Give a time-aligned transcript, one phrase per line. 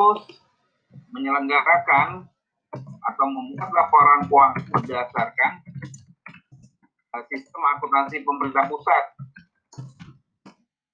[0.00, 0.24] harus
[1.12, 2.24] menyelenggarakan
[2.80, 5.52] atau membuat laporan keuangan berdasarkan
[7.12, 9.04] uh, sistem akuntansi pemerintah pusat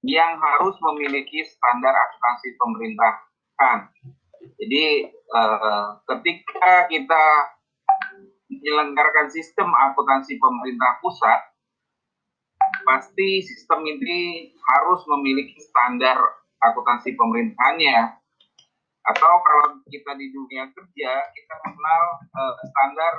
[0.02, 3.78] yang harus memiliki standar akuntansi pemerintahan.
[4.58, 4.86] Jadi
[5.34, 7.24] uh, ketika kita
[8.50, 11.40] menyelenggarakan sistem akuntansi pemerintah pusat,
[12.82, 16.18] pasti sistem ini harus memiliki standar
[16.58, 18.25] akuntansi pemerintahannya.
[19.06, 22.02] Atau kalau kita di dunia kerja, kita mengenal
[22.34, 23.14] uh, standar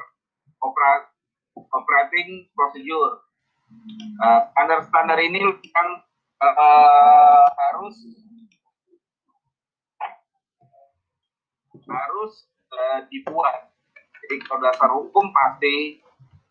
[0.59, 1.01] operat
[1.55, 3.23] operating procedure.
[4.19, 4.41] Uh,
[5.19, 5.89] ini yang
[6.39, 7.95] uh, harus
[11.87, 12.33] harus
[12.71, 13.71] uh, dibuat.
[14.23, 16.03] Jadi kalau dasar hukum pasti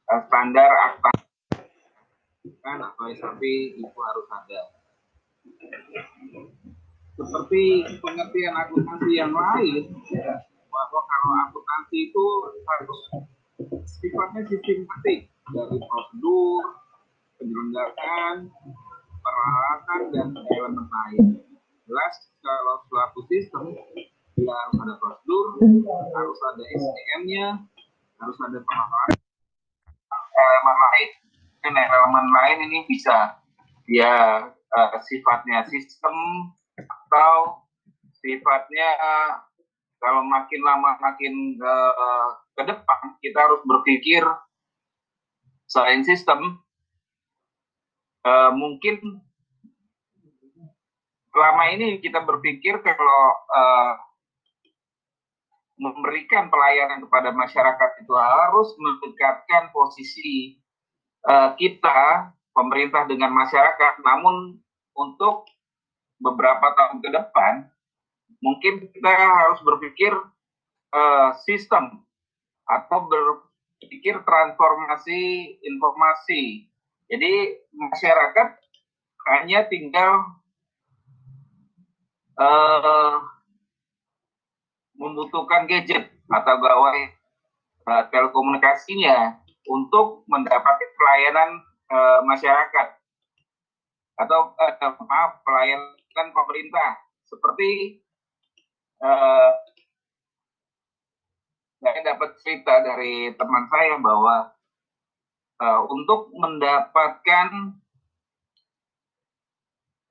[0.08, 1.12] uh, standar akta
[2.62, 3.42] kan atau SAP
[3.78, 4.60] itu harus ada.
[7.16, 10.36] Seperti pengertian akuntansi yang lain, ya,
[10.68, 12.24] bahwa kalau akuntansi itu
[12.60, 13.00] harus
[13.88, 16.62] sifatnya sistematik dari prosedur,
[17.40, 18.52] penyelenggaraan,
[19.24, 21.24] peralatan dan elemen lain.
[21.88, 22.14] Jelas
[22.44, 23.72] kalau suatu sistem
[24.36, 25.46] dia harus ada prosedur,
[26.12, 27.46] harus ada SDM-nya,
[28.20, 29.16] harus ada peralatan,
[30.36, 31.10] elemen lain.
[31.64, 33.40] Dan elemen lain ini bisa
[33.88, 36.12] ya uh, sifatnya sistem
[36.80, 37.64] atau
[38.20, 38.88] sifatnya
[39.96, 44.22] kalau makin lama makin uh, ke depan kita harus berpikir
[45.64, 46.60] selain sistem
[48.28, 49.24] uh, mungkin
[51.32, 53.92] selama ini kita berpikir kalau uh,
[55.76, 60.56] memberikan pelayanan kepada masyarakat itu harus mendekatkan posisi
[61.28, 64.00] uh, kita pemerintah dengan masyarakat.
[64.00, 64.56] Namun
[64.96, 65.44] untuk
[66.20, 67.52] beberapa tahun ke depan
[68.40, 70.12] mungkin kita harus berpikir
[70.92, 72.04] uh, sistem
[72.66, 75.20] atau berpikir transformasi
[75.62, 76.66] informasi.
[77.06, 78.48] Jadi masyarakat
[79.30, 80.42] hanya tinggal
[82.38, 83.22] uh,
[84.98, 87.14] membutuhkan gadget atau gawai
[87.86, 89.38] uh, telekomunikasinya
[89.70, 92.86] untuk mendapatkan pelayanan uh, masyarakat
[94.16, 97.00] atau uh, maaf pelayanan pemerintah.
[97.28, 98.00] Seperti
[99.04, 99.50] uh,
[101.84, 104.36] saya dapat cerita dari teman saya bahwa
[105.60, 107.76] uh, untuk mendapatkan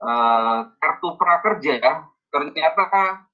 [0.06, 3.26] uh, kartu prakerja ternyata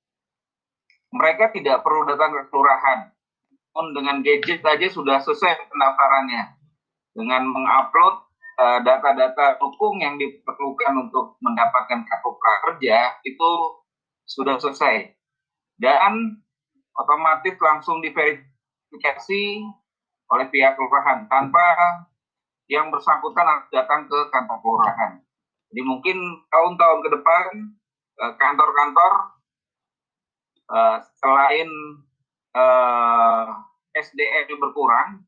[1.11, 3.11] mereka tidak perlu datang ke kelurahan.
[3.71, 6.59] Pun dengan gadget saja sudah selesai pendaftarannya.
[7.11, 8.30] Dengan mengupload
[8.85, 13.51] data-data dukung yang diperlukan untuk mendapatkan kartu prakerja itu
[14.29, 15.11] sudah selesai
[15.81, 16.39] dan
[16.93, 19.43] otomatis langsung diverifikasi
[20.31, 21.67] oleh pihak kelurahan tanpa
[22.71, 25.19] yang bersangkutan datang ke kantor kelurahan.
[25.71, 26.17] Jadi mungkin
[26.47, 27.43] tahun-tahun ke depan
[28.21, 29.13] eh, kantor-kantor
[30.71, 31.69] uh, selain
[32.55, 33.45] eh,
[33.91, 35.27] SDM berkurang,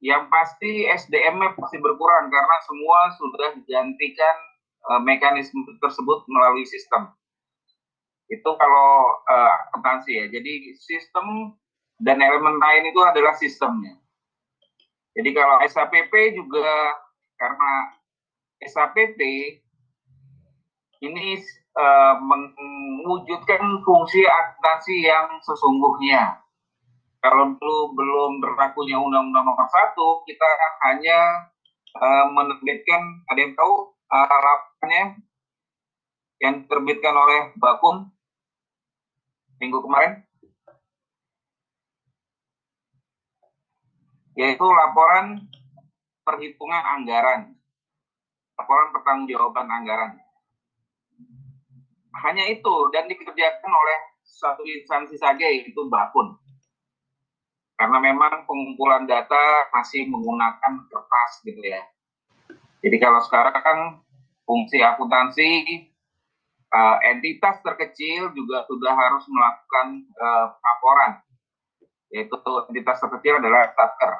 [0.00, 4.36] yang pasti SDM-nya pasti berkurang karena semua sudah digantikan
[4.88, 7.12] uh, mekanisme tersebut melalui sistem.
[8.32, 10.26] Itu kalau uh, akuntansi ya.
[10.32, 11.52] Jadi sistem
[12.00, 14.00] dan elemen lain itu adalah sistemnya.
[15.12, 16.96] Jadi kalau SAPP juga
[17.36, 17.72] karena
[18.64, 19.20] SAPP
[21.00, 21.36] ini
[21.76, 26.40] uh, mewujudkan fungsi akuntansi yang sesungguhnya.
[27.20, 29.92] Kalau dulu belum berlakunya Undang-Undang Nomor 1,
[30.24, 30.48] kita
[30.88, 31.18] hanya
[32.00, 35.20] uh, menerbitkan, ada yang tahu uh, harapannya
[36.40, 38.08] yang diterbitkan oleh Bakum
[39.60, 40.24] minggu kemarin?
[44.40, 45.44] yaitu laporan
[46.24, 47.52] perhitungan anggaran,
[48.56, 50.16] laporan pertanggungjawaban anggaran.
[52.24, 56.40] Hanya itu dan dikerjakan oleh satu instansi saja yaitu Bakun.
[57.80, 61.80] Karena memang pengumpulan data masih menggunakan kertas gitu ya.
[62.84, 63.78] Jadi kalau sekarang kan
[64.44, 65.48] fungsi akuntansi
[66.76, 71.24] uh, entitas terkecil juga sudah harus melakukan uh, laporan
[72.12, 72.36] yaitu
[72.68, 74.12] entitas terkecil adalah starter.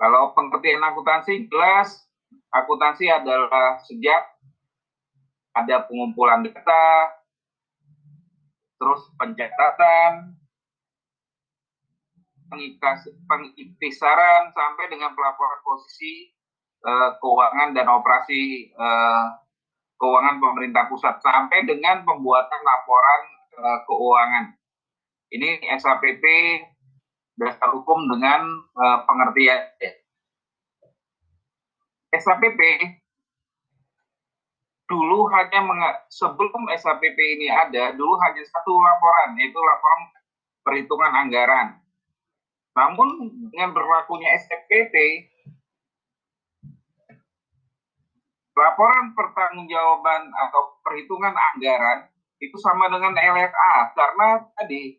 [0.00, 2.10] Kalau pengertian akuntansi jelas
[2.50, 4.24] akuntansi adalah sejak
[5.54, 7.19] ada pengumpulan data,
[8.80, 10.40] terus pencatatan,
[13.28, 16.32] pengiktisaran sampai dengan pelaporan posisi
[16.82, 19.36] uh, keuangan dan operasi uh,
[20.00, 23.22] keuangan pemerintah pusat sampai dengan pembuatan laporan
[23.60, 24.56] uh, keuangan.
[25.30, 26.24] Ini SAPP
[27.38, 28.42] dasar hukum dengan
[28.74, 29.60] uh, pengertian.
[32.10, 32.60] SAPP
[34.90, 40.02] dulu hanya sebelum SAPP ini ada, dulu hanya satu laporan, yaitu laporan
[40.66, 41.78] perhitungan anggaran.
[42.74, 44.94] Namun dengan berlakunya SAPP,
[48.58, 52.10] laporan pertanggungjawaban atau perhitungan anggaran
[52.42, 54.28] itu sama dengan LFA karena
[54.58, 54.98] tadi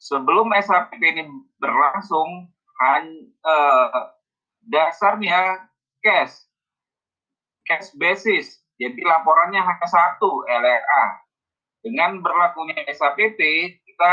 [0.00, 1.28] sebelum SAPP ini
[1.60, 2.48] berlangsung
[2.80, 4.02] hanya, eh,
[4.64, 5.68] dasarnya
[6.00, 6.48] cash
[7.68, 11.04] cash basis jadi laporannya hanya satu LRA
[11.84, 13.38] dengan berlakunya SAPP
[13.84, 14.12] kita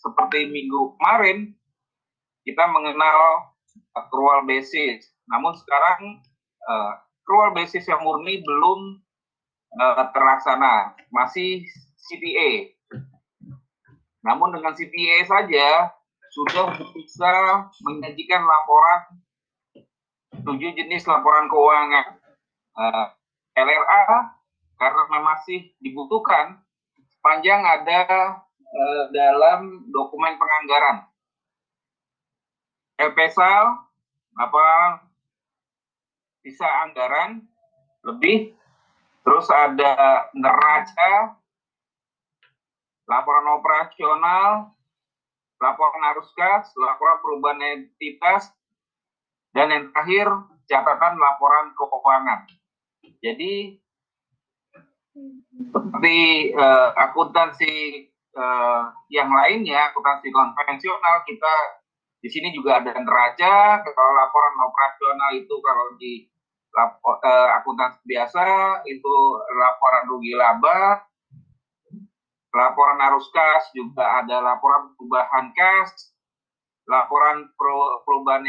[0.00, 1.52] seperti minggu kemarin
[2.42, 3.52] kita mengenal
[3.92, 6.24] accrual basis namun sekarang
[6.66, 6.92] uh,
[7.22, 8.98] accrual basis yang murni belum
[9.78, 11.62] uh, terlaksana, masih
[11.96, 12.74] CPA.
[14.26, 15.94] Namun dengan CPA saja
[16.32, 17.32] sudah bisa
[17.84, 19.00] menyajikan laporan
[20.42, 22.18] tujuh jenis laporan keuangan.
[22.72, 23.06] Eh,
[23.52, 24.04] LRA
[24.80, 26.58] karena masih dibutuhkan
[27.22, 28.02] panjang ada
[28.58, 31.06] uh, dalam dokumen penganggaran.
[32.98, 33.64] LPSAL
[34.36, 35.06] laporan
[36.42, 37.46] sisa anggaran
[38.02, 38.54] lebih
[39.22, 41.38] terus ada neraca
[43.06, 44.74] laporan operasional
[45.62, 48.50] laporan arus kas laporan perubahan entitas
[49.54, 50.26] dan yang terakhir
[50.66, 52.40] catatan laporan keuangan
[53.22, 53.78] jadi
[55.72, 56.18] seperti
[56.58, 61.54] uh, akuntansi uh, yang lainnya akuntansi konvensional kita
[62.22, 66.26] di sini juga ada neraca kalau laporan operasional itu kalau di
[66.72, 68.44] lapor, uh, akuntansi biasa
[68.88, 69.14] itu
[69.54, 71.04] laporan rugi laba,
[72.52, 76.14] laporan arus kas juga ada laporan perubahan kas,
[76.88, 77.52] laporan
[78.06, 78.48] perubahan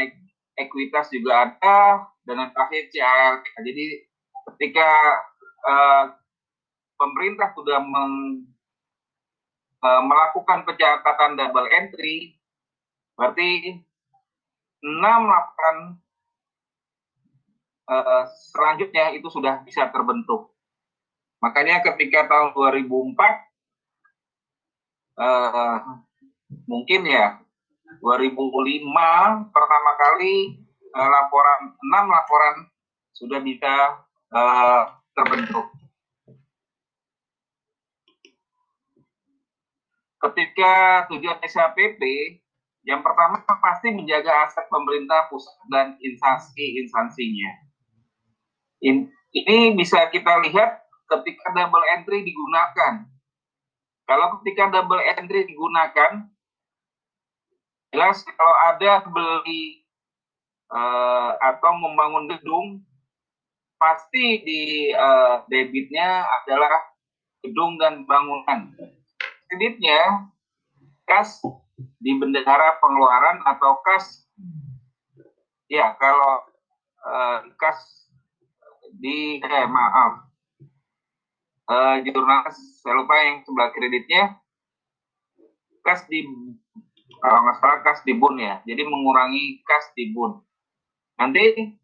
[0.56, 3.42] ekuitas juga ada, dan yang terakhir CALK.
[3.60, 3.84] Jadi
[4.54, 4.90] ketika
[5.66, 6.04] uh,
[6.94, 8.46] pemerintah sudah meng,
[9.82, 12.38] uh, melakukan pencatatan double entry,
[13.18, 13.82] berarti
[14.84, 15.78] enam laporan
[17.90, 20.54] uh, selanjutnya itu sudah bisa terbentuk.
[21.42, 23.20] Makanya ketika tahun 2004
[25.20, 25.76] uh,
[26.64, 27.36] mungkin ya
[28.00, 30.64] 2005 pertama kali
[30.96, 32.56] uh, laporan enam laporan
[33.12, 34.82] sudah bisa uh,
[35.14, 35.66] terbentuk.
[40.18, 42.02] Ketika tujuan SAPP
[42.84, 47.64] yang pertama pasti menjaga aset pemerintah pusat dan instansi-instansinya
[49.34, 53.08] ini bisa kita lihat ketika double entry digunakan.
[54.04, 56.28] Kalau ketika double entry digunakan,
[57.88, 59.88] jelas kalau ada beli
[60.68, 62.84] uh, atau membangun gedung,
[63.84, 64.62] pasti di
[64.96, 66.72] uh, debitnya adalah
[67.44, 68.72] gedung dan bangunan.
[69.44, 70.32] Kreditnya
[71.04, 71.44] kas
[72.00, 74.24] di bendahara pengeluaran atau kas
[75.68, 76.48] ya kalau
[77.04, 78.08] uh, kas
[78.96, 80.32] di eh maaf
[81.68, 84.38] uh, jurnalis saya lupa yang sebelah kreditnya
[85.84, 86.24] kas di
[87.20, 90.40] kalau nggak salah kas di bun ya jadi mengurangi kas di bun
[91.20, 91.76] nanti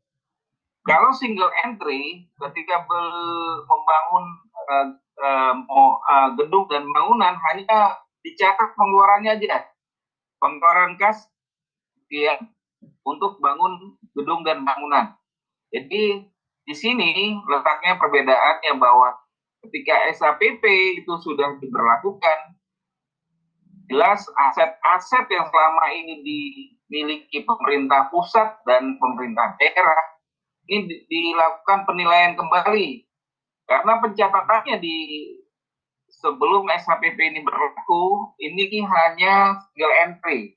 [0.80, 2.88] kalau single entry ketika
[3.68, 4.24] membangun
[4.70, 4.86] uh,
[5.20, 5.54] uh,
[6.08, 9.68] uh, gedung dan bangunan hanya dicatat pengeluarannya aja.
[10.40, 11.28] Pengeluaran kas
[12.08, 12.40] ya
[13.04, 15.12] untuk bangun gedung dan bangunan.
[15.68, 16.24] Jadi
[16.64, 19.12] di sini letaknya perbedaannya bahwa
[19.68, 20.64] ketika SAPP
[21.04, 22.56] itu sudah diberlakukan,
[23.92, 30.19] jelas aset-aset yang selama ini dimiliki pemerintah pusat dan pemerintah daerah
[30.70, 33.02] ini dilakukan penilaian kembali
[33.66, 34.96] karena pencatatannya di
[36.10, 40.54] sebelum SAPP ini berlaku ini hanya single entry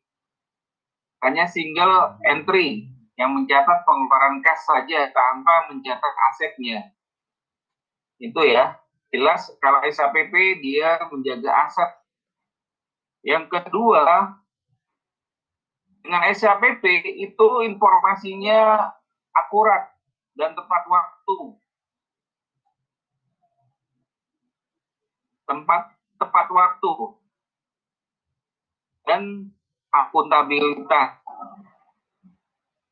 [1.23, 6.91] hanya single entry yang mencatat pengeluaran kas saja tanpa mencatat asetnya.
[8.17, 8.75] Itu ya.
[9.13, 10.33] Jelas kalau SAPP
[10.65, 11.91] dia menjaga aset.
[13.21, 14.35] Yang kedua,
[16.01, 16.83] dengan SAPP
[17.21, 18.89] itu informasinya
[19.31, 19.92] akurat
[20.37, 21.37] dan tepat waktu.
[25.43, 25.81] Tempat
[26.17, 26.93] tepat waktu
[29.03, 29.51] dan
[29.91, 31.23] akuntabilitas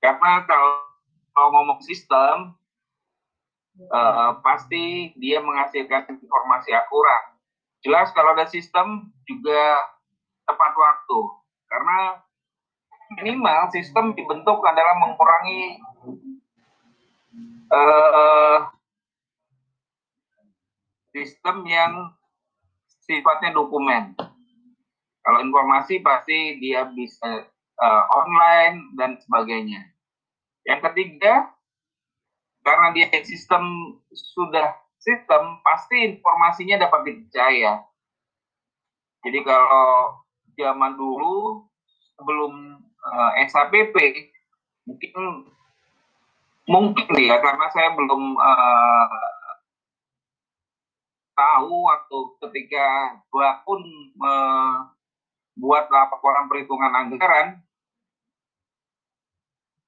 [0.02, 0.74] karena kalau,
[1.32, 2.58] kalau ngomong sistem,
[3.94, 7.38] uh, pasti dia menghasilkan informasi akurat.
[7.86, 9.78] Jelas kalau ada sistem juga
[10.50, 11.20] tepat waktu,
[11.70, 11.98] karena
[13.22, 15.78] minimal sistem dibentuk adalah mengurangi
[21.12, 22.12] sistem yang
[23.04, 24.16] sifatnya dokumen.
[25.22, 27.46] Kalau informasi pasti dia bisa
[27.78, 29.86] uh, online dan sebagainya.
[30.66, 31.52] Yang ketiga,
[32.66, 37.86] karena dia sistem sudah sistem, pasti informasinya dapat dipercaya.
[39.22, 40.18] Jadi kalau
[40.58, 41.66] zaman dulu
[42.18, 43.96] sebelum uh, eh, SAPP
[44.90, 45.14] mungkin
[46.70, 49.32] mungkin ya karena saya belum uh,
[51.42, 53.18] tahu waktu ketika
[53.66, 53.82] pun
[54.14, 57.48] membuat laporan perhitungan anggaran,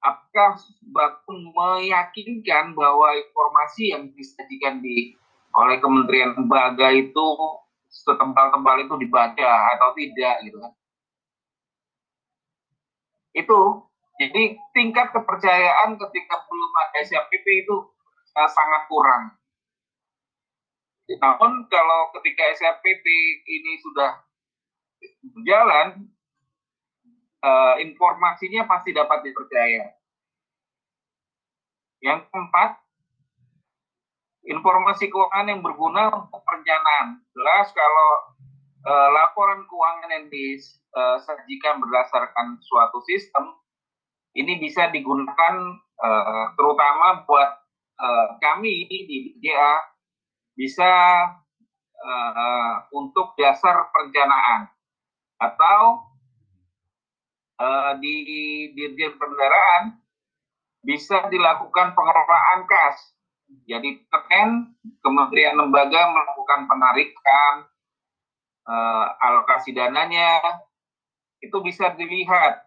[0.02, 0.58] apakah
[0.90, 5.14] Bakun meyakinkan bahwa informasi yang disajikan di
[5.54, 7.26] oleh Kementerian Lembaga itu
[7.86, 10.72] setebal-tebal itu dibaca atau tidak gitu kan?
[13.34, 17.76] Itu jadi tingkat kepercayaan ketika belum ada SAPP itu
[18.38, 19.34] uh, sangat kurang.
[21.18, 23.04] Namun kalau ketika SAPP
[23.44, 24.22] ini sudah
[25.34, 26.08] berjalan,
[27.42, 29.98] uh, informasinya pasti dapat dipercaya.
[32.00, 32.70] Yang keempat,
[34.46, 37.18] informasi keuangan yang berguna untuk perencanaan.
[37.34, 38.10] Jelas kalau
[38.86, 43.63] uh, laporan keuangan yang disajikan berdasarkan suatu sistem,
[44.34, 45.54] ini bisa digunakan
[45.98, 47.50] uh, terutama buat
[47.98, 49.74] uh, kami di BJA
[50.54, 50.90] bisa
[51.98, 54.70] uh, untuk dasar perencanaan
[55.38, 56.06] atau
[57.58, 58.16] uh, di
[58.74, 59.98] dirjen kendaraan
[60.84, 63.16] bisa dilakukan pengelolaan kas.
[63.64, 67.54] Jadi TEN, Kementerian Lembaga melakukan penarikan
[68.68, 70.40] uh, alokasi dananya,
[71.40, 72.64] itu bisa dilihat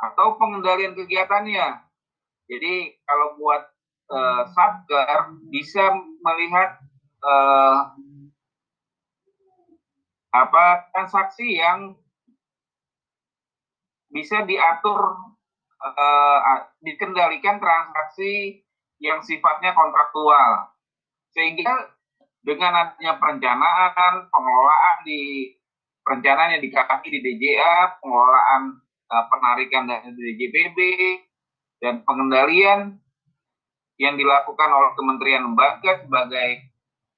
[0.00, 1.84] atau pengendalian kegiatannya.
[2.50, 2.74] Jadi
[3.06, 3.62] kalau buat
[4.10, 6.80] uh, satker bisa melihat
[7.22, 7.94] uh,
[10.30, 10.64] apa
[10.94, 11.94] transaksi yang
[14.10, 15.00] bisa diatur
[15.78, 16.38] uh,
[16.82, 18.62] dikendalikan transaksi
[18.98, 20.74] yang sifatnya kontraktual
[21.30, 21.94] sehingga
[22.42, 25.54] dengan adanya perencanaan pengelolaan di
[26.02, 30.78] perencanaan yang dikaki di DJA pengelolaan penarikan dari DJPB
[31.82, 32.94] dan pengendalian
[33.98, 36.70] yang dilakukan oleh Kementerian Lembaga sebagai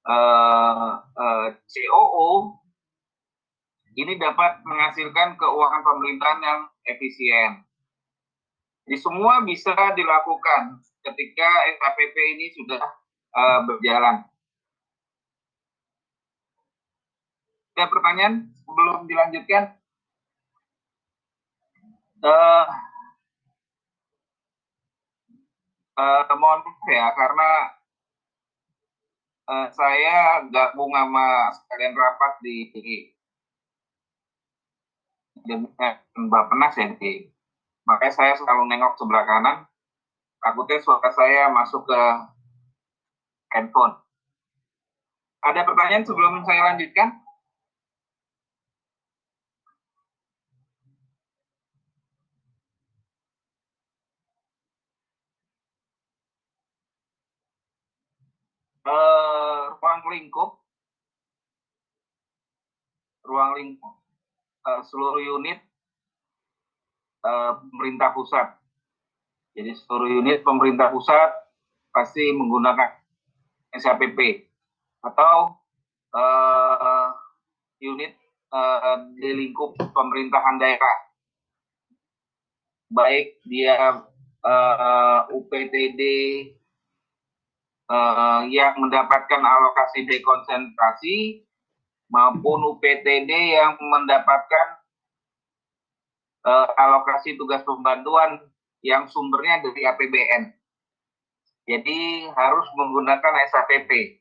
[0.08, 2.58] uh, uh, COO
[3.92, 7.60] ini dapat menghasilkan keuangan pemerintahan yang efisien.
[8.88, 12.82] Jadi semua bisa dilakukan ketika SKPP ini sudah
[13.36, 14.26] uh, berjalan.
[17.76, 18.34] Ada pertanyaan
[18.64, 19.81] sebelum dilanjutkan?
[22.22, 22.62] Uh,
[25.98, 27.50] uh, mohon maaf ya karena
[29.50, 32.70] uh, saya gabung sama sekalian rapat di
[36.14, 37.26] Mbak Penas ya di
[37.82, 39.66] makanya saya selalu nengok sebelah kanan.
[40.38, 42.02] Takutnya suara saya masuk ke
[43.50, 43.98] handphone.
[45.42, 47.21] Ada pertanyaan sebelum saya lanjutkan
[58.86, 60.62] uh, ruang lingkup
[63.22, 63.94] ruang lingkup
[64.66, 65.62] uh, seluruh unit
[67.22, 68.46] uh, pemerintah pusat.
[69.52, 71.30] Jadi seluruh unit pemerintah pusat
[71.92, 72.98] pasti menggunakan
[73.72, 74.48] SAPP
[75.04, 75.56] atau
[76.12, 77.08] uh,
[77.80, 78.16] unit
[78.52, 80.96] uh, di lingkup pemerintahan daerah.
[82.92, 84.04] Baik dia
[84.44, 86.00] uh, UPTD
[87.92, 91.44] uh, yang mendapatkan alokasi dekonsentrasi
[92.08, 94.80] maupun UPTD yang mendapatkan
[96.48, 98.40] uh, alokasi tugas pembantuan
[98.80, 100.42] yang sumbernya dari APBN.
[101.62, 104.18] Jadi harus menggunakan SAPP.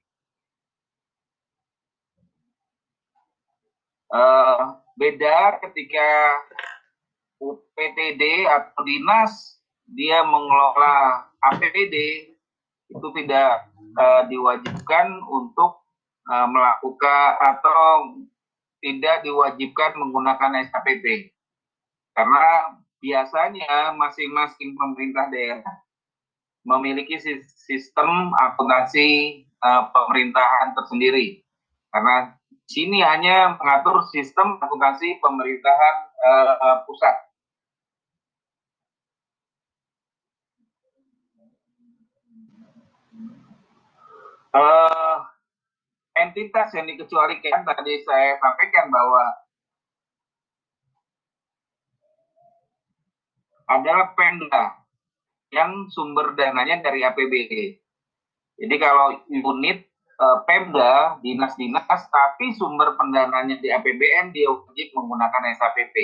[4.12, 4.60] Uh, eh,
[5.00, 6.10] beda ketika
[7.42, 12.31] UPTD atau dinas dia mengelola APBD
[12.92, 15.82] itu tidak uh, diwajibkan untuk
[16.28, 18.20] uh, melakukan atau
[18.84, 21.32] tidak diwajibkan menggunakan SKPP
[22.12, 25.76] karena biasanya masing-masing pemerintah daerah
[26.62, 27.18] memiliki
[27.66, 31.42] sistem akuntansi uh, pemerintahan tersendiri
[31.90, 32.36] karena
[32.72, 37.31] sini hanya mengatur sistem akuntansi pemerintahan uh, pusat.
[44.52, 45.24] Uh,
[46.20, 49.24] entitas yang dikecualikan tadi saya sampaikan bahwa
[53.72, 54.84] adalah Pemda
[55.52, 57.80] yang sumber dananya dari APBD.
[58.60, 65.96] Jadi kalau unit e, Pemda, dinas-dinas, tapi sumber pendananya di APBN, dia wajib menggunakan SAPP.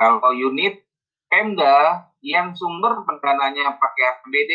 [0.00, 0.84] Kalau unit
[1.28, 4.52] Pemda yang sumber pendananya pakai APBD,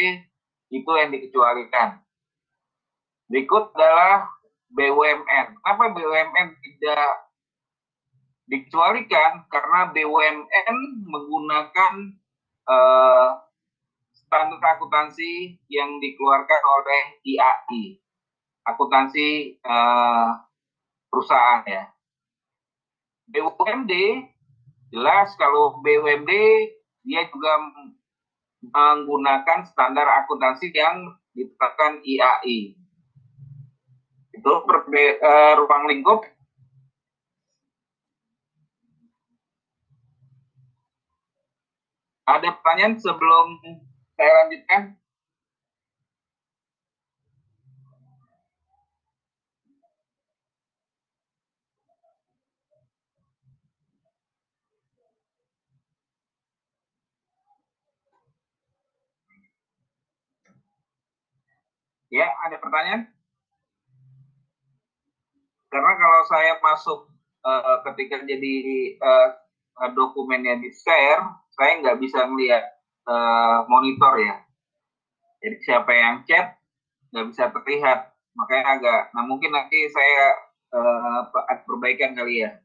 [0.73, 2.04] itu yang dikecualikan.
[3.25, 4.29] Berikut adalah
[4.69, 5.45] BUMN.
[5.61, 7.09] Kenapa BUMN tidak
[8.45, 9.49] dikecualikan?
[9.49, 10.77] Karena BUMN
[11.09, 11.93] menggunakan
[12.69, 13.29] uh,
[14.13, 17.97] standar akuntansi yang dikeluarkan oleh IAI,
[18.67, 20.29] akuntansi uh,
[21.09, 21.83] perusahaan ya.
[23.25, 23.93] BUMD
[24.93, 26.31] jelas kalau BUMD
[27.05, 27.53] dia juga
[28.65, 32.84] menggunakan standar akuntansi yang ditetapkan IAI.
[34.45, 36.21] Itu perbe, uh, ruang lingkup
[42.29, 43.57] Ada pertanyaan sebelum
[44.13, 44.81] saya lanjutkan.
[62.13, 63.14] Ya, ada pertanyaan?
[65.75, 66.99] Karena kalau saya masuk
[67.43, 68.55] uh, ketika jadi
[68.95, 71.19] uh, dokumennya di share,
[71.51, 72.63] saya nggak bisa melihat
[73.03, 74.39] uh, monitor ya.
[75.43, 76.55] Jadi siapa yang chat
[77.11, 78.07] nggak bisa terlihat,
[78.39, 79.01] makanya agak.
[79.19, 80.47] Nah mungkin nanti saya
[80.79, 81.27] uh,
[81.67, 82.55] perbaikan kali ya.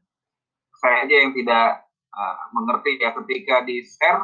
[0.79, 1.83] Saya aja yang tidak
[2.15, 4.23] uh, mengerti ya ketika di share,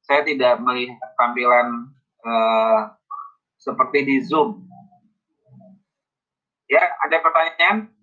[0.00, 1.92] saya tidak melihat tampilan
[2.24, 2.88] uh,
[3.60, 4.64] seperti di Zoom.
[6.72, 7.97] Ya, ada pertanyaan?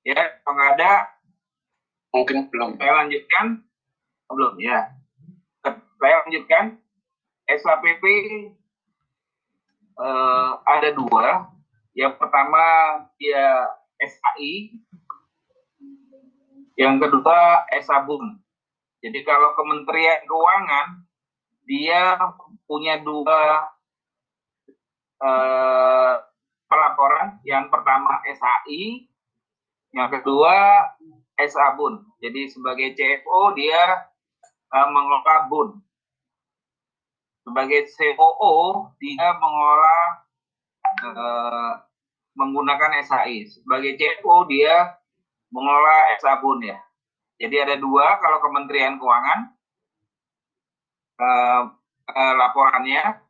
[0.00, 1.12] Ya, kalau ada
[2.14, 2.80] mungkin belum.
[2.80, 3.60] Saya lanjutkan.
[4.30, 4.96] Oh, belum ya.
[6.00, 6.80] Saya lanjutkan.
[7.50, 8.04] SAPP
[10.00, 11.50] eh, ada dua.
[11.92, 12.62] Yang pertama
[13.18, 13.66] dia
[13.98, 14.78] SAI,
[16.78, 18.40] yang kedua SABUN.
[19.04, 21.04] Jadi kalau Kementerian Keuangan
[21.66, 22.16] dia
[22.64, 23.68] punya dua
[25.20, 26.14] eh,
[26.70, 27.42] pelaporan.
[27.44, 29.09] Yang pertama SAI,
[29.90, 30.86] yang kedua,
[31.40, 32.04] SA Bun.
[32.20, 34.06] Jadi sebagai CFO dia
[34.70, 35.68] uh, mengelola Bun.
[37.40, 39.98] Sebagai COO dia mengelola
[41.02, 41.72] uh,
[42.36, 43.48] menggunakan SAI.
[43.48, 44.94] Sebagai CFO dia
[45.50, 46.78] mengelola SA Bun ya.
[47.40, 49.40] Jadi ada dua kalau Kementerian Keuangan
[51.18, 51.62] uh,
[52.06, 53.26] uh, laporannya.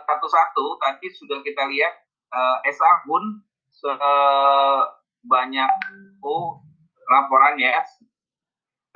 [0.09, 1.93] satu-satu, uh, tadi sudah kita lihat
[2.33, 5.69] uh, SA pun sebanyak
[6.25, 6.65] oh,
[7.05, 7.69] laporannya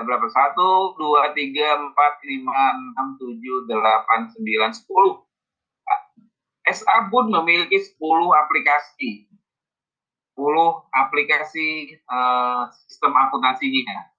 [0.05, 0.27] berapa?
[0.31, 5.23] Satu, dua, tiga, empat, lima, enam, tujuh, delapan, sembilan, sepuluh.
[6.69, 7.97] SA pun memiliki 10
[8.45, 9.25] aplikasi.
[10.37, 10.45] 10
[10.93, 14.13] aplikasi uh, sistem akuntansinya.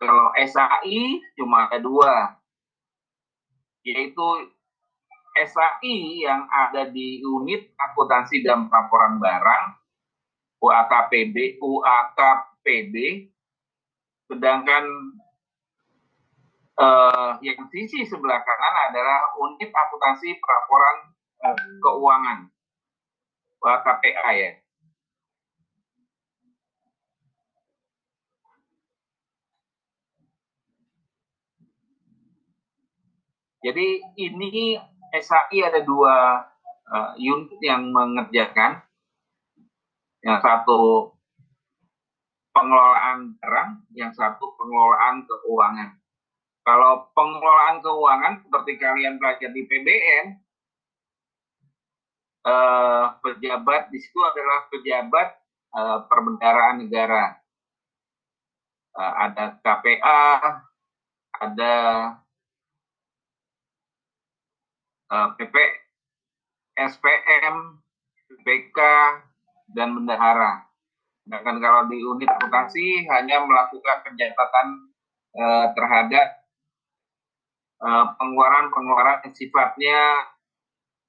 [0.00, 2.40] Kalau SAI cuma ada dua,
[3.84, 4.48] yaitu
[5.36, 9.64] SAI yang ada di unit akuntansi dan pelaporan barang,
[10.64, 12.94] UAKPB, UAKPB,
[14.30, 14.84] sedangkan
[16.78, 20.96] uh, yang sisi sebelah kanan adalah unit akuntansi pelaporan
[21.42, 22.38] uh, keuangan,
[23.58, 24.50] UAKPA ya.
[33.60, 34.80] Jadi ini
[35.12, 36.40] SAI ada dua
[36.88, 38.80] uh, unit yang mengerjakan.
[40.24, 40.80] Yang satu
[42.50, 45.90] pengelolaan barang, yang satu pengelolaan keuangan.
[46.66, 50.26] Kalau pengelolaan keuangan seperti kalian belajar di PBN,
[52.44, 55.28] uh, pejabat di situ adalah pejabat
[55.74, 57.36] uh, perbendaraan negara.
[58.94, 60.22] Uh, ada KPA,
[61.40, 61.74] ada
[65.10, 65.56] PP,
[66.78, 67.82] SPM,
[68.46, 68.78] PK,
[69.74, 70.69] dan bendahara.
[71.30, 74.66] Sedangkan kalau di unit akuntansi hanya melakukan pencatatan
[75.38, 76.26] eh, terhadap
[77.86, 79.98] eh, pengeluaran-pengeluaran yang sifatnya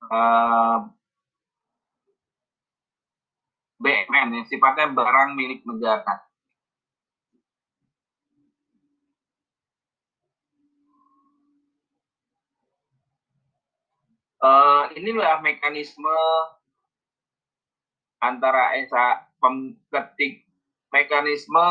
[0.05, 0.77] eh,
[3.81, 6.21] BMN, yang sifatnya barang milik negara.
[14.41, 16.17] uh, inilah mekanisme
[18.21, 18.77] antara
[19.89, 20.45] Ketik
[20.93, 21.67] mekanisme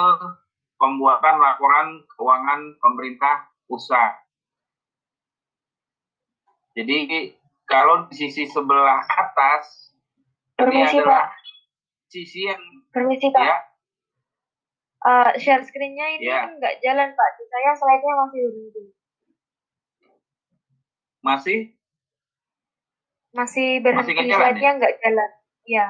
[0.74, 4.16] pembuatan laporan keuangan pemerintah pusat.
[6.74, 7.30] Jadi
[7.68, 9.94] kalau di sisi sebelah atas
[10.58, 11.38] Permisi, ini adalah Pak.
[12.10, 13.44] sisi yang Permisi Pak.
[13.44, 13.58] ya
[15.00, 16.44] Uh, share screen-nya ini Ya.
[16.44, 17.28] nggak jalan Pak.
[17.40, 18.82] Di saya slide-nya masih berhenti.
[21.24, 21.58] masih
[23.32, 25.30] Masih berhenti slide-nya nggak jalan.
[25.64, 25.86] Iya.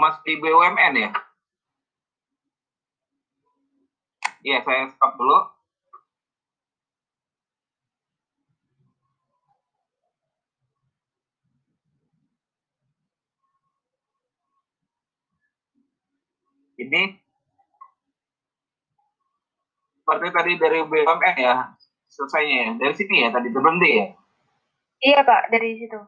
[0.00, 1.10] Masih di BUMN ya?
[4.42, 5.38] Iya, saya stop dulu.
[16.82, 17.02] Ini
[20.02, 21.54] seperti tadi dari BUMN ya,
[22.10, 22.70] selesainya ya.
[22.80, 24.06] Dari sini ya, tadi berhenti ya.
[25.02, 26.00] Iya Pak, dari situ.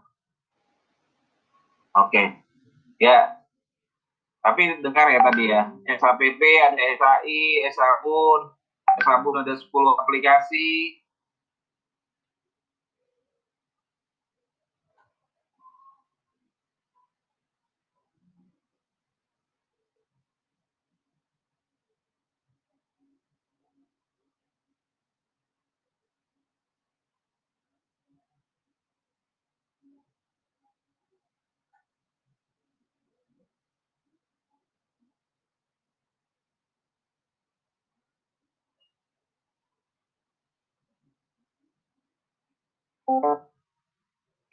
[1.94, 2.42] Oke.
[2.98, 3.43] Ya.
[4.44, 5.72] Tapi dengar ya tadi ya.
[5.88, 8.40] SAPP ada SAI, SABUN,
[9.00, 9.64] SABUN ada 10
[10.04, 11.00] aplikasi.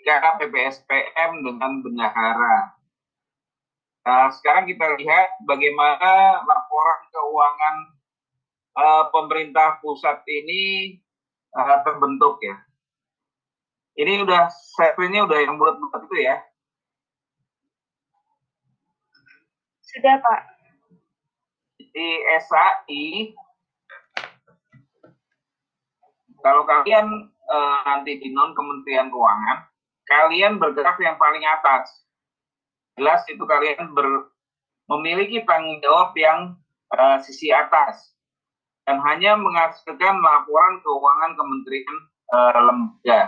[0.01, 2.73] Cara PPSPM dengan bendahara.
[4.01, 7.75] Nah, sekarang kita lihat bagaimana laporan keuangan
[8.81, 10.97] eh, pemerintah pusat ini
[11.53, 12.57] eh, terbentuk ya.
[14.01, 16.37] Ini udah screen-nya udah yang bulat-bulat itu ya.
[19.85, 20.41] Sudah Pak.
[21.91, 22.09] di
[22.47, 23.35] SAI
[26.41, 29.71] kalau kalian eh, nanti di non Kementerian Keuangan
[30.05, 32.03] kalian bergerak yang paling atas.
[32.99, 34.35] Jelas itu kalian ber,
[34.91, 36.59] memiliki tanggung jawab yang
[36.91, 38.11] eh, sisi atas.
[38.83, 41.97] Dan hanya menghasilkan laporan keuangan Kementerian
[42.33, 43.21] eh, lembaga.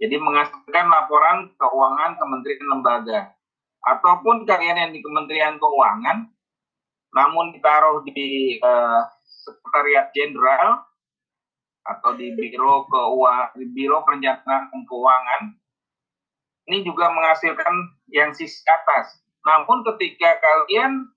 [0.00, 3.20] Jadi menghasilkan laporan keuangan Kementerian lembaga.
[3.80, 6.28] Ataupun kalian yang di Kementerian Keuangan
[7.10, 10.84] namun ditaruh di eh, sekretariat jenderal
[11.80, 15.60] atau di biro keuangan di biro perencanaan keuangan
[16.70, 19.18] ini juga menghasilkan yang sisi atas.
[19.42, 21.08] Namun ketika kalian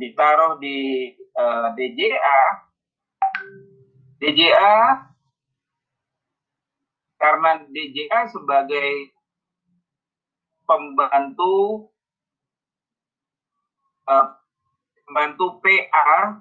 [0.00, 2.40] ditaruh di eh, DJA
[4.16, 4.76] DJA
[7.20, 9.12] karena DJA sebagai
[10.64, 11.88] pembantu
[14.08, 14.28] eh,
[15.04, 16.40] pembantu PA,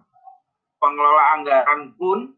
[0.80, 2.35] pengelola anggaran BUN,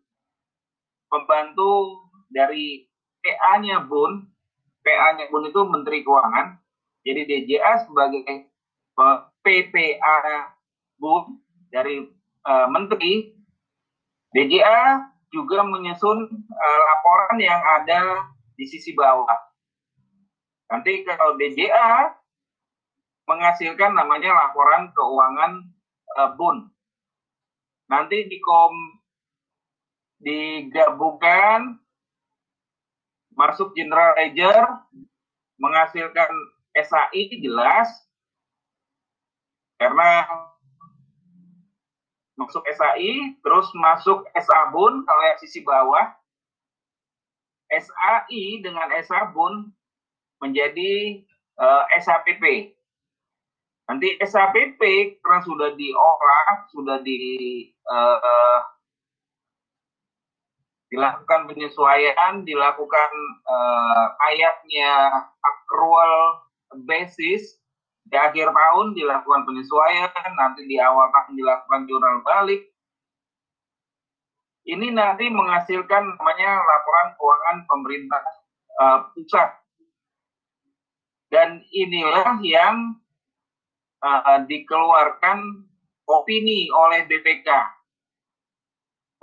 [1.07, 2.87] pembantu dari
[3.23, 4.23] PA-nya BUN,
[4.83, 6.59] PA-nya BUN itu Menteri Keuangan,
[7.03, 8.23] jadi DJA sebagai
[9.43, 10.17] PPA
[10.99, 11.23] BUN
[11.71, 12.03] dari
[12.43, 13.31] uh, Menteri,
[14.35, 19.27] DJA juga menyusun uh, laporan yang ada di sisi bawah.
[20.67, 22.11] Nanti kalau DJA
[23.27, 25.51] menghasilkan namanya laporan keuangan
[26.15, 26.71] uh, BUN.
[27.87, 28.96] Nanti di kom
[30.21, 31.77] digabungkan
[33.37, 34.65] masuk general ledger
[35.61, 36.29] menghasilkan
[36.73, 37.89] SAI jelas.
[39.77, 40.25] Karena
[42.33, 46.13] masuk SAI terus masuk SABUN kalau yang sisi bawah.
[47.67, 49.69] SAI dengan SABUN
[50.39, 51.21] menjadi
[51.59, 52.77] uh, eh, SAPP
[53.87, 54.81] Nanti SAPP
[55.23, 57.19] karena sudah diolah, sudah di
[57.87, 58.59] uh,
[60.87, 63.11] dilakukan penyesuaian, dilakukan
[63.43, 65.11] uh, ayatnya
[65.43, 66.43] accrual
[66.87, 67.59] basis
[68.07, 72.71] di akhir tahun dilakukan penyesuaian, nanti di awal tahun dilakukan jurnal balik.
[74.67, 78.23] Ini nanti menghasilkan namanya laporan keuangan pemerintah
[78.79, 79.49] uh, pusat.
[81.27, 82.99] Dan inilah yang
[84.03, 85.67] uh, dikeluarkan
[86.07, 87.47] opini oleh BPK.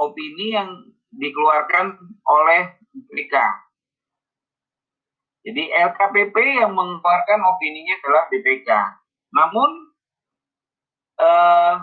[0.00, 2.62] Opini yang dikeluarkan oleh
[2.94, 3.34] BPK.
[5.44, 8.70] Jadi LKPP yang mengeluarkan opininya adalah BPK.
[9.34, 9.70] Namun
[11.20, 11.74] uh,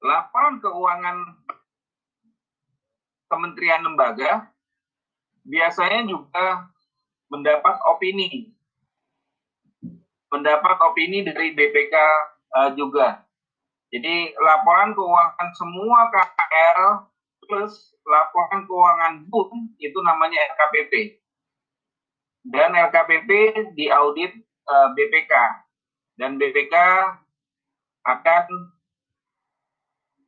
[0.00, 1.16] laporan keuangan
[3.28, 4.48] kementerian lembaga
[5.44, 6.72] biasanya juga
[7.28, 8.50] mendapat opini
[10.30, 11.94] pendapat opini dari BPK
[12.56, 13.26] eh, juga.
[13.90, 17.10] Jadi laporan keuangan semua KL
[17.42, 21.18] plus laporan keuangan BUN itu namanya LKPP.
[22.46, 23.30] Dan LKPP
[23.74, 25.32] diaudit eh, BPK.
[26.14, 26.74] Dan BPK
[28.06, 28.44] akan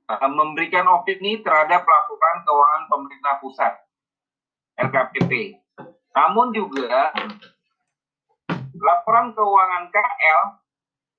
[0.08, 3.72] uh, memberikan opini terhadap laporan keuangan pemerintah pusat.
[4.80, 5.62] LKPP.
[6.12, 7.12] Namun juga
[8.76, 10.40] laporan keuangan KL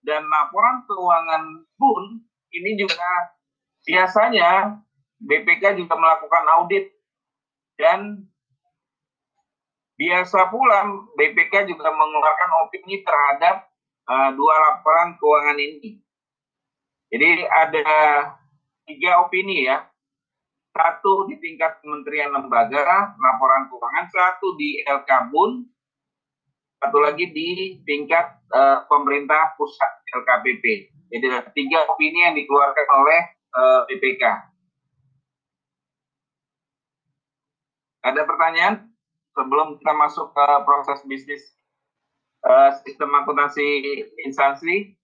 [0.04, 1.44] dan laporan keuangan
[1.80, 2.06] BUN
[2.54, 3.10] ini juga
[3.84, 4.80] biasanya
[5.24, 6.94] BPK juga melakukan audit
[7.76, 8.30] dan
[9.98, 13.70] biasa pula BPK juga mengeluarkan opini terhadap
[14.10, 16.02] uh, dua laporan keuangan ini.
[17.14, 17.86] Jadi ada
[18.90, 19.86] tiga opini ya.
[20.74, 25.70] Satu di tingkat kementerian lembaga, laporan keuangan, satu di LKBUN,
[26.82, 30.93] satu lagi di tingkat uh, pemerintah pusat LKPP.
[31.14, 33.22] Jadi ada tiga opini yang dikeluarkan oleh
[33.54, 34.24] uh, eh, BPK.
[38.02, 38.90] Ada pertanyaan
[39.38, 41.46] sebelum kita masuk ke proses bisnis
[42.50, 43.62] uh, sistem akuntansi
[44.26, 44.98] instansi?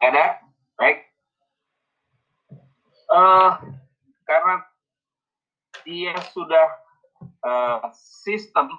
[0.00, 0.38] Ada?
[0.78, 0.98] Baik.
[3.10, 3.58] Uh,
[4.22, 4.54] karena
[5.82, 6.66] dia sudah
[7.42, 7.90] uh,
[8.22, 8.70] sistem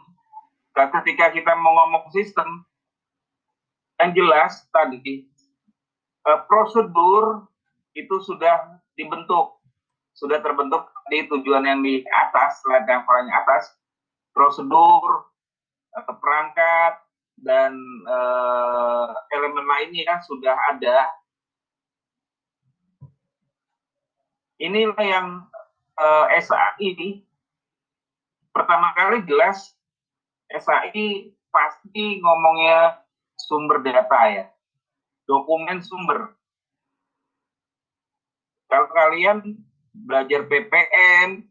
[0.75, 1.75] ketika kita mau
[2.15, 2.63] sistem
[3.99, 5.27] yang jelas tadi
[6.25, 7.45] uh, prosedur
[7.93, 9.61] itu sudah dibentuk
[10.15, 13.73] sudah terbentuk di tujuan yang di atas slide yang atas.
[14.31, 15.27] Prosedur
[15.97, 17.03] uh, perangkat
[17.41, 17.75] dan
[18.07, 21.09] uh, elemen lainnya sudah ada.
[24.61, 25.27] Inilah yang
[25.97, 27.25] eh, SAI
[28.53, 29.73] pertama kali jelas
[30.57, 33.03] SAI pasti ngomongnya
[33.35, 34.45] sumber data ya,
[35.27, 36.35] dokumen sumber.
[38.71, 39.59] Kalau kalian
[39.91, 41.43] belajar PPN,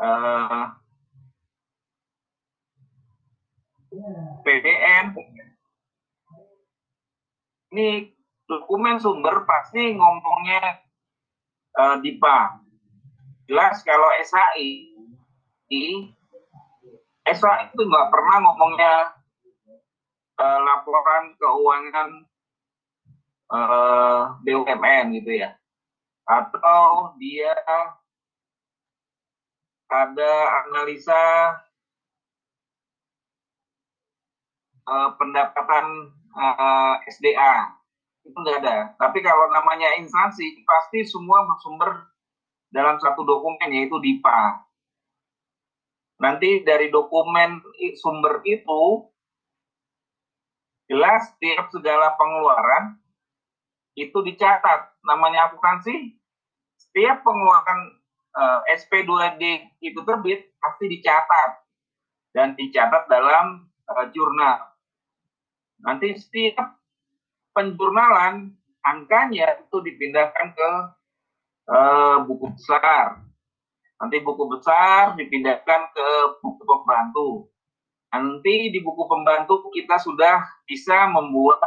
[0.00, 0.72] uh,
[3.92, 5.04] eh, PDN,
[7.76, 8.16] ini
[8.48, 10.80] dokumen sumber pasti ngomongnya
[11.76, 12.64] uh, DIPA.
[13.46, 14.96] Jelas kalau SAI,
[17.26, 18.94] SAI itu nggak pernah ngomongnya
[20.38, 22.10] uh, laporan keuangan
[23.50, 25.50] uh, eh, BUMN gitu ya.
[26.26, 27.54] Atau dia
[29.86, 30.32] ada
[30.66, 31.22] analisa
[34.86, 37.74] uh, pendapatan uh, SDA
[38.26, 38.76] itu nggak ada.
[38.98, 42.10] Tapi kalau namanya instansi, pasti semua bersumber
[42.74, 44.65] dalam satu dokumen, yaitu DIPA.
[46.16, 47.60] Nanti dari dokumen
[48.00, 49.06] sumber itu
[50.86, 52.96] jelas setiap segala pengeluaran
[53.96, 54.92] itu dicatat.
[55.04, 56.14] Namanya akuntansi,
[56.78, 57.80] setiap pengeluaran
[58.36, 59.42] eh, SP2D
[59.82, 61.66] itu terbit pasti dicatat
[62.36, 64.76] dan dicatat dalam uh, jurnal.
[65.80, 66.76] Nanti setiap
[67.56, 68.52] penjurnalan
[68.84, 70.70] angkanya itu dipindahkan ke
[71.72, 73.24] uh, buku besar.
[73.96, 76.08] Nanti buku besar dipindahkan ke
[76.44, 77.48] buku pembantu.
[78.12, 81.64] Nanti di buku pembantu kita sudah bisa membuat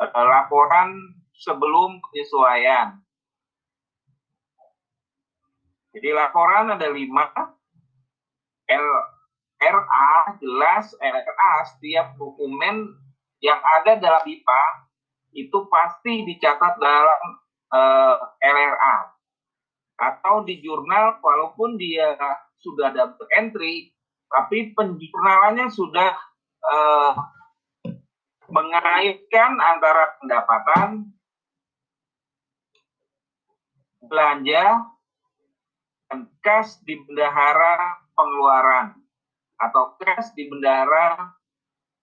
[0.00, 0.96] uh, laporan
[1.36, 2.96] sebelum penyesuaian.
[5.94, 7.30] Jadi laporan ada lima,
[8.66, 8.86] L,
[9.62, 10.10] RA
[10.42, 12.88] jelas RA setiap dokumen
[13.38, 14.64] yang ada dalam IPA
[15.38, 17.22] itu pasti dicatat dalam
[17.70, 19.13] uh, eh, LRA
[19.94, 22.18] atau di jurnal walaupun dia
[22.58, 23.94] sudah dapat entry
[24.26, 26.10] tapi penjurnalannya sudah
[26.66, 27.12] uh,
[28.50, 31.14] mengaitkan antara pendapatan
[34.04, 34.84] belanja
[36.10, 38.94] dan kas di bendahara pengeluaran
[39.58, 41.34] atau kas di bendahara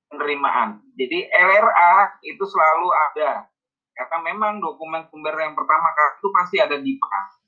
[0.09, 0.81] penerimaan.
[0.97, 3.47] Jadi LRA itu selalu ada
[3.95, 7.40] karena memang dokumen sumber yang pertama itu pasti ada di PA.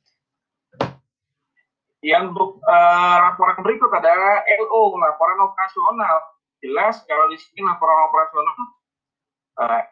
[2.03, 6.35] Yang uh, laporan berikut adalah LO, laporan operasional.
[6.59, 8.57] Jelas kalau di sini laporan operasional
[9.63, 9.83] uh,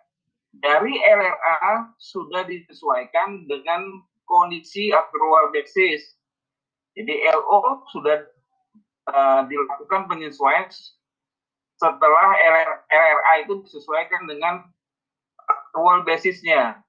[0.60, 6.19] dari LRA sudah disesuaikan dengan kondisi accrual basis.
[7.00, 8.28] Jadi LO sudah
[9.08, 10.67] uh, dilakukan penyesuaian
[11.80, 14.67] setelah LR, LRA itu disesuaikan dengan
[15.47, 16.84] accrual basisnya.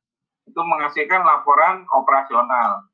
[0.51, 2.92] Itu menghasilkan laporan operasional.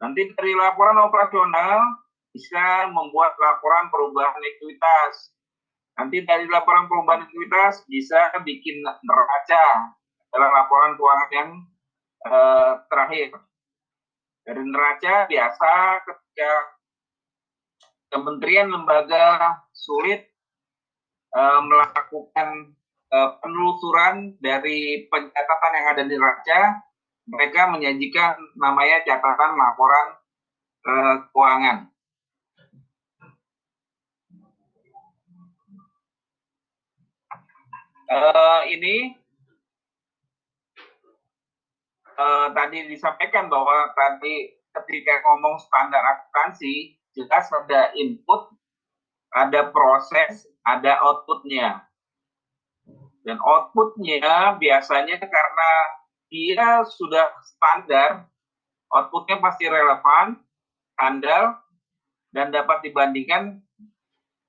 [0.00, 2.00] Nanti dari laporan operasional
[2.32, 5.36] bisa membuat laporan perubahan ekuitas.
[6.00, 9.64] Nanti dari laporan perubahan ekuitas bisa bikin neraca
[10.32, 11.50] dalam laporan keuangan yang
[12.24, 13.28] eh, terakhir.
[14.40, 15.72] Dari neraca biasa
[16.08, 16.52] ketika
[18.10, 20.26] kementerian lembaga sulit
[21.34, 22.74] uh, melakukan
[23.14, 26.60] uh, penelusuran dari pencatatan yang ada di neraca,
[27.30, 30.06] mereka menyajikan namanya catatan laporan
[30.86, 31.78] uh, keuangan.
[38.10, 39.14] Uh, ini
[42.18, 48.50] uh, tadi disampaikan bahwa tadi ketika ngomong standar akuntansi jelas ada input,
[49.30, 51.86] ada proses, ada outputnya.
[53.22, 55.70] Dan outputnya biasanya karena
[56.30, 58.24] dia sudah standar,
[58.88, 60.38] outputnya pasti relevan,
[60.96, 61.58] handal,
[62.30, 63.58] dan dapat dibandingkan,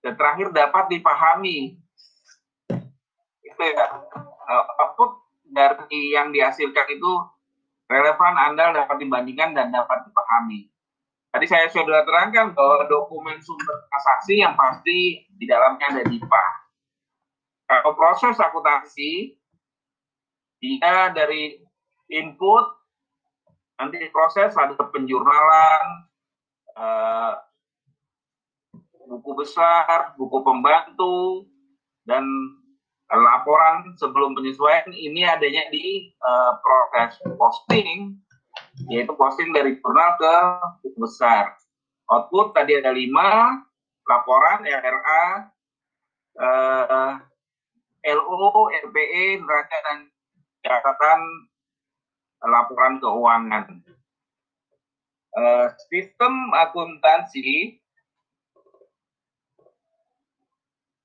[0.06, 1.82] dan terakhir dapat dipahami.
[3.41, 3.86] Itu ya,
[4.78, 5.12] output
[5.52, 7.12] dari yang dihasilkan itu
[7.89, 10.72] relevan, andal, dapat dibandingkan, dan dapat dipahami.
[11.32, 16.46] Tadi saya sudah terangkan bahwa dokumen sumber transaksi yang pasti di dalamnya ada DIPA.
[17.72, 19.32] Kalau proses akuntansi,
[20.60, 21.56] dia dari
[22.12, 22.65] input,
[23.80, 25.86] nanti proses ada penjurnalan,
[26.78, 27.34] uh,
[29.08, 31.47] buku besar, buku pembantu,
[32.08, 32.24] dan
[33.12, 38.15] laporan sebelum penyesuaian ini adanya di uh, proses posting
[38.88, 40.36] yaitu posting dari jurnal ke
[40.84, 41.56] buku besar.
[42.12, 43.60] Output tadi ada lima
[44.08, 45.24] laporan RRA
[46.39, 47.15] uh,
[48.04, 50.00] eh, LO RPE neraca dan
[50.65, 51.19] catatan
[52.41, 53.65] laporan keuangan
[55.38, 57.77] uh, sistem akuntansi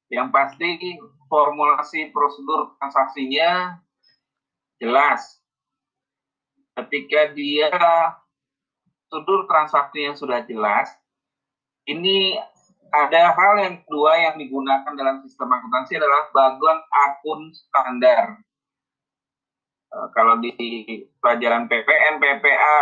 [0.08, 0.96] yang pasti
[1.26, 3.82] formulasi prosedur transaksinya
[4.78, 5.42] jelas.
[6.76, 7.72] Ketika dia
[9.08, 10.92] prosedur transaksi yang sudah jelas,
[11.88, 12.36] ini
[12.92, 18.44] ada hal yang kedua yang digunakan dalam sistem akuntansi adalah bagian akun standar.
[19.96, 20.52] Eh, kalau di
[21.24, 22.78] pelajaran PPN, PPA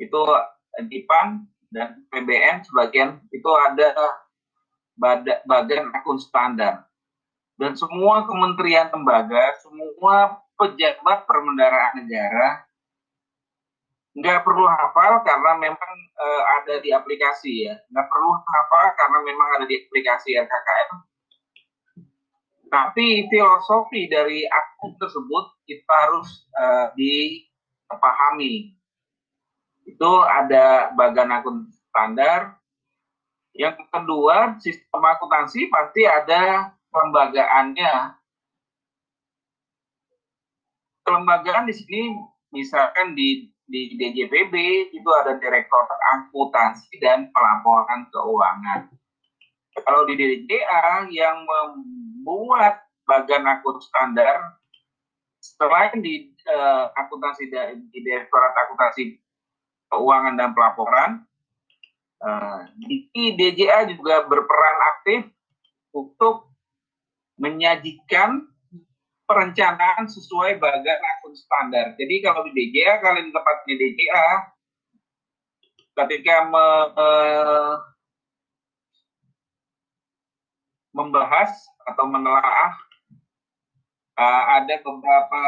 [0.00, 0.22] itu
[0.88, 3.92] DIPAN dan PBN sebagian itu ada
[5.44, 6.88] bagian akun standar
[7.58, 12.62] dan semua kementerian lembaga, semua pejabat perbendaraan negara
[14.18, 16.26] nggak perlu hafal karena memang e,
[16.58, 21.07] ada di aplikasi ya, nggak perlu hafal karena memang ada di aplikasi RKKM.
[22.68, 26.64] Tapi filosofi dari akun tersebut kita harus e,
[26.96, 28.76] dipahami.
[29.88, 32.60] Itu ada bagian akun standar,
[33.58, 38.14] Yang kedua, sistem akuntansi pasti ada kelembagaannya.
[41.02, 42.14] Kelembagaan di sini
[42.54, 44.54] misalkan di di DJPB
[44.94, 48.94] itu ada direktur akuntansi dan pelaporan keuangan.
[49.74, 51.42] Kalau di DJA yang
[52.28, 54.60] membuat bagan akun standar
[55.40, 57.48] selain di uh, akuntansi
[57.88, 59.16] di direktorat akuntansi
[59.88, 61.24] keuangan dan pelaporan,
[62.20, 65.20] uh, di DJA juga berperan aktif
[65.96, 66.52] untuk
[67.40, 68.44] menyajikan
[69.24, 71.96] perencanaan sesuai bagan akun standar.
[71.96, 74.28] Jadi kalau di DJA, kalian tepatnya DJA,
[76.04, 77.72] ketika me, uh,
[80.98, 81.54] membahas
[81.86, 82.74] atau menelaah
[84.18, 85.44] uh, ada beberapa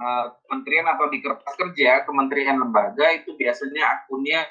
[0.00, 4.48] uh, kementerian atau di kertas kerja, kementerian lembaga itu biasanya akunnya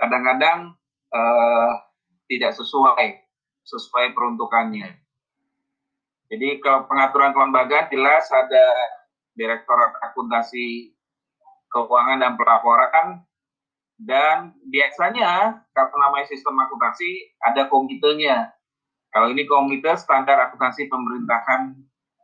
[0.00, 0.72] kadang-kadang
[1.12, 1.72] uh,
[2.24, 3.20] tidak sesuai
[3.68, 4.96] sesuai peruntukannya.
[6.30, 8.64] Jadi kalau pengaturan kelembagaan jelas ada
[9.34, 10.94] Direktorat Akuntansi
[11.70, 13.22] Keuangan dan Pelaporan
[14.00, 18.48] dan biasanya kalau namanya sistem akuntansi ada komitenya.
[19.12, 21.76] Kalau ini komite standar akuntansi pemerintahan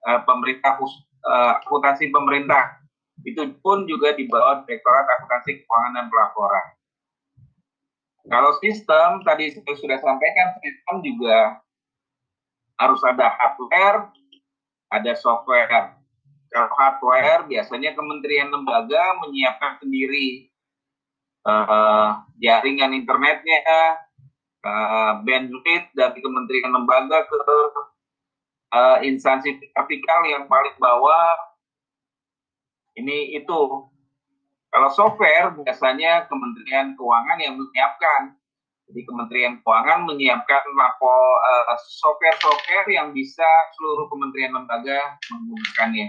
[0.09, 2.81] eh, pemerintah eh, akuntansi pemerintah
[3.27, 6.67] itu pun juga di bawah Direktorat Akuntansi Keuangan dan Pelaporan.
[8.27, 11.63] Kalau sistem tadi saya sudah sampaikan sistem juga
[12.77, 14.13] harus ada hardware,
[14.93, 15.97] ada software.
[16.51, 20.51] Kalau hardware biasanya kementerian lembaga menyiapkan sendiri
[21.47, 23.63] uh, jaringan internetnya,
[24.67, 27.39] uh, bandwidth dari kementerian lembaga ke
[28.75, 31.31] uh, instansi vertikal yang paling bawah.
[32.99, 33.61] Ini itu.
[34.67, 38.37] Kalau software biasanya Kementerian Keuangan yang menyiapkan.
[38.87, 41.27] Jadi Kementerian Keuangan menyiapkan lapor
[41.97, 46.07] software-software yang bisa seluruh kementerian lembaga menggunakannya.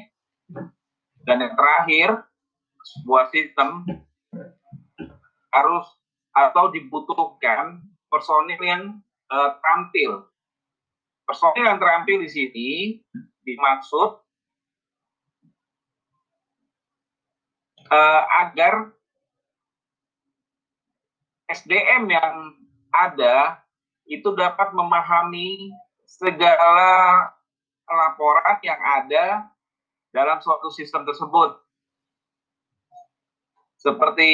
[1.23, 2.09] Dan yang terakhir,
[2.83, 3.83] sebuah sistem
[5.51, 5.85] harus
[6.35, 8.83] atau dibutuhkan personil yang
[9.31, 10.27] uh, tampil.
[11.27, 12.69] Personil yang terampil di sini
[13.43, 14.21] dimaksud
[17.91, 18.91] uh, agar
[21.47, 22.55] SDM yang
[22.91, 23.63] ada
[24.07, 25.71] itu dapat memahami
[26.07, 27.27] segala
[27.87, 29.47] laporan yang ada
[30.11, 31.59] dalam suatu sistem tersebut.
[33.77, 34.29] Seperti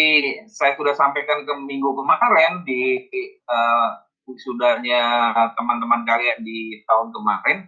[0.47, 3.03] saya sudah sampaikan ke minggu kemarin di
[3.43, 3.89] uh,
[4.23, 7.67] wisudanya teman-teman kalian di tahun kemarin,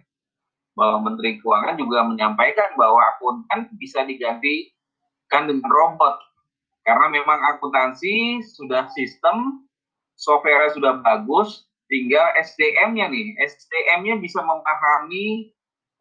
[0.76, 6.20] bahwa Menteri Keuangan juga menyampaikan bahwa akuntan bisa digantikan dengan robot.
[6.84, 9.66] Karena memang akuntansi sudah sistem
[10.14, 13.34] software sudah bagus, tinggal SDM-nya nih.
[13.42, 15.50] SDM-nya bisa memahami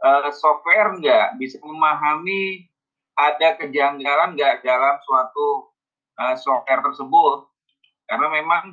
[0.03, 2.69] uh, software nggak, bisa memahami
[3.15, 5.71] ada kejanggalan nggak dalam suatu
[6.19, 7.47] uh, software tersebut.
[8.05, 8.63] Karena memang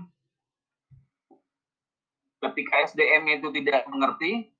[2.42, 4.50] ketika SDM itu tidak mengerti,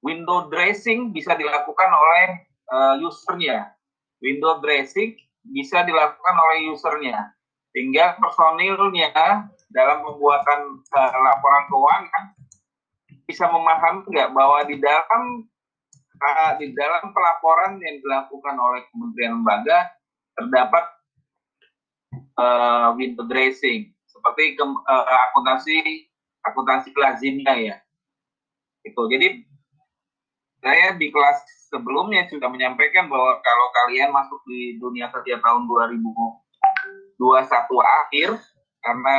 [0.00, 2.26] window dressing bisa dilakukan oleh
[2.70, 3.74] uh, usernya.
[4.22, 7.34] Window dressing bisa dilakukan oleh usernya
[7.72, 9.10] sehingga personilnya
[9.72, 10.60] dalam pembuatan
[10.92, 12.24] uh, laporan keuangan
[13.24, 15.48] bisa memahami nggak bahwa di dalam
[16.22, 19.90] uh, di dalam pelaporan yang dilakukan oleh kementerian lembaga
[20.38, 20.84] terdapat
[22.38, 23.90] uh, window dressing.
[24.06, 26.06] Seperti ke, uh, akuntansi
[26.46, 27.76] akuntansi lazimnya ya.
[28.86, 29.42] Itu jadi
[30.62, 31.42] saya di kelas
[31.74, 35.98] sebelumnya sudah menyampaikan bahwa kalau kalian masuk di dunia kerja tahun 2000
[37.18, 37.48] 21
[38.02, 38.28] akhir
[38.82, 39.18] karena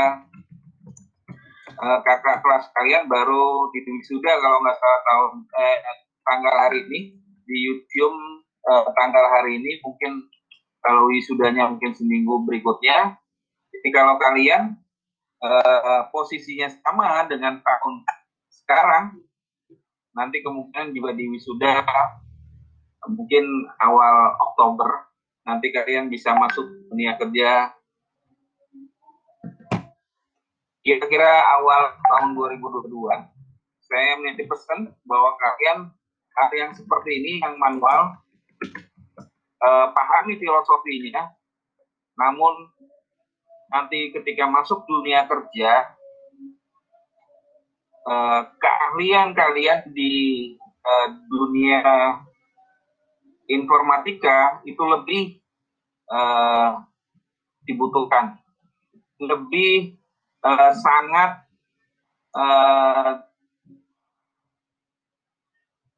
[1.79, 5.77] uh, kakak kelas kalian baru di wisuda kalau nggak salah tahun eh,
[6.23, 6.99] tanggal hari ini
[7.43, 8.17] di YouTube
[8.67, 10.27] uh, tanggal hari ini mungkin
[10.83, 13.15] kalau wisudanya mungkin seminggu berikutnya.
[13.71, 14.79] Jadi kalau kalian
[15.39, 17.95] uh, posisinya sama dengan tahun
[18.51, 19.19] sekarang,
[20.13, 21.83] nanti kemungkinan juga di wisuda
[23.09, 25.11] mungkin awal Oktober
[25.43, 27.75] nanti kalian bisa masuk dunia kerja
[30.83, 32.87] kira-kira awal tahun 2022
[33.83, 35.91] saya menitip pesan bahwa kalian
[36.33, 38.17] hal yang seperti ini yang manual
[39.61, 41.33] eh, pahami filosofinya.
[42.17, 42.69] Namun
[43.73, 45.93] nanti ketika masuk dunia kerja
[48.05, 50.13] eh, keahlian kalian di
[50.61, 51.81] eh, dunia
[53.49, 55.41] informatika itu lebih
[56.11, 56.71] eh,
[57.63, 58.37] dibutuhkan.
[59.23, 60.03] Lebih
[60.43, 61.47] uh, sangat
[62.35, 63.11] uh,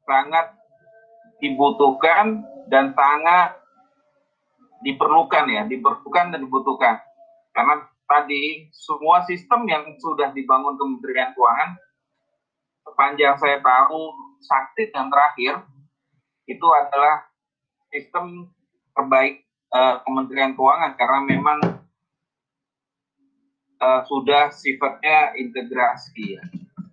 [0.06, 0.54] sangat
[1.42, 3.58] dibutuhkan dan sangat
[4.80, 7.02] diperlukan ya, diperlukan dan dibutuhkan.
[7.52, 11.74] Karena tadi semua sistem yang sudah dibangun Kementerian Keuangan
[12.86, 15.66] sepanjang saya tahu sakti yang terakhir
[16.46, 17.26] itu adalah
[17.90, 18.46] sistem
[18.94, 19.42] terbaik
[19.74, 21.58] uh, Kementerian Keuangan karena memang
[23.82, 26.42] uh, sudah sifatnya integrasi ya.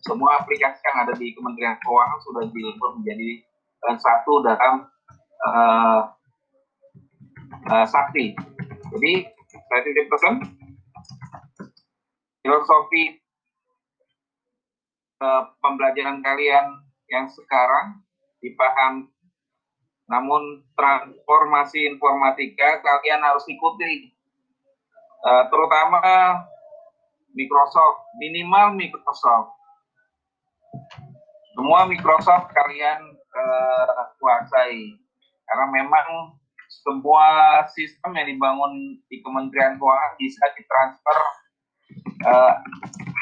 [0.04, 3.40] Semua aplikasi yang ada di Kementerian Keuangan sudah dilebur menjadi
[3.88, 4.84] uh, satu dalam
[5.48, 6.02] uh,
[7.72, 8.36] uh, sakti.
[8.92, 9.14] Jadi
[9.48, 10.44] saya titip pesan.
[12.44, 13.24] Filosofi
[15.24, 18.04] uh, pembelajaran kalian yang sekarang
[18.44, 19.08] dipaham.
[20.12, 24.12] Namun transformasi informatika kalian harus ikuti.
[25.24, 26.04] Uh, terutama
[27.32, 29.63] Microsoft minimal Microsoft
[31.54, 34.98] semua Microsoft kalian uh, kuasai
[35.46, 36.38] karena memang
[36.82, 41.18] semua sistem yang dibangun di Kementerian Keuangan bisa ditransfer
[42.26, 42.54] uh,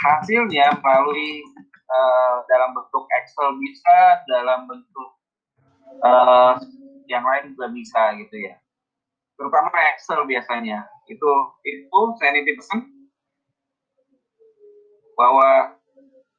[0.07, 1.43] hasilnya melalui
[1.91, 5.09] uh, dalam bentuk Excel bisa, dalam bentuk
[6.01, 6.55] uh,
[7.11, 8.55] yang lain juga bisa gitu ya.
[9.35, 10.87] Terutama Excel biasanya.
[11.11, 11.31] Itu
[11.67, 12.87] itu saya nitip pesan
[15.19, 15.75] bahwa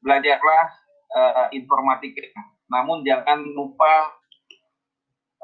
[0.01, 0.82] belajarlah
[1.13, 2.25] uh, informatika.
[2.73, 4.17] Namun jangan lupa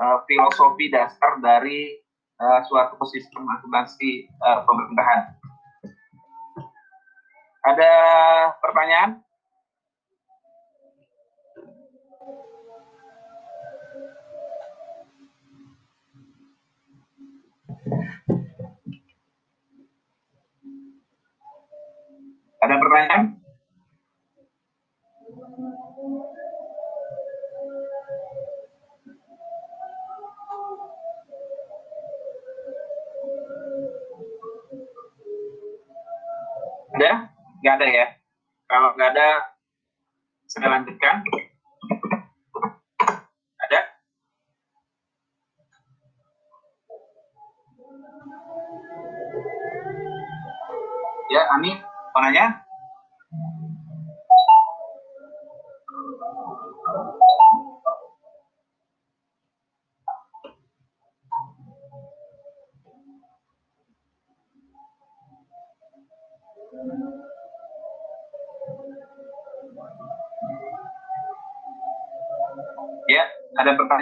[0.00, 2.00] uh, filosofi dasar dari
[2.40, 5.36] uh, suatu sistem akuntansi uh, pemerintahan.
[7.68, 7.92] Ada
[8.64, 9.10] pertanyaan?
[22.58, 23.47] Ada pertanyaan?
[36.88, 37.12] Ada?
[37.60, 38.06] Nggak ada ya?
[38.68, 39.28] Kalau nggak ada,
[40.48, 41.20] saya lanjutkan.
[43.68, 43.80] Ada?
[51.28, 51.76] Ya, Ani,
[52.16, 52.67] mau nanya?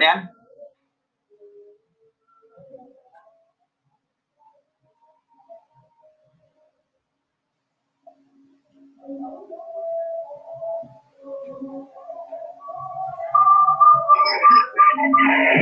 [0.06, 0.20] Pertanyaan?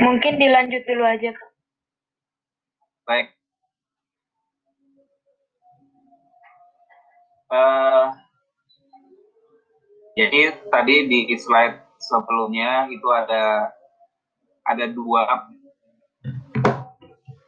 [0.05, 1.51] Mungkin dilanjut dulu aja, Kak.
[3.05, 3.27] Baik.
[7.55, 8.09] Uh,
[10.17, 13.71] jadi tadi di slide sebelumnya itu ada
[14.65, 15.29] ada dua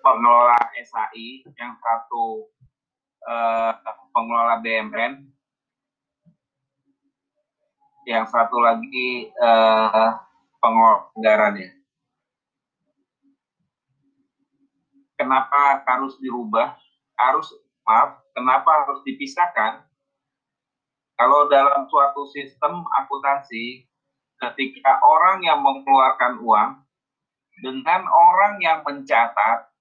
[0.04, 2.52] pengelola SAI, yang satu
[3.24, 3.72] uh,
[4.12, 5.24] pengelola BMN,
[8.06, 10.14] yang satu lagi uh,
[10.60, 11.74] pengelola.
[15.16, 16.76] Kenapa harus dirubah?
[17.16, 17.48] Harus
[17.88, 19.88] maaf, kenapa harus dipisahkan?
[21.16, 23.88] Kalau dalam suatu sistem akuntansi,
[24.36, 26.85] ketika orang yang mengeluarkan uang
[27.60, 29.72] dengan orang yang mencatat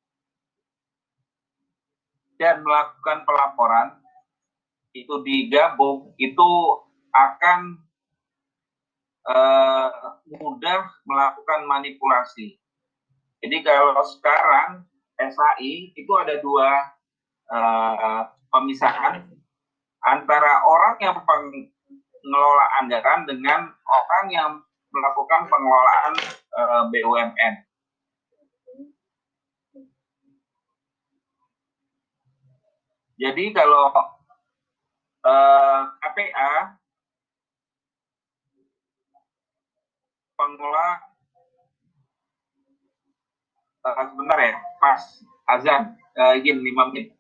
[2.39, 3.99] dan melakukan pelaporan
[4.95, 6.49] itu digabung itu
[7.11, 7.80] akan
[9.28, 12.59] uh, mudah melakukan manipulasi.
[13.43, 14.88] Jadi kalau sekarang
[15.19, 16.69] SAI itu ada dua
[17.51, 18.21] uh,
[18.51, 19.28] pemisahan
[20.03, 24.51] antara orang yang pengelola anggaran dengan orang yang
[24.95, 26.13] melakukan pengelolaan
[26.55, 27.53] uh, BUMN.
[33.26, 33.89] Jadi kalau
[35.26, 36.78] uh, KPA
[40.38, 40.89] pengelola
[43.82, 45.01] uh, sebentar ya, pas
[45.49, 47.17] azan uh, izin 5 menit.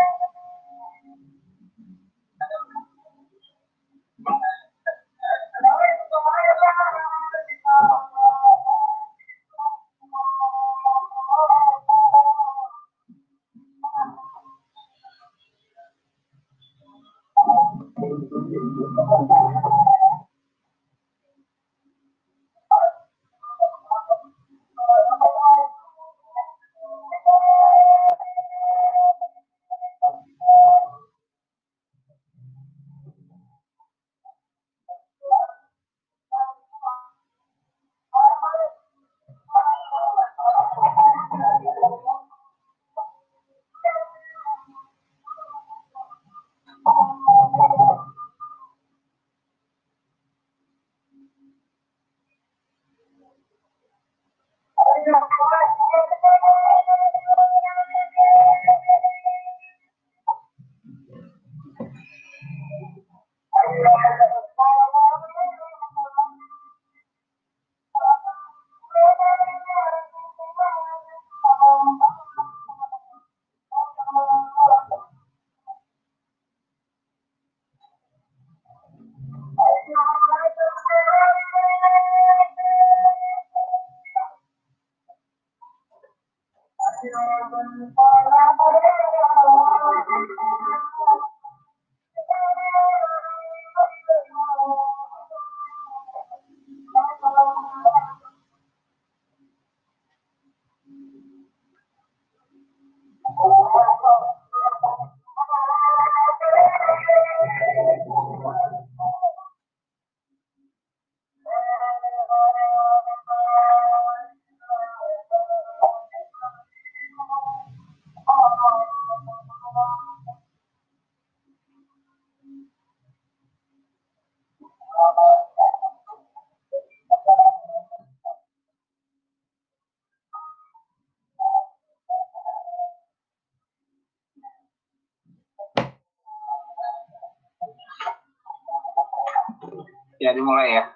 [140.32, 140.88] Ya, dimulai ya.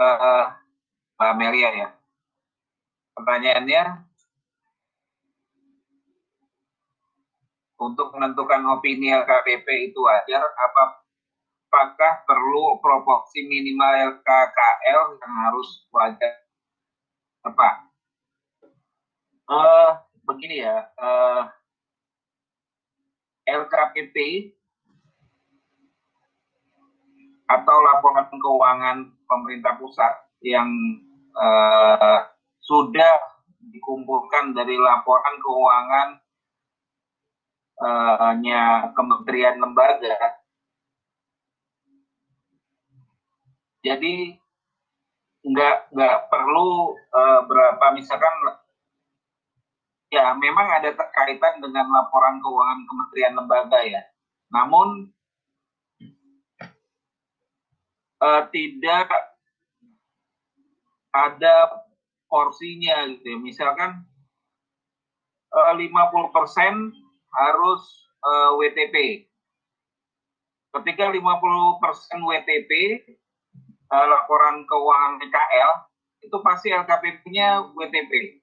[0.00, 0.48] Uh,
[1.20, 1.88] Mbak Melia ya.
[3.12, 4.08] Pertanyaannya,
[7.76, 11.04] untuk menentukan opini LKPP itu wajar, apa,
[11.68, 16.32] apakah perlu proporsi minimal LKKL yang harus wajar?
[17.44, 17.68] Apa?
[19.44, 19.92] Uh,
[20.24, 21.52] begini ya, uh,
[23.44, 24.16] LKPP
[27.72, 30.12] atau laporan keuangan pemerintah pusat
[30.44, 30.68] yang
[31.32, 32.20] uh,
[32.60, 36.08] sudah dikumpulkan dari laporan keuangan
[37.80, 40.36] uh, nya kementerian lembaga.
[43.80, 44.36] Jadi
[45.48, 48.52] nggak nggak perlu uh, berapa misalkan
[50.12, 54.04] ya memang ada terkaitan dengan laporan keuangan kementerian lembaga ya.
[54.52, 55.08] Namun
[58.22, 59.10] uh, tidak
[61.12, 61.84] ada
[62.30, 63.38] porsinya gitu ya.
[63.42, 64.06] Misalkan
[65.52, 65.82] uh, 50%
[67.34, 67.82] harus
[68.22, 69.26] uh, WTP.
[70.72, 71.20] Ketika 50%
[72.24, 72.70] WTP
[73.92, 75.72] uh, laporan keuangan PKL
[76.22, 78.40] itu pasti LKPP-nya WTP.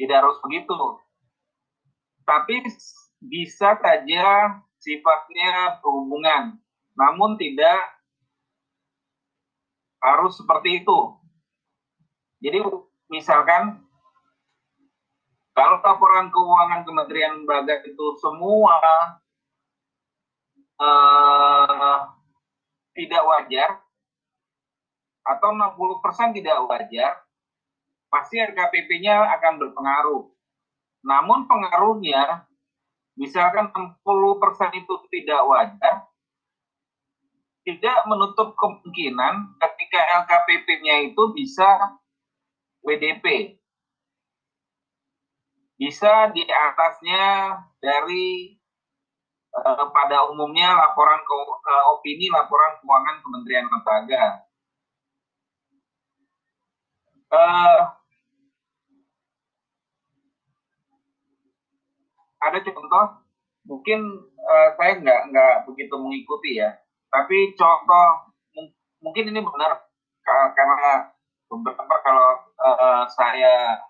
[0.00, 0.98] Tidak harus begitu.
[2.26, 2.66] Tapi
[3.22, 4.26] bisa saja
[4.78, 6.54] sifatnya berhubungan,
[6.94, 7.97] namun tidak
[10.14, 10.98] harus seperti itu.
[12.38, 12.62] Jadi
[13.10, 13.82] misalkan
[15.52, 18.78] kalau laporan keuangan Kementerian Lembaga itu semua
[20.78, 21.98] uh,
[22.94, 23.82] tidak wajar
[25.28, 27.12] atau 60% tidak wajar,
[28.08, 30.24] pasti RKPP-nya akan berpengaruh.
[31.04, 32.48] Namun pengaruhnya,
[33.12, 36.07] misalkan 60% itu tidak wajar,
[37.68, 42.00] tidak menutup kemungkinan ketika LKPP-nya itu bisa
[42.80, 43.60] WDP.
[45.76, 48.56] Bisa di atasnya dari
[49.52, 54.24] uh, pada umumnya laporan ke, uh, opini laporan keuangan Kementerian Lembaga.
[57.28, 57.80] Uh,
[62.40, 63.06] ada contoh,
[63.68, 64.00] mungkin
[64.40, 66.72] uh, saya nggak nggak begitu mengikuti ya
[67.08, 68.08] tapi contoh
[69.00, 69.88] mungkin ini benar
[70.52, 71.08] karena
[71.48, 72.30] beberapa kalau
[72.60, 73.80] uh, saya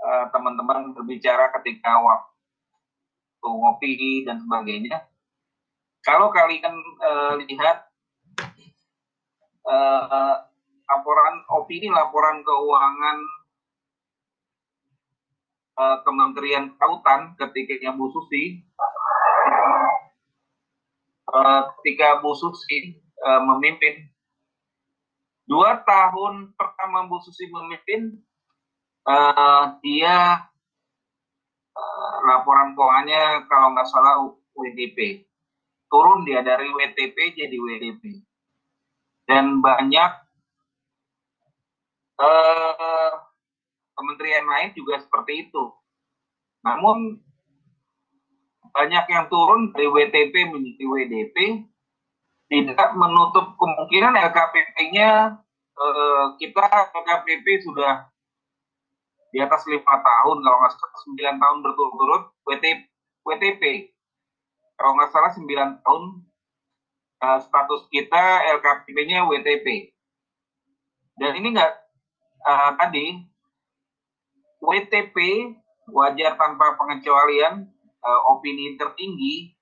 [0.00, 5.04] uh, teman-teman berbicara ketika waktu ngopi dan sebagainya
[6.00, 6.72] kalau kalian
[7.04, 7.92] uh, lihat
[9.68, 10.34] uh,
[10.88, 13.18] laporan opini laporan keuangan
[15.76, 18.64] uh, Kementerian Kelautan ketika Bu Susi
[21.38, 24.10] uh, ketika Bu Susi uh, memimpin
[25.46, 28.18] dua tahun pertama Bu Susi memimpin
[29.06, 30.42] uh, dia
[31.78, 34.14] uh, laporan keuangannya kalau nggak salah
[34.58, 35.22] WDP
[35.88, 38.02] turun dia dari WTP jadi WDP
[39.30, 40.12] dan banyak
[42.18, 43.12] uh,
[43.94, 45.64] kementerian lain juga seperti itu.
[46.62, 47.22] Namun
[48.72, 51.36] banyak yang turun dari WTP menjadi WDP
[52.48, 55.36] tidak menutup kemungkinan LKPP-nya
[55.76, 56.64] eh, kita
[56.96, 58.08] LKPP sudah
[59.28, 62.78] di atas lima tahun kalau nggak salah sembilan tahun berturut-turut WTP,
[63.28, 63.62] WTP
[64.80, 66.04] kalau nggak salah sembilan tahun
[67.20, 68.24] eh, status kita
[68.58, 69.92] LKPP-nya WTP
[71.18, 71.72] dan ini nggak
[72.46, 73.18] uh, tadi
[74.62, 75.16] WTP
[75.90, 77.66] wajar tanpa pengecualian
[78.08, 79.52] uh, opini tertinggi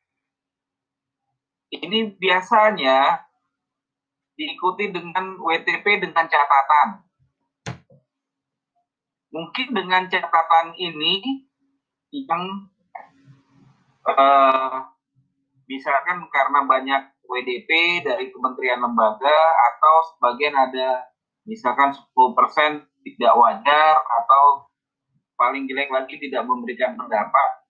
[1.74, 3.26] ini biasanya
[4.38, 7.03] diikuti dengan WTP dengan catatan.
[9.36, 11.44] mungkin dengan catatan ini
[12.09, 12.72] yang
[14.09, 14.80] uh,
[15.68, 19.38] misalkan karena banyak WDP dari kementerian lembaga
[19.74, 21.05] atau sebagian ada
[21.44, 24.72] misalkan 10% tidak wajar atau
[25.36, 27.66] paling jelek lagi tidak memberikan pendapat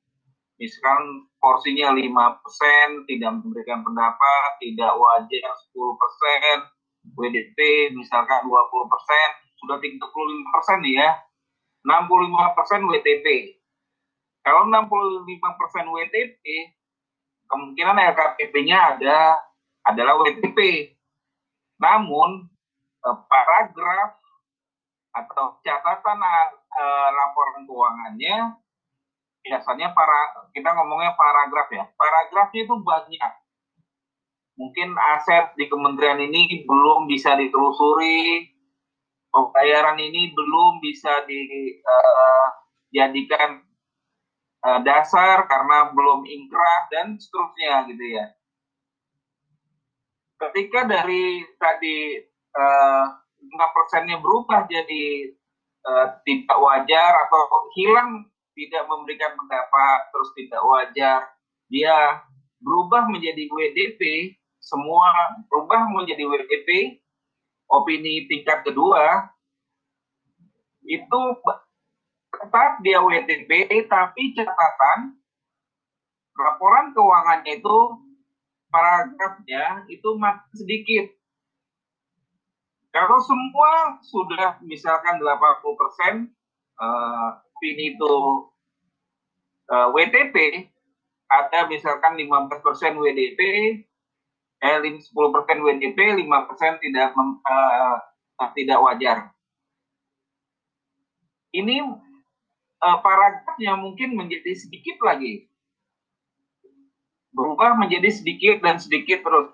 [0.57, 7.59] misalkan porsinya 5% tidak memberikan pendapat tidak wajar 10% WDP
[7.93, 8.57] misalkan 20%
[9.63, 11.11] sudah 35% nih ya.
[11.87, 13.57] 65% WTP
[14.47, 16.45] kalau 65% WTP
[17.51, 19.35] kemungkinan LKPP-nya ada
[19.83, 20.59] adalah WTP.
[21.83, 22.47] Namun
[23.03, 24.23] eh, paragraf
[25.19, 28.55] atau catatan eh, laporan keuangannya
[29.47, 31.87] biasanya para kita ngomongnya paragraf ya.
[31.95, 33.33] Paragrafnya itu banyak.
[34.59, 38.51] Mungkin aset di kementerian ini belum bisa ditelusuri,
[39.31, 41.29] pembayaran ini belum bisa
[42.91, 48.33] dijadikan eh, uh, dasar karena belum ingkrah dan seterusnya gitu ya.
[50.41, 52.17] Ketika dari tadi
[52.57, 53.05] uh,
[53.77, 55.37] persennya berubah jadi
[55.85, 57.45] uh, tidak wajar atau
[57.77, 58.25] hilang
[58.57, 61.21] tidak memberikan pendapat terus tidak wajar,
[61.69, 62.25] dia
[62.65, 66.99] berubah menjadi WDP, semua berubah menjadi WDP,
[67.71, 69.31] opini tingkat kedua
[70.87, 71.21] itu
[72.31, 73.51] tetap dia WTP
[73.91, 75.19] tapi catatan
[76.37, 77.79] laporan keuangannya itu
[78.69, 81.07] paragrafnya itu makin sedikit.
[82.93, 86.15] Kalau semua sudah misalkan 80 persen
[86.81, 88.13] uh, ini itu
[89.73, 90.69] uh, WTP,
[91.27, 93.41] ada misalkan 15 persen WDP,
[94.63, 97.97] eh 10 persen WDP, 5 persen tidak uh,
[98.53, 99.19] tidak wajar.
[101.57, 101.81] Ini
[102.85, 105.49] uh, paragrafnya mungkin menjadi sedikit lagi
[107.37, 109.53] berubah menjadi sedikit dan sedikit terus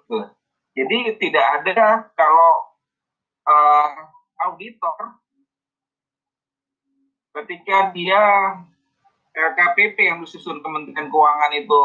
[0.73, 2.53] jadi tidak ada kalau
[3.51, 3.91] uh,
[4.47, 5.19] auditor
[7.33, 8.23] ketika dia
[9.33, 11.81] LKPP yang disusun Kementerian Keuangan itu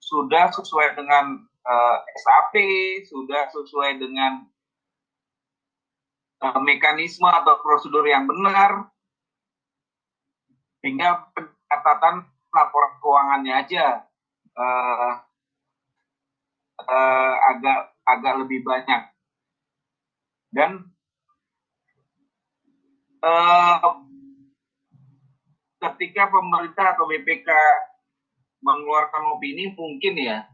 [0.00, 2.54] sudah sesuai dengan uh, SAP,
[3.08, 4.44] sudah sesuai dengan
[6.44, 8.92] uh, mekanisme atau prosedur yang benar,
[10.84, 13.84] sehingga pencatatan laporan keuangannya aja
[14.56, 15.12] uh,
[16.84, 19.08] uh, agak agak lebih banyak.
[20.50, 20.90] Dan
[23.22, 24.09] uh,
[25.80, 27.48] ketika pemerintah atau BPK
[28.60, 30.44] mengeluarkan opini mungkin ya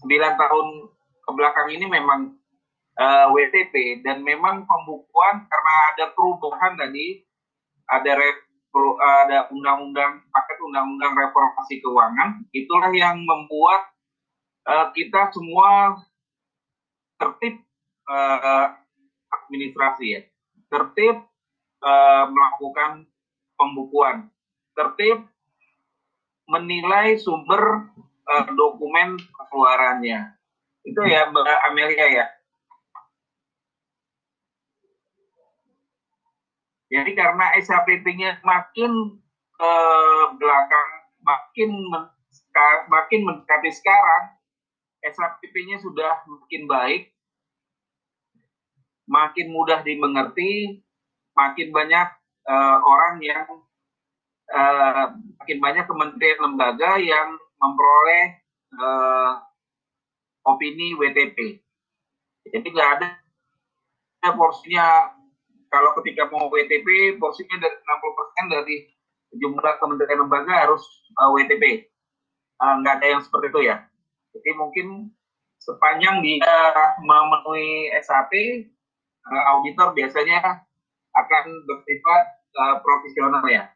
[0.00, 0.66] sembilan tahun
[1.20, 2.20] ke belakang ini memang
[2.96, 7.22] uh, eh, WTP dan memang pembukuan karena ada perubahan tadi
[7.90, 8.38] ada rep,
[8.98, 13.92] ada undang-undang paket undang-undang reformasi keuangan itulah yang membuat
[14.66, 16.00] uh, kita semua
[17.20, 17.60] tertib
[18.08, 18.74] uh,
[19.30, 20.20] administrasi ya
[20.72, 21.29] tertib
[21.84, 23.04] uh, melakukan
[23.56, 24.28] pembukuan.
[24.76, 25.26] Tertib
[26.48, 27.90] menilai sumber
[28.26, 30.40] uh, dokumen pengeluarannya
[30.84, 32.26] itu ya Mbak Amelia ya?
[36.90, 39.22] Jadi karena SHPP-nya makin
[39.54, 39.74] ke
[40.42, 40.90] belakang,
[41.22, 42.04] makin men,
[42.90, 44.34] makin mendekati sekarang,
[45.06, 47.14] SHPP-nya sudah makin baik,
[49.06, 50.82] makin mudah dimengerti,
[51.40, 52.08] makin banyak
[52.44, 53.48] uh, orang yang
[54.52, 58.26] uh, makin banyak kementerian lembaga yang memperoleh
[58.76, 59.40] uh,
[60.44, 61.60] opini WTP.
[62.52, 63.08] Jadi nggak ada
[64.36, 65.16] porsinya
[65.72, 68.76] kalau ketika mau WTP porsinya dari 60% dari
[69.40, 70.84] jumlah kementerian lembaga harus
[71.16, 71.88] uh, WTP.
[72.60, 73.76] Uh, nggak ada yang seperti itu ya.
[74.36, 75.08] Jadi mungkin
[75.60, 76.52] sepanjang dia
[77.00, 78.32] memenuhi SAP,
[79.24, 80.68] uh, auditor biasanya
[81.26, 82.22] akan bersifat
[82.56, 83.68] uh, profesional ya,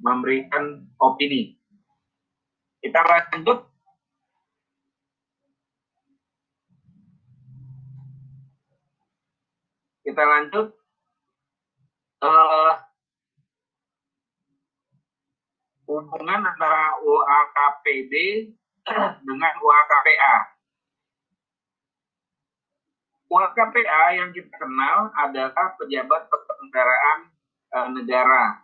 [0.00, 1.56] memberikan opini.
[2.82, 3.72] Kita lanjut
[10.02, 10.66] kita lanjut
[12.26, 12.72] uh,
[15.88, 18.14] hubungan antara UAKPD
[19.26, 20.51] dengan UAKPA.
[23.32, 27.18] UAKPA yang kita kenal adalah pejabat penyelenggaraan
[27.72, 28.60] uh, negara.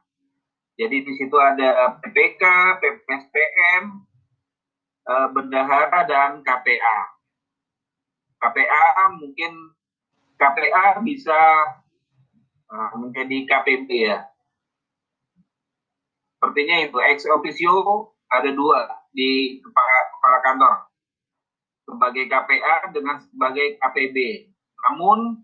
[0.77, 2.43] Jadi di situ ada PPK,
[2.77, 4.05] PPSPM,
[5.09, 6.99] uh, bendahara dan KPA.
[8.39, 8.85] KPA
[9.17, 9.53] mungkin
[10.37, 11.41] KPA bisa
[12.69, 14.21] uh, menjadi KPB ya.
[16.39, 17.73] Sepertinya itu ex officio
[18.31, 20.75] ada dua di kepala, kepala kantor
[21.89, 24.48] sebagai KPA dengan sebagai KPB.
[24.87, 25.43] Namun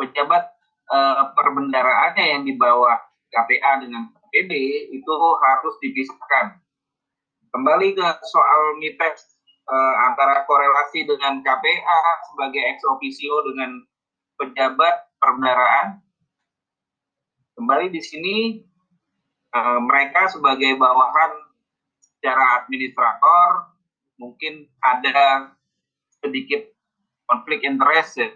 [0.00, 0.44] pejabat
[0.90, 2.98] uh, perbendaraannya yang di bawah
[3.30, 4.52] KPA dengan KPB
[4.90, 6.58] itu harus dipisahkan.
[7.50, 12.00] Kembali ke soal mites uh, antara korelasi dengan KPA
[12.30, 13.82] sebagai ex officio dengan
[14.38, 16.02] pejabat perbendaraan.
[17.58, 18.36] Kembali di sini
[19.54, 21.32] uh, mereka sebagai bawahan
[22.00, 23.72] secara administrator
[24.20, 25.52] mungkin ada
[26.20, 26.68] sedikit
[27.30, 28.30] konflik interest ya.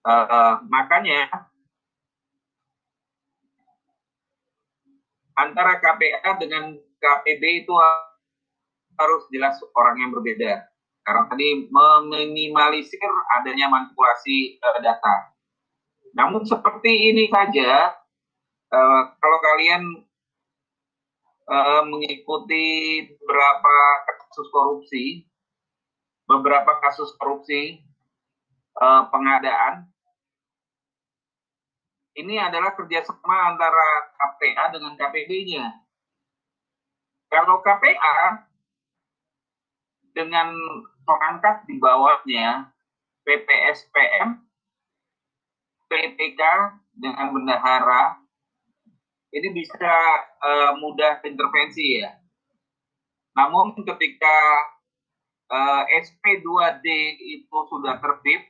[0.00, 1.30] Uh, makanya
[5.38, 7.72] antara KPA dengan KPB itu
[8.98, 10.66] harus jelas orang yang berbeda.
[11.06, 13.10] Karena tadi meminimalisir
[13.40, 15.32] adanya manipulasi uh, data.
[16.12, 17.94] Namun seperti ini saja,
[18.74, 19.82] uh, kalau kalian
[21.48, 22.66] uh, mengikuti
[23.16, 25.29] beberapa kasus korupsi,
[26.30, 27.82] beberapa kasus korupsi
[28.78, 29.90] uh, pengadaan,
[32.14, 35.66] ini adalah kerjasama antara KPA dengan KPB-nya.
[37.26, 38.46] Kalau KPA
[40.14, 40.54] dengan
[41.02, 42.70] perangkat di bawahnya
[43.26, 44.38] PPSPM,
[45.90, 46.42] PPK
[46.94, 48.22] dengan bendahara
[49.30, 49.94] ini bisa
[50.42, 52.10] uh, mudah intervensi ya.
[53.38, 54.38] Namun ketika
[55.50, 56.86] uh, eh, SP2D
[57.18, 58.42] itu sudah terbit,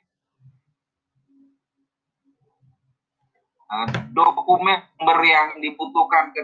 [3.73, 4.81] uh, dokumen
[5.25, 6.43] yang dibutuhkan ke,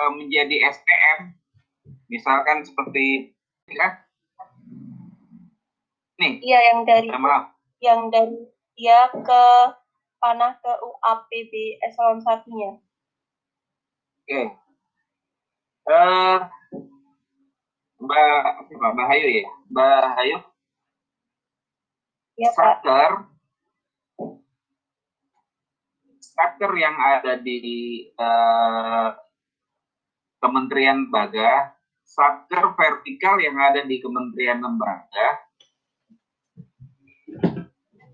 [0.00, 1.36] uh, menjadi SPM,
[2.08, 3.36] misalkan seperti
[3.68, 4.08] ya,
[6.18, 6.42] Nih.
[6.42, 7.44] Iya yang dari ya, maaf.
[7.78, 8.38] yang dari
[8.74, 9.44] ya ke
[10.18, 12.74] panah ke UAPB eselon satunya.
[14.26, 14.26] Oke.
[14.26, 14.46] Okay.
[15.88, 16.42] Uh,
[17.98, 18.92] Mbak Mbak?
[18.94, 20.38] Bahayu ya, Mbak Hayu.
[22.38, 23.26] Ya, Saker,
[26.22, 27.58] Saker yang ada di
[28.14, 29.10] uh,
[30.38, 31.74] Kementerian Baga,
[32.06, 35.42] Saker vertikal yang ada di Kementerian Lembaga,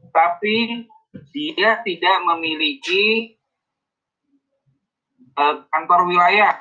[0.08, 0.88] tapi
[1.36, 3.36] dia tidak memiliki
[5.36, 6.56] uh, kantor wilayah.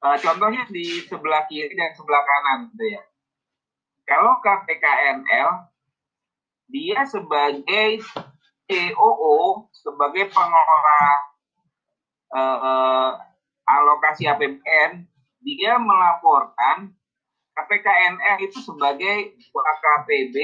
[0.00, 3.02] Uh, contohnya di sebelah kiri dan sebelah kanan, gitu ya.
[4.08, 5.68] Kalau KPKNL,
[6.72, 8.00] dia sebagai
[8.64, 11.02] COO, sebagai pengelola
[12.32, 13.12] uh,
[13.68, 15.04] alokasi APBN,
[15.44, 16.96] dia melaporkan
[17.52, 20.36] KPKNL itu sebagai KPB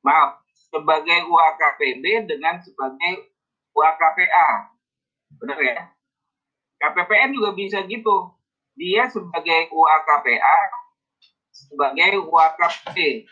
[0.00, 0.40] maaf,
[0.72, 3.28] sebagai UAKPB dengan sebagai
[3.76, 4.48] UAKPA.
[5.44, 5.80] Benar ya?
[6.84, 8.36] KPPN juga bisa gitu.
[8.76, 10.58] Dia sebagai UAKPA,
[11.48, 13.24] sebagai UAKP.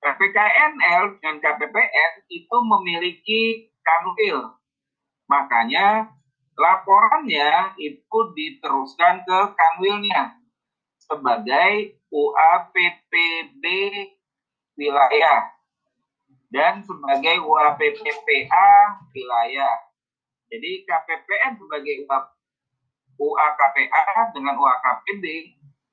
[0.00, 3.42] KPKNL dan KPPN itu memiliki
[3.84, 4.56] kanwil.
[5.28, 6.12] Makanya
[6.56, 10.36] laporannya itu diteruskan ke kanwilnya
[11.00, 13.64] sebagai UAPPB
[14.76, 15.50] wilayah
[16.54, 18.70] dan sebagai UAPPPA
[19.10, 19.74] wilayah.
[20.48, 22.04] Jadi KPPN sebagai
[23.18, 25.24] UAKPA dengan UAKPD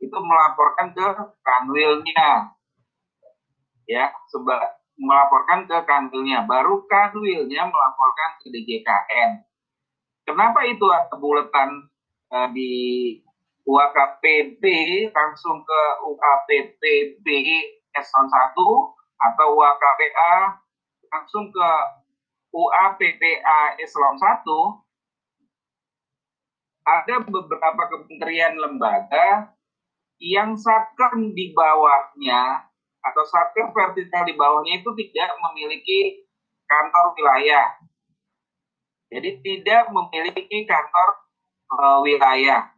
[0.02, 1.08] itu melaporkan ke
[1.46, 2.52] kanwilnya.
[3.86, 6.46] Ya, seba, melaporkan ke kanwilnya.
[6.50, 9.46] Baru kanwilnya melaporkan ke DJKN.
[10.26, 11.18] Kenapa itu ada
[12.32, 12.72] uh, di
[13.66, 14.64] UAKPB
[15.14, 17.26] langsung ke UAPPB
[17.94, 18.58] eselon 1
[19.22, 20.34] atau UAKPA
[21.12, 21.70] langsung ke
[22.52, 24.44] UAPPA eselon 1
[26.82, 29.56] ada beberapa kementerian lembaga
[30.22, 32.68] yang satker di bawahnya
[33.02, 36.30] atau satker vertikal di bawahnya itu tidak memiliki
[36.70, 37.68] kantor wilayah.
[39.12, 41.10] Jadi tidak memiliki kantor
[41.76, 42.72] uh, wilayah.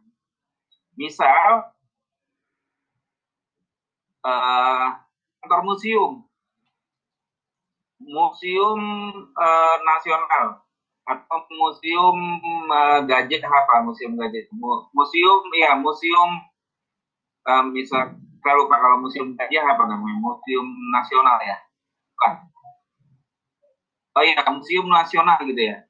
[0.98, 1.70] Misal
[4.24, 4.86] uh,
[5.42, 6.26] kantor museum,
[8.04, 8.80] museum
[9.34, 10.60] uh, nasional
[11.04, 12.16] atau museum
[12.68, 14.48] uh, gadget apa museum gadget?
[14.92, 16.30] Museum ya museum
[17.44, 21.56] uh, misal kalau kalau museum gadget apa namanya museum nasional ya?
[22.14, 22.32] Bukan.
[24.14, 25.84] Oh iya museum nasional gitu ya.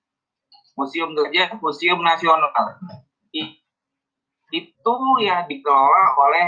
[0.75, 2.51] Museum gajah museum nasional.
[4.55, 6.47] Itu ya dikelola oleh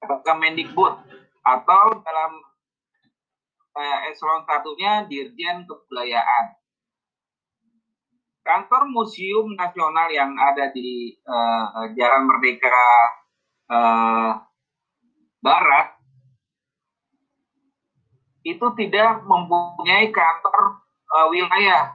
[0.00, 0.94] Kemendikbud
[1.44, 2.32] atau dalam
[3.76, 6.58] eh, eselon satunya Dirjen Kebudayaan.
[8.40, 12.82] Kantor Museum Nasional yang ada di uh, Jalan Merdeka
[13.68, 14.32] uh,
[15.44, 16.00] Barat
[18.40, 20.80] itu tidak mempunyai kantor
[21.12, 21.92] uh, wilayah.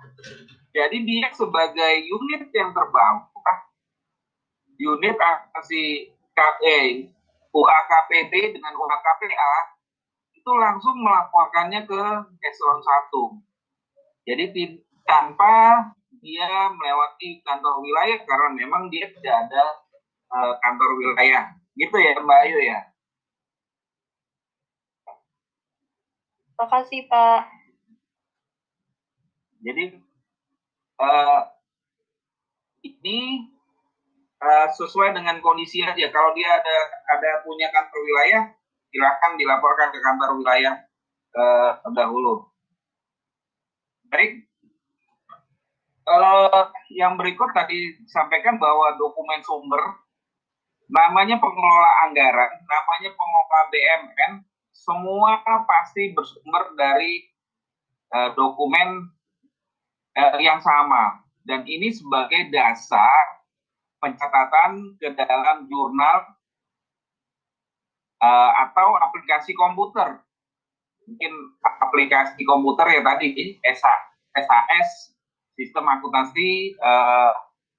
[0.70, 3.26] Jadi dia sebagai unit yang terbawah,
[4.78, 5.18] unit
[5.66, 7.10] si KE,
[7.56, 9.75] UAKPD dengan UAKPA
[10.46, 12.02] itu langsung melaporkannya ke
[12.46, 14.30] eselon 1.
[14.30, 15.90] Jadi tanpa
[16.22, 19.64] dia melewati kantor wilayah karena memang dia tidak ada
[20.30, 21.50] uh, kantor wilayah.
[21.74, 22.78] Gitu ya Mbak Ayu ya.
[26.62, 27.50] Makasih Pak.
[29.66, 29.98] Jadi
[31.02, 31.42] uh,
[32.86, 33.50] ini
[34.46, 36.06] uh, sesuai dengan kondisi aja.
[36.14, 36.78] Kalau dia ada
[37.18, 38.54] ada punya kantor wilayah,
[38.96, 40.80] silakan dilaporkan ke kantor wilayah
[41.36, 42.48] uh, terdahulu.
[44.08, 44.48] Baik.
[46.08, 49.84] Uh, yang berikut tadi disampaikan bahwa dokumen sumber
[50.88, 54.32] namanya pengelola anggaran, namanya pengelola BMN,
[54.72, 57.26] semua pasti bersumber dari
[58.16, 59.12] uh, dokumen
[60.16, 63.44] uh, yang sama dan ini sebagai dasar
[63.98, 66.35] pencatatan ke dalam jurnal
[68.26, 70.18] uh, atau aplikasi komputer
[71.06, 75.14] mungkin aplikasi komputer ya tadi SAS
[75.54, 77.30] sistem akuntansi uh,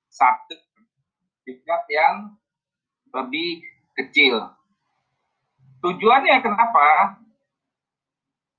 [0.07, 0.55] satu
[1.43, 2.39] tingkat yang
[3.11, 3.67] lebih
[3.99, 4.57] kecil
[5.87, 7.21] Tujuannya kenapa?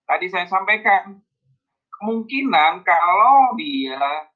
[0.07, 1.19] Tadi saya sampaikan,
[1.99, 4.31] kemungkinan kalau dia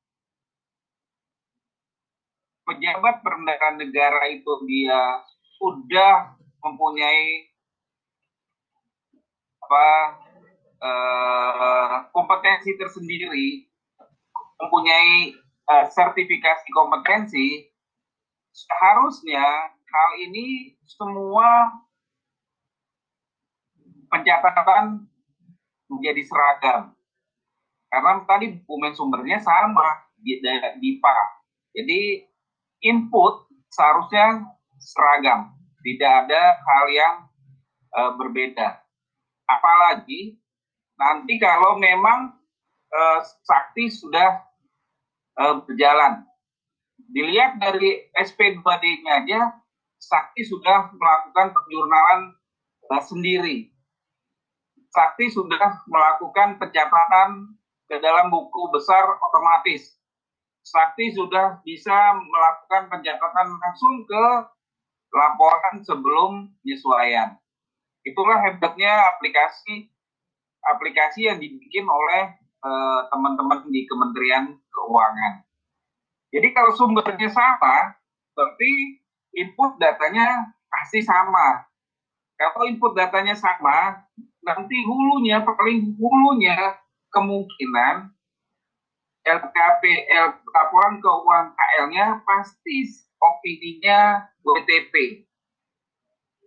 [2.68, 5.24] pejabat perendahan negara itu dia
[5.56, 7.49] sudah mempunyai
[9.62, 9.88] apa
[10.82, 13.66] eh, kompetensi tersendiri,
[14.62, 17.66] mempunyai eh, sertifikasi kompetensi,
[18.53, 21.72] seharusnya hal ini semua
[24.12, 25.07] pencatatan
[25.88, 26.82] menjadi seragam.
[27.91, 30.39] Karena tadi dokumen sumbernya sama di
[30.80, 31.18] DIPA.
[31.76, 32.24] Jadi
[32.88, 34.47] input seharusnya
[34.80, 35.51] seragam,
[35.82, 37.15] tidak ada hal yang
[37.97, 38.82] uh, berbeda.
[39.49, 40.38] Apalagi
[40.95, 42.38] nanti kalau memang
[42.93, 44.41] uh, sakti sudah
[45.41, 46.23] uh, berjalan,
[47.11, 49.41] dilihat dari SP2D-nya aja,
[49.97, 52.21] sakti sudah melakukan penjurnalan
[52.93, 53.71] uh, sendiri
[54.91, 57.55] Sakti sudah melakukan pencatatan
[57.88, 59.95] ke dalam buku besar otomatis.
[60.67, 64.23] Sakti sudah bisa melakukan pencatatan langsung ke
[65.12, 67.36] laporan sebelum penyesuaian.
[68.01, 69.91] Itulah hebatnya aplikasi
[70.62, 75.43] aplikasi yang dibikin oleh eh, teman-teman di Kementerian Keuangan.
[76.32, 77.97] Jadi kalau sumbernya sama,
[78.32, 79.03] berarti
[79.36, 81.68] input datanya pasti sama.
[82.39, 84.07] Kalau input datanya sama,
[84.41, 86.80] nanti hulunya paling hulunya
[87.12, 88.16] kemungkinan
[89.22, 89.84] LKP
[90.49, 92.89] laporan keuangan KL-nya pasti
[93.22, 95.24] opininya WTP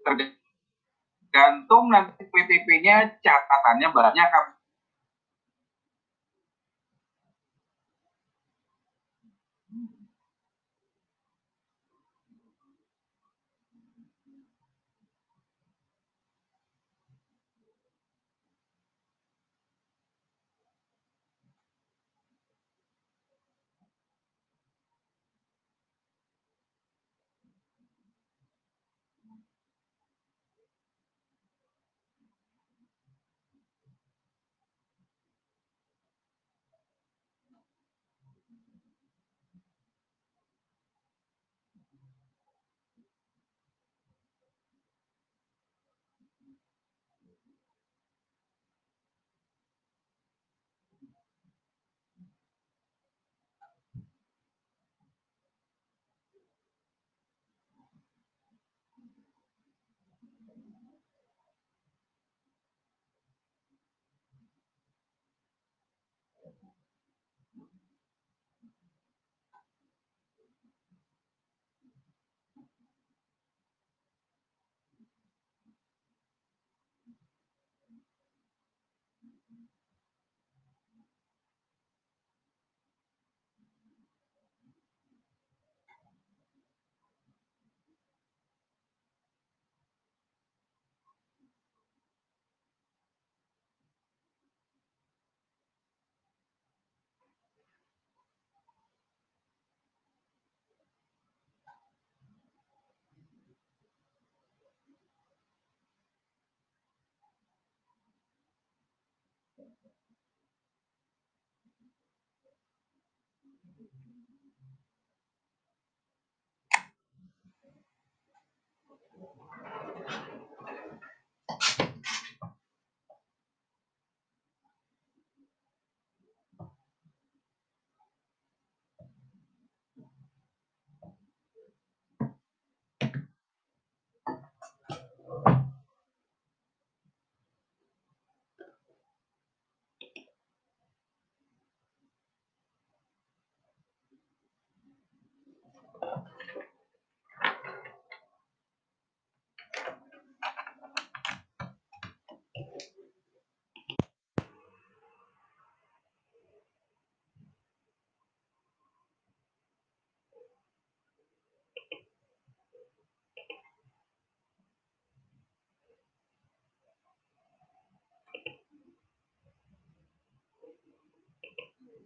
[0.05, 4.29] tergantung nanti WTP-nya catatannya banyak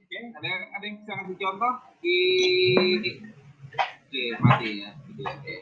[0.09, 2.17] Oke, ada ada yang bisa kasih contoh di
[3.77, 4.89] Oke, mati ya.
[5.21, 5.55] Oke.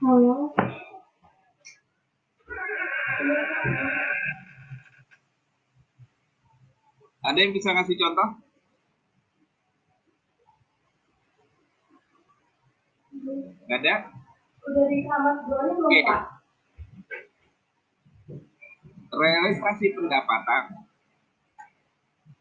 [0.00, 0.48] Halo.
[7.20, 8.28] Ada yang bisa kasih contoh?
[13.68, 13.94] Gak ada?
[14.64, 16.20] Udah di kamar belum, Pak?
[19.12, 20.84] Realisasi pendapatan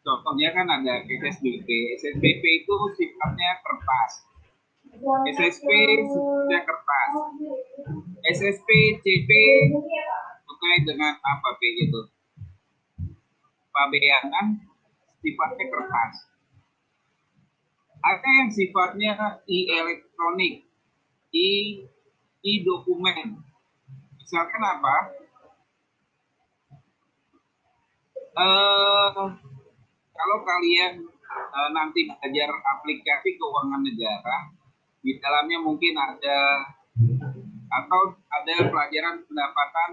[0.04, 1.68] contohnya kan ada SSBP.
[1.98, 4.12] SSBP itu sifatnya kertas.
[5.34, 5.70] SSP
[6.06, 7.12] sifatnya kertas.
[8.24, 8.70] SSP,
[9.04, 9.30] CP
[10.44, 12.08] terkait dengan apa P gitu.
[13.74, 14.64] Pabeanan
[15.24, 16.14] sifatnya kertas.
[18.04, 19.12] Ada yang sifatnya
[19.48, 20.68] e-elektronik,
[22.44, 23.40] e-dokumen.
[24.20, 24.96] Misalkan apa?
[28.34, 29.53] Uh,
[30.24, 34.56] kalau kalian uh, nanti belajar aplikasi keuangan negara,
[35.04, 36.64] di dalamnya mungkin ada
[37.68, 39.90] atau ada pelajaran pendapatan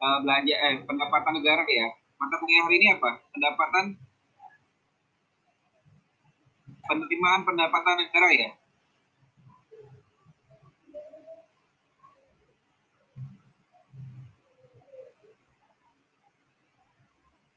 [0.00, 1.92] uh, belanja eh pendapatan negara ya.
[2.16, 3.20] Mata kuliah hari ini apa?
[3.36, 3.84] Pendapatan
[6.88, 8.50] penerimaan pendapatan negara ya.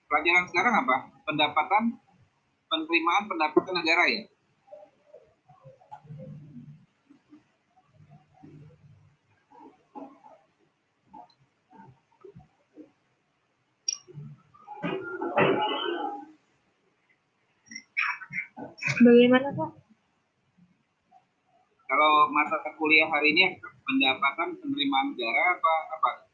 [0.10, 0.95] Pelajaran sekarang apa?
[1.22, 1.84] Pendapatan,
[2.65, 4.26] penerimaan pendapatan negara ya?
[18.99, 19.72] Bagaimana Pak?
[21.90, 23.56] Kalau mata kuliah hari ini
[23.88, 26.28] pendapatan penerimaan negara apa apa?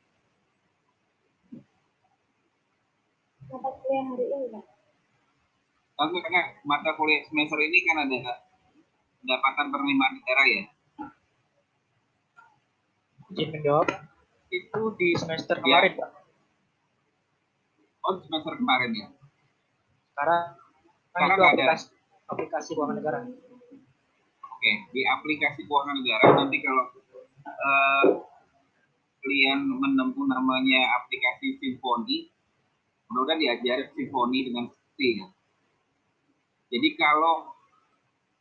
[3.49, 4.65] Mata kuliah hari ini Pak?
[5.95, 8.43] Oke, karena mata kuliah semester ini kan ada
[9.23, 10.63] pendapatan penerimaan negara ya?
[13.31, 13.87] Izin menjawab.
[14.51, 15.63] Itu di semester ya.
[15.63, 16.09] kemarin, Pak.
[18.05, 19.07] Oh, semester kemarin ya?
[20.13, 20.43] Sekarang,
[21.09, 21.47] Sekarang ada.
[21.55, 21.87] Aplikasi,
[22.29, 23.19] aplikasi keuangan negara.
[24.45, 26.85] Oke, di aplikasi keuangan negara nanti kalau
[27.49, 28.05] uh,
[29.25, 32.34] kalian menempuh namanya aplikasi Symfony,
[33.15, 35.27] mudah diajar simfoni dengan seperti ya.
[36.75, 37.55] Jadi kalau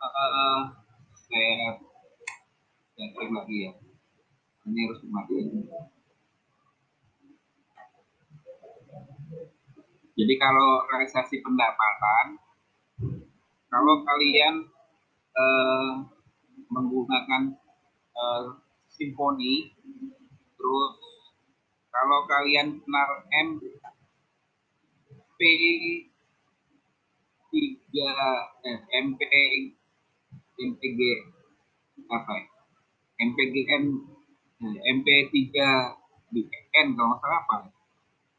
[0.02, 0.60] uh,
[1.14, 1.78] saya
[2.94, 3.72] saya cek lagi ya,
[4.66, 5.46] ini harus dimatiin.
[10.14, 12.38] Jadi kalau realisasi pendapatan,
[13.66, 14.55] kalau kalian
[15.34, 16.06] uh,
[16.70, 17.59] menggunakan
[18.14, 19.74] uh, simfoni,
[20.55, 20.92] terus
[21.90, 23.59] kalau kalian kenal M
[25.45, 26.09] MP
[27.53, 29.21] 3 eh, MP
[30.57, 31.01] MPG
[32.09, 32.49] apa ya?
[33.29, 33.85] MPGN
[34.65, 35.09] eh, MP
[35.53, 37.57] 3 di N kalau nggak salah apa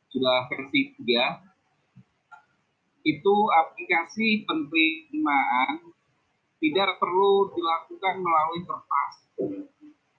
[0.10, 5.94] sudah versi 3 itu aplikasi penerimaan
[6.58, 9.14] tidak perlu dilakukan melalui kertas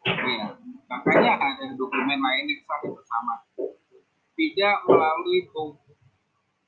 [0.06, 0.54] ya
[0.86, 3.42] makanya ada dokumen lain yang sama bersama
[4.38, 5.50] tidak melalui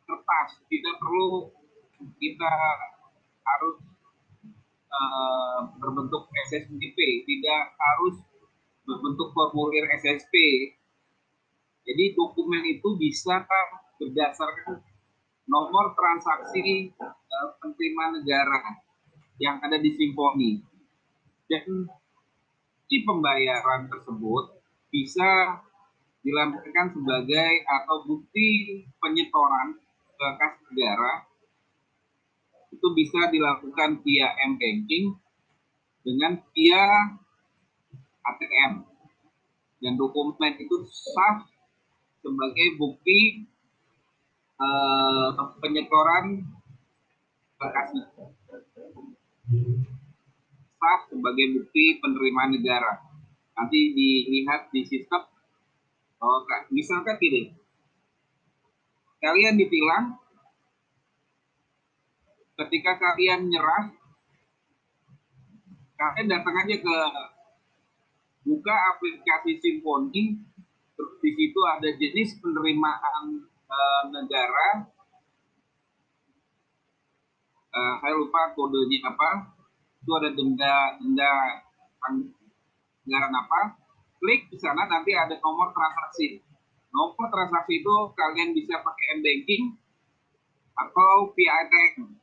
[0.08, 1.52] kertas tidak perlu
[2.16, 2.50] kita
[3.44, 3.76] harus
[4.88, 6.96] uh, berbentuk SSBP
[7.28, 8.16] tidak harus
[8.88, 10.34] berbentuk formulir SSP
[11.88, 13.44] jadi dokumen itu bisa
[13.96, 14.84] berdasarkan
[15.48, 18.60] nomor transaksi uh, penerimaan negara
[19.40, 20.60] yang ada di Simponi.
[21.48, 21.88] Dan
[22.92, 24.60] si pembayaran tersebut
[24.92, 25.64] bisa
[26.20, 29.80] dilampirkan sebagai atau bukti penyetoran
[30.18, 31.30] ke kas negara
[32.74, 35.14] itu bisa dilakukan via m-banking
[36.02, 36.84] dengan via
[38.26, 38.82] ATM
[39.78, 41.46] dan dokumen itu sah
[42.18, 43.46] sebagai bukti
[44.58, 46.42] uh, penyetoran
[47.62, 48.02] berkasih
[50.78, 53.02] sah sebagai bukti penerimaan negara.
[53.58, 55.26] Nanti dilihat di sistem
[56.22, 57.57] oh misalkan gini
[59.18, 60.18] kalian ditilang.
[62.58, 63.94] Ketika kalian nyerah
[65.98, 66.96] kalian datang aja ke
[68.46, 70.38] buka aplikasi Simponi.
[70.94, 74.90] Terus di situ ada jenis penerimaan uh, negara.
[77.70, 79.54] Uh, saya lupa kodenya apa.
[80.02, 81.30] Itu ada denda denda
[82.02, 83.60] anggaran apa.
[84.18, 86.42] Klik di sana nanti ada nomor transaksi
[86.98, 89.64] nomor transaksi itu kalian bisa pakai m banking
[90.74, 92.18] atau via ATM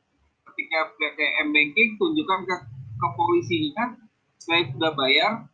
[0.52, 2.56] ketika PTM banking tunjukkan ke,
[2.96, 3.96] ke polisinya
[4.36, 5.48] saya sudah bayar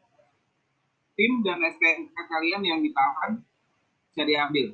[1.15, 3.41] tim dan STNK kalian yang ditahan
[4.11, 4.67] bisa diambil.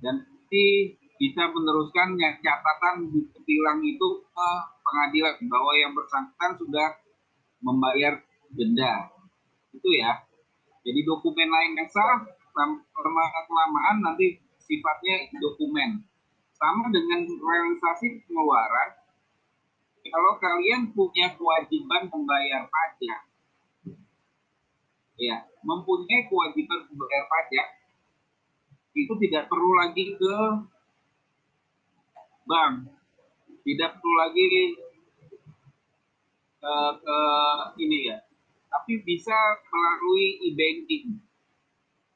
[0.00, 4.48] Dan nanti bisa meneruskan catatan bukti tilang itu ke
[4.86, 6.88] pengadilan bahwa yang bersangkutan sudah
[7.64, 8.22] membayar
[8.54, 9.10] denda.
[9.74, 10.22] Itu ya.
[10.86, 12.22] Jadi dokumen lain yang sah
[12.56, 16.02] lama kelamaan nanti sifatnya dokumen.
[16.56, 18.96] Sama dengan realisasi pengeluaran,
[20.08, 23.20] kalau kalian punya kewajiban membayar pajak,
[25.20, 27.68] ya, mempunyai kewajiban membayar pajak,
[28.96, 30.36] itu tidak perlu lagi ke
[32.48, 32.88] bank,
[33.68, 34.44] tidak perlu lagi
[36.56, 36.74] ke,
[37.04, 37.18] ke
[37.84, 38.16] ini ya,
[38.72, 39.36] tapi bisa
[39.68, 41.20] melalui e-banking,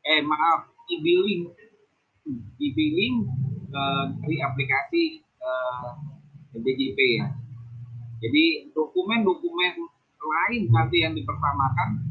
[0.00, 1.50] eh maaf, e-billing,
[2.56, 3.16] e-billing
[3.72, 5.92] uh, dari aplikasi uh,
[6.56, 7.28] eh, DJP ya.
[8.20, 9.74] Jadi dokumen-dokumen
[10.20, 12.10] lain nanti yang dipertamakan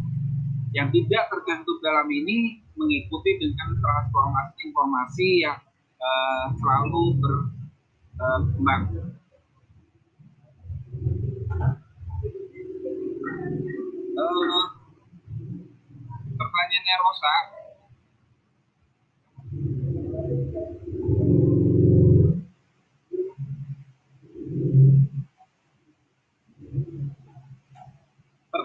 [0.74, 5.58] yang tidak tercantum dalam ini mengikuti dengan transformasi informasi yang
[5.98, 8.84] uh, selalu berkembang.
[14.20, 14.66] Uh,
[16.38, 17.36] pertanyaannya Rosa,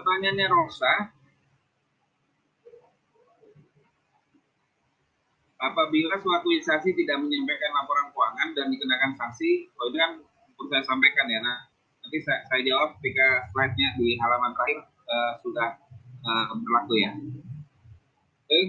[0.05, 0.93] pertanyaannya Rosa,
[5.57, 10.11] apabila suatu instansi tidak menyampaikan laporan keuangan dan dikenakan sanksi, oh ini kan
[10.53, 11.57] perlu saya sampaikan ya, nah
[12.05, 15.73] nanti saya, saya jawab ketika slide-nya di halaman terakhir uh, sudah
[16.21, 17.11] uh, berlaku ya.
[17.17, 18.45] Oke.
[18.45, 18.63] Okay.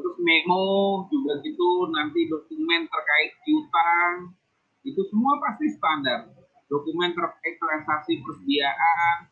[0.00, 4.32] Terus memo juga gitu, nanti dokumen terkait piutang,
[4.80, 6.32] itu semua pasti standar.
[6.72, 9.28] Dokumen terkait transaksi persediaan,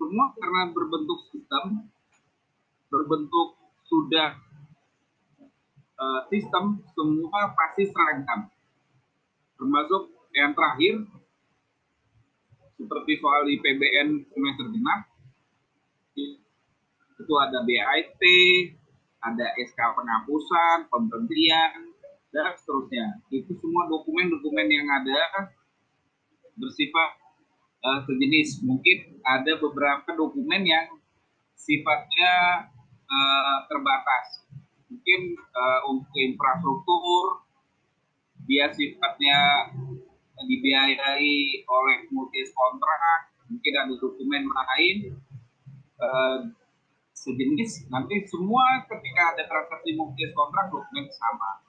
[0.00, 1.84] semua karena berbentuk sistem,
[2.88, 4.40] berbentuk sudah
[6.00, 8.48] uh, sistem, semua pasti seragam.
[9.60, 11.04] Termasuk yang terakhir,
[12.80, 15.04] seperti soal IPBN semester genap,
[17.20, 18.22] itu ada BIT,
[19.20, 21.92] ada SK penghapusan, pemberhentian,
[22.32, 23.20] dan seterusnya.
[23.28, 25.52] Itu semua dokumen-dokumen yang ada
[26.56, 27.19] bersifat
[27.84, 28.64] uh, sejenis.
[28.64, 30.86] Mungkin ada beberapa dokumen yang
[31.56, 32.32] sifatnya
[33.08, 34.44] uh, terbatas.
[34.90, 37.46] Mungkin uh, untuk infrastruktur
[38.48, 39.70] dia sifatnya
[40.40, 44.96] dibiayai oleh multi kontrak, mungkin ada dokumen lain
[46.00, 46.38] uh,
[47.12, 47.92] sejenis.
[47.92, 51.60] Nanti semua ketika ada transaksi multi kontrak dokumen sama.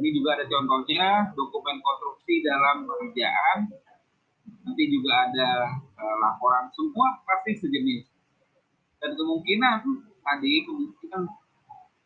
[0.00, 3.68] Ini juga ada contohnya dokumen konstruksi dalam pekerjaan
[4.64, 5.50] nanti juga ada
[5.96, 8.04] uh, laporan semua pasti sejenis.
[9.00, 9.80] Dan kemungkinan
[10.20, 11.22] tadi kemungkinan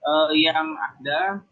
[0.04, 1.42] uh, yang ada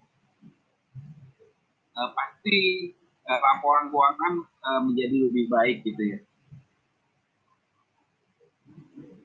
[1.99, 2.91] uh, pasti
[3.27, 6.19] uh, laporan keuangan uh, menjadi lebih baik gitu ya.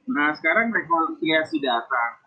[0.08, 2.26] Nah sekarang rekonsiliasi data.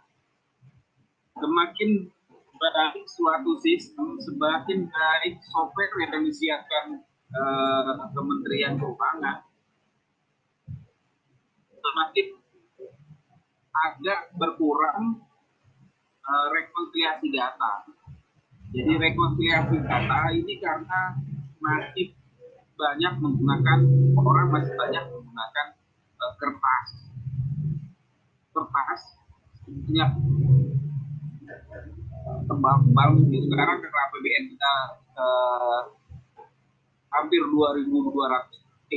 [1.40, 2.12] Semakin
[2.60, 7.00] baik suatu sistem semakin baik software yang disiapkan
[7.34, 9.38] uh, Kementerian Keuangan
[11.80, 12.26] semakin
[13.70, 15.24] agak berkurang
[16.26, 17.88] uh, rekonsiliasi data.
[18.70, 21.18] Jadi rekonsiliasi data ini karena
[21.58, 22.14] masih
[22.78, 23.78] banyak menggunakan
[24.16, 25.66] orang masih banyak menggunakan
[26.20, 26.88] uh, kertas.
[28.50, 29.02] Kertas
[29.64, 30.06] punya
[32.46, 34.72] tebal-tebal sekarang karena APBN kita
[35.18, 35.99] uh,
[37.10, 38.60] hampir 2.200
[38.90, 38.92] T.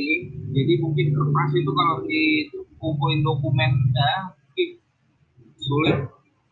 [0.54, 4.70] Jadi mungkin kertas itu kalau dikumpulin dokumennya mungkin
[5.62, 5.98] sulit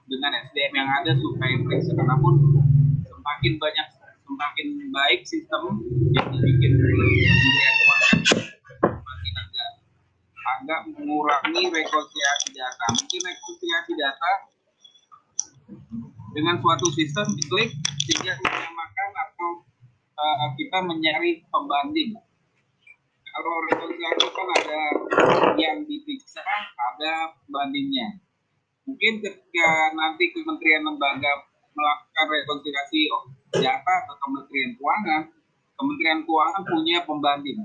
[0.06, 1.98] dengan SDM yang ada supaya periksa.
[1.98, 2.62] Namun
[3.02, 3.88] semakin banyak
[4.26, 5.82] semakin baik sistem
[6.14, 6.72] yang dibikin
[8.78, 9.70] semakin agak
[10.62, 12.86] agak mengurangi rekonsiliasi data.
[12.94, 14.32] Mungkin rekonsiliasi data
[16.32, 17.74] dengan suatu sistem diklik
[18.08, 19.61] sehingga menyamakan atau
[20.16, 22.18] uh, kita mencari pembanding.
[23.32, 24.82] Kalau rekonsiliasi kan ada
[25.56, 26.44] yang diperiksa,
[26.76, 28.20] ada bandingnya.
[28.84, 33.08] Mungkin ketika nanti kementerian lembaga melakukan rekonsiliasi
[33.56, 35.22] data atau kementerian keuangan,
[35.80, 37.60] kementerian keuangan punya pembanding.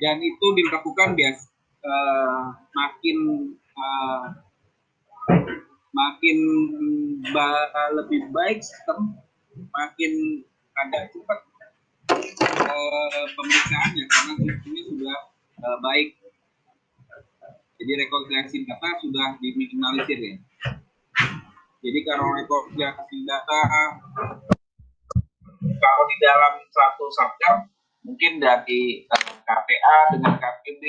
[0.00, 1.48] Dan itu dilakukan bias
[1.84, 3.18] uh, makin
[3.76, 4.24] uh,
[5.92, 6.38] makin
[7.32, 7.48] ba
[7.96, 9.16] lebih baik sistem,
[9.72, 10.44] makin
[10.86, 11.38] agak cepat
[12.64, 15.18] uh, pemeriksaannya karena sistemnya sudah
[15.64, 16.16] uh, baik.
[17.80, 20.36] Jadi rekonsiliasi data sudah diminimalisir ya.
[21.80, 23.60] Jadi kalau rekonsiliasi data
[25.60, 27.56] kalau di dalam satu satker
[28.04, 30.84] mungkin dari uh, eh, KPA dengan KPB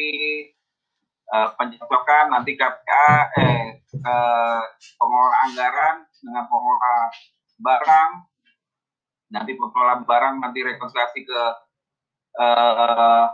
[1.31, 3.68] uh, pencocokan nanti KPA eh
[3.99, 4.63] uh,
[4.95, 6.95] pengelola anggaran dengan pengelola
[7.61, 8.11] barang
[9.31, 11.41] nanti pengelola barang nanti rekonsiliasi ke
[12.37, 13.25] uh,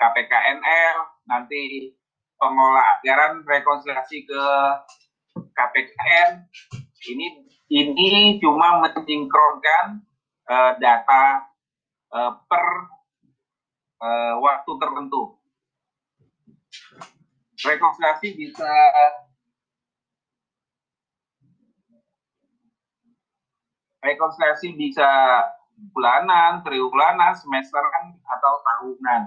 [0.00, 0.96] KPKNL
[1.28, 1.92] nanti
[2.40, 4.42] pengelola anggaran rekonsiliasi ke
[5.36, 6.48] KPKN
[7.12, 7.26] ini
[7.68, 10.04] ini cuma mensinkronkan
[10.48, 11.44] uh, data
[12.12, 12.64] uh, per
[14.00, 15.40] uh, waktu tertentu.
[17.64, 18.72] Rekonsiliasi bisa
[24.04, 25.08] rekonsiliasi bisa
[25.90, 29.22] bulanan, triwulan, semesteran atau tahunan.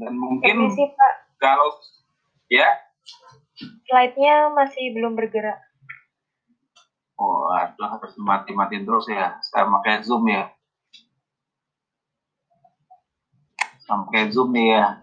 [0.00, 1.12] Dan mungkin Permisi, Pak.
[1.36, 1.68] kalau
[2.48, 2.72] ya
[3.84, 5.60] slide-nya masih belum bergerak.
[7.20, 9.36] Oh, aduh harus mati-matiin terus ya.
[9.44, 10.48] Saya pakai Zoom ya.
[13.84, 14.96] Sampai Zoom nih ya.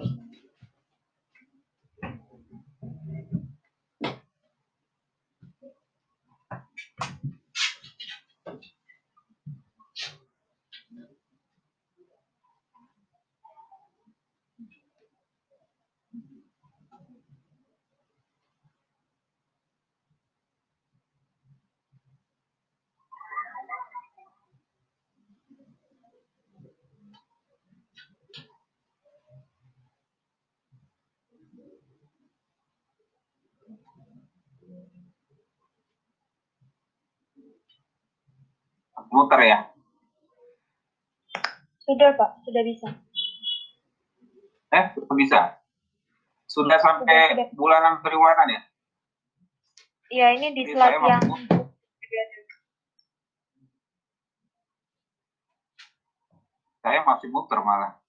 [39.12, 39.60] Muter ya?
[41.88, 42.88] Sudah Pak, sudah bisa.
[44.76, 45.40] Eh, sudah bisa?
[46.48, 47.56] Sudah sampai sudah, sudah.
[47.56, 48.62] bulanan triwulan ya?
[50.08, 51.24] Iya, ini di slide yang
[56.88, 58.00] saya masih muter malah.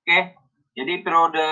[0.00, 0.36] Oke,
[0.72, 1.44] jadi periode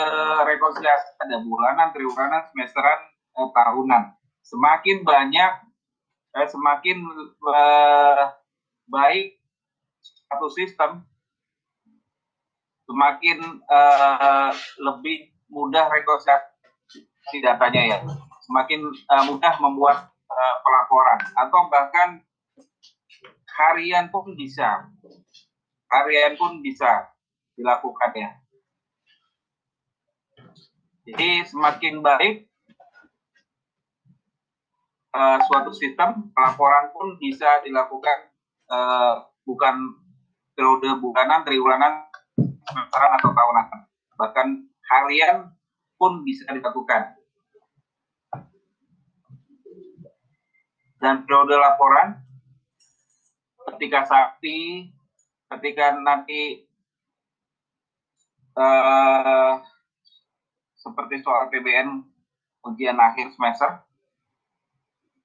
[0.48, 3.00] rekonsiliasi ada bulanan, triwulan, semesteran,
[3.36, 4.02] eh, tahunan.
[4.40, 5.52] Semakin banyak
[6.32, 6.98] eh, semakin
[7.30, 8.24] eh,
[8.88, 9.40] baik
[10.28, 11.04] satu sistem,
[12.88, 14.50] semakin eh,
[14.80, 17.98] lebih mudah rekonsiliasi datanya ya,
[18.44, 21.20] semakin eh, mudah membuat eh, pelaporan.
[21.36, 22.08] Atau bahkan
[23.52, 24.88] harian pun bisa,
[25.92, 27.12] harian pun bisa
[27.52, 28.30] dilakukan ya.
[31.02, 32.51] Jadi semakin baik
[35.12, 38.32] uh, suatu sistem pelaporan pun bisa dilakukan
[38.72, 39.74] uh, bukan
[40.52, 42.08] periode bulanan, triwulanan,
[42.38, 43.66] semesteran atau tahunan,
[44.20, 44.48] bahkan
[44.92, 45.36] harian
[45.96, 47.16] pun bisa dilakukan.
[51.02, 52.22] Dan periode laporan
[53.74, 54.86] ketika sakti,
[55.50, 56.62] ketika nanti
[58.54, 59.58] uh,
[60.78, 62.06] seperti soal PBN
[62.62, 63.82] ujian akhir semester,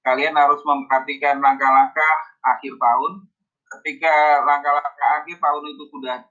[0.08, 3.28] kalian harus memperhatikan langkah-langkah akhir tahun.
[3.68, 6.24] Ketika langkah-langkah akhir tahun itu sudah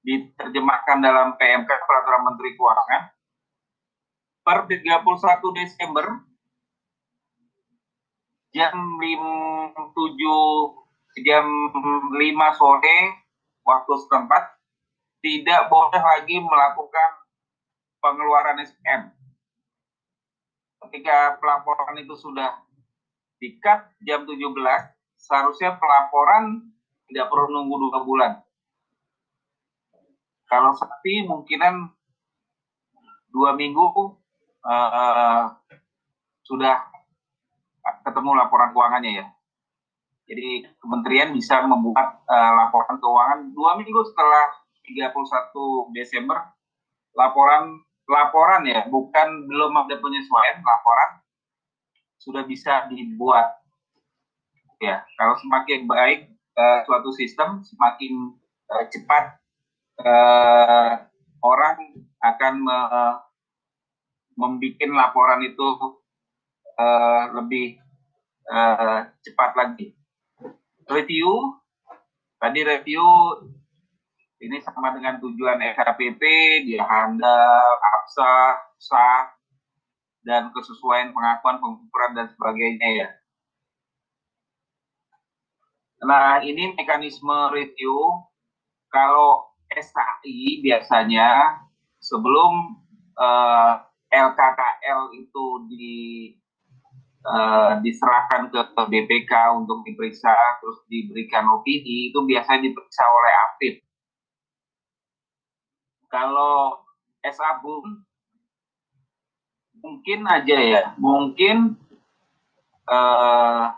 [0.00, 3.02] diterjemahkan dalam PMK Peraturan Menteri Keuangan,
[4.40, 6.06] per 31 Desember
[8.56, 12.16] jam 5, 7 jam 5
[12.56, 12.98] sore
[13.68, 14.56] waktu setempat
[15.20, 17.10] tidak boleh lagi melakukan
[18.00, 19.12] pengeluaran SPM.
[20.86, 22.65] Ketika pelaporan itu sudah
[23.36, 24.36] di cut jam 17
[25.16, 26.72] seharusnya pelaporan
[27.08, 28.32] tidak perlu nunggu dua bulan.
[30.46, 31.90] Kalau sakti mungkinan
[33.34, 33.86] dua minggu
[34.62, 35.42] uh,
[36.46, 36.76] sudah
[38.06, 39.26] ketemu laporan keuangannya ya.
[40.26, 44.54] Jadi kementerian bisa membuat uh, laporan keuangan dua minggu setelah
[44.86, 46.38] 31 Desember.
[47.14, 51.25] Laporan laporan ya bukan belum ada penyesuaian laporan
[52.20, 53.60] sudah bisa dibuat.
[54.82, 58.36] Ya kalau semakin baik uh, suatu sistem semakin
[58.68, 59.40] uh, cepat
[60.04, 60.92] uh,
[61.40, 62.78] orang akan me,
[64.36, 65.68] membuat laporan itu
[66.76, 67.80] uh, lebih
[68.52, 69.96] uh, cepat lagi.
[70.86, 71.56] Review
[72.36, 73.04] tadi review
[74.36, 76.22] ini sama dengan tujuan SHPP,
[76.68, 79.32] dia handal, APSA, sah,
[80.26, 83.08] dan kesesuaian pengakuan, pengukuran, dan sebagainya ya.
[86.02, 87.94] Nah, ini mekanisme review.
[88.90, 91.62] Kalau SAI biasanya
[92.02, 92.82] sebelum
[93.16, 93.72] eh,
[94.06, 95.88] LKKL itu di
[97.26, 100.32] uh, diserahkan ke, BPK untuk diperiksa,
[100.62, 103.74] terus diberikan opini, itu biasanya diperiksa oleh aktif
[106.16, 106.80] kalau
[107.26, 108.06] SA Bung
[109.86, 111.78] mungkin aja ya, mungkin
[112.90, 113.70] uh,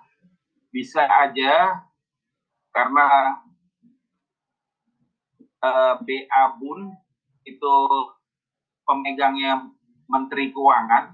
[0.72, 1.84] bisa aja
[2.72, 3.36] karena
[5.60, 6.96] uh, eh, BA Bun
[7.44, 7.76] itu
[8.88, 9.68] pemegangnya
[10.08, 11.12] Menteri Keuangan,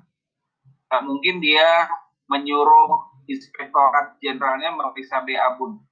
[0.94, 1.90] uh, mungkin dia
[2.30, 5.82] menyuruh Inspektorat Jenderalnya memeriksa BA Bun.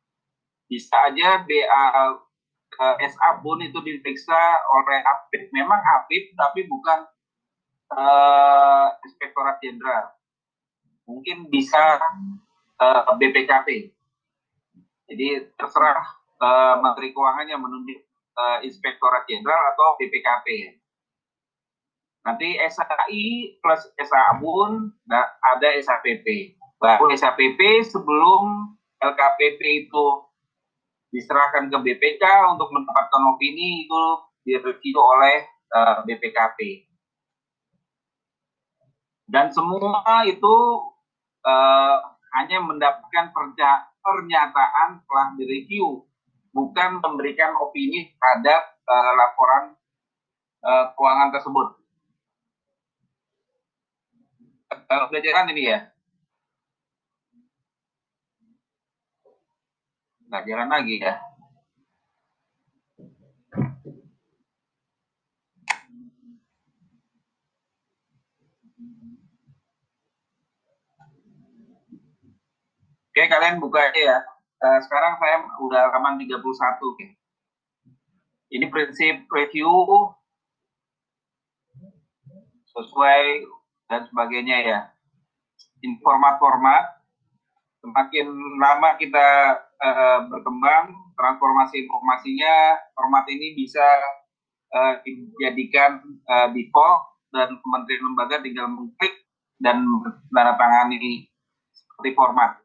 [0.70, 1.82] Bisa aja BA
[2.78, 4.40] uh, SA pun itu diperiksa
[4.72, 5.48] oleh Apip.
[5.52, 7.04] Memang Apip, tapi bukan
[7.96, 10.16] uh, Inspektorat Jenderal.
[11.08, 12.00] Mungkin bisa
[12.80, 13.68] uh, eh, BPKP.
[15.12, 15.28] Jadi
[15.58, 16.06] terserah
[16.40, 18.00] uh, Menteri Keuangan yang menunjuk
[18.38, 20.78] uh, Inspektorat Jenderal atau BPKP.
[22.22, 26.54] Nanti SAI plus SABUN, nah, ada SAPP.
[26.78, 30.06] Baru SAPP sebelum LKPP itu
[31.10, 32.24] diserahkan ke BPK
[32.54, 34.02] untuk mendapatkan opini itu
[34.46, 35.50] direview oleh
[36.06, 36.91] BPKP.
[39.32, 40.54] Dan semua itu
[41.48, 41.96] uh,
[42.36, 43.32] hanya mendapatkan
[44.04, 46.04] pernyataan telah direview,
[46.52, 49.64] bukan memberikan opini terhadap uh, laporan
[50.60, 51.68] uh, keuangan tersebut.
[54.68, 55.92] Uh, pelajaran ini ya.
[60.32, 61.31] nggak jalan lagi ya.
[73.12, 74.24] Oke, kalian buka ya.
[74.56, 76.40] Uh, sekarang saya udah halaman 31.
[76.80, 77.12] Oke.
[78.48, 79.68] Ini prinsip review
[82.72, 83.52] sesuai
[83.92, 84.80] dan sebagainya ya.
[85.84, 87.04] Informat-format.
[87.84, 93.84] Semakin lama kita uh, berkembang, transformasi informasinya, format ini bisa
[94.72, 96.00] uh, dijadikan
[96.32, 99.28] uh, default dan kementerian lembaga tinggal mengklik
[99.60, 99.84] dan
[100.32, 101.28] menandatangani
[101.76, 102.56] seperti format.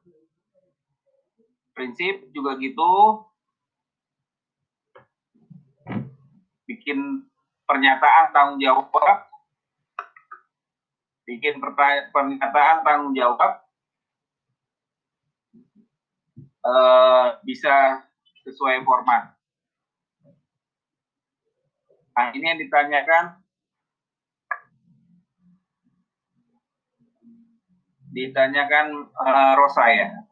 [1.77, 3.21] Prinsip juga gitu,
[6.65, 7.21] bikin
[7.69, 8.89] pernyataan tanggung jawab,
[11.29, 11.61] bikin
[12.09, 13.61] pernyataan tanggung jawab,
[16.65, 18.01] uh, bisa
[18.41, 19.37] sesuai format.
[22.17, 23.37] Nah, ini yang ditanyakan
[28.09, 30.26] ditanyakan uh, Rosa ya.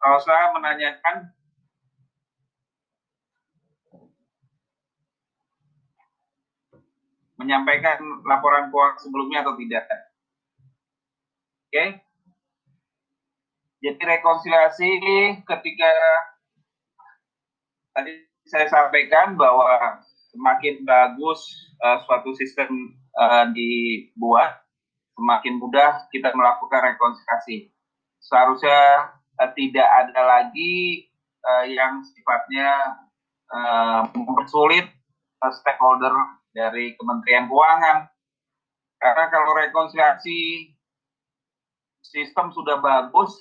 [0.00, 1.36] Rosa menanyakan
[7.40, 9.84] menyampaikan laporan keuangan sebelumnya atau tidak.
[9.88, 9.96] Oke.
[11.72, 11.88] Okay.
[13.80, 14.90] Jadi rekonsiliasi
[15.48, 15.92] ketika
[17.96, 18.12] tadi
[18.44, 19.64] saya sampaikan bahwa
[20.36, 21.40] semakin bagus
[21.80, 22.68] uh, suatu sistem
[23.16, 24.60] uh, dibuat,
[25.16, 27.72] semakin mudah kita melakukan rekonsiliasi.
[28.20, 31.08] Seharusnya uh, tidak ada lagi
[31.40, 33.00] uh, yang sifatnya
[33.48, 34.86] uh, mempersulit
[35.40, 36.12] uh, stakeholder
[36.52, 38.06] dari Kementerian Keuangan.
[39.00, 40.68] Karena kalau rekonsiliasi
[42.04, 43.32] sistem sudah bagus,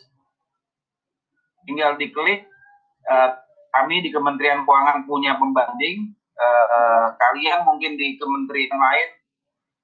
[1.67, 2.47] tinggal diklik
[3.11, 3.35] uh,
[3.75, 9.09] kami di Kementerian Keuangan punya pembanding uh, kalian mungkin di kementerian lain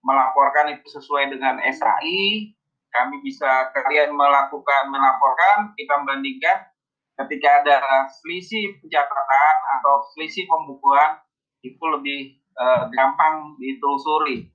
[0.06, 2.55] melaporkan itu sesuai dengan SAI
[2.96, 6.72] kami bisa kalian melakukan melaporkan kita bandingkan
[7.16, 7.76] ketika ada
[8.08, 11.20] selisih pencatatan atau selisih pembukuan
[11.64, 14.48] itu lebih uh, gampang ditelusuri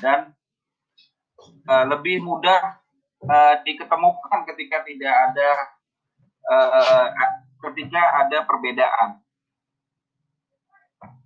[0.00, 0.32] dan
[1.68, 2.80] uh, lebih mudah
[3.28, 5.50] uh, diketemukan ketika tidak ada
[6.48, 7.06] uh,
[7.68, 9.20] ketika ada perbedaan.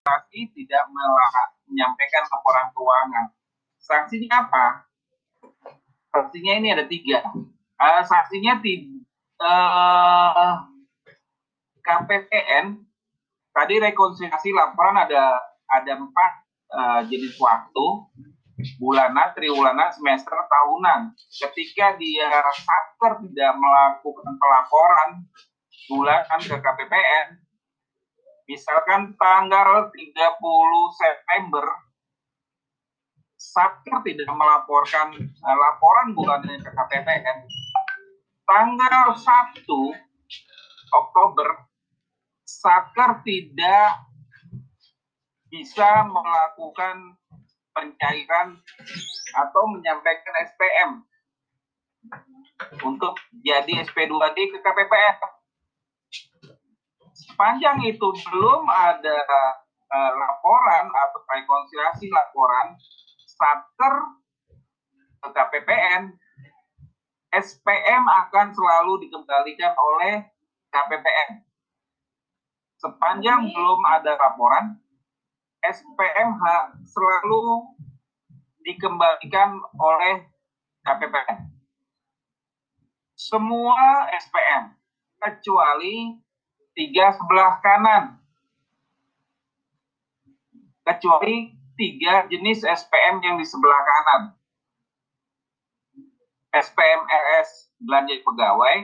[0.07, 0.89] Saksi tidak
[1.69, 3.27] menyampaikan laporan keuangan.
[3.77, 4.88] Sanksinya apa?
[6.09, 7.21] Sanksinya ini ada tiga.
[7.79, 9.07] Uh, sanksinya tidak
[9.39, 10.67] uh,
[11.85, 12.83] KPPN
[13.55, 16.33] tadi rekonsiliasi laporan ada ada empat
[16.75, 17.87] uh, jenis waktu
[18.83, 21.15] bulanan, triwulan, semester, tahunan.
[21.31, 25.11] Ketika dia satker tidak melakukan pelaporan
[25.87, 27.27] bulanan ke KPPN,
[28.51, 30.03] misalkan tanggal 30
[30.99, 31.67] September,
[33.49, 37.39] satker tidak melaporkan uh, laporan bulanan ke KPPN,
[38.45, 39.65] tanggal 1
[40.93, 41.49] Oktober
[42.49, 44.09] Saker tidak
[45.49, 47.17] bisa melakukan
[47.77, 48.57] pencairan
[49.37, 50.91] atau menyampaikan SPM
[52.83, 53.15] untuk
[53.45, 55.17] jadi SP2D ke KPPN.
[57.13, 59.19] Sepanjang itu belum ada
[59.93, 62.75] uh, laporan atau rekonsiliasi laporan
[63.39, 63.95] Saker
[65.23, 66.03] ke KPPN,
[67.31, 70.27] SPM akan selalu dikembalikan oleh
[70.75, 71.49] KPPN
[72.79, 74.79] sepanjang belum ada laporan,
[75.63, 76.43] SPMH
[76.87, 77.75] selalu
[78.63, 80.23] dikembalikan oleh
[80.87, 81.51] KPPN.
[83.19, 84.79] Semua SPM,
[85.19, 86.15] kecuali
[86.79, 88.23] tiga sebelah kanan.
[90.87, 94.23] Kecuali tiga jenis SPM yang di sebelah kanan.
[96.51, 98.77] SPM LS belanja pegawai,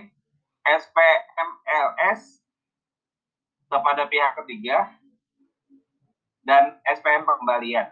[0.62, 2.38] SPM LS
[3.66, 4.94] kepada pihak ketiga
[6.46, 7.90] dan SPM pengembalian.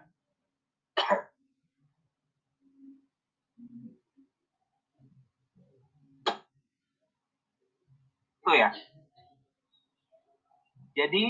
[8.43, 8.71] Itu ya.
[10.93, 11.25] Jadi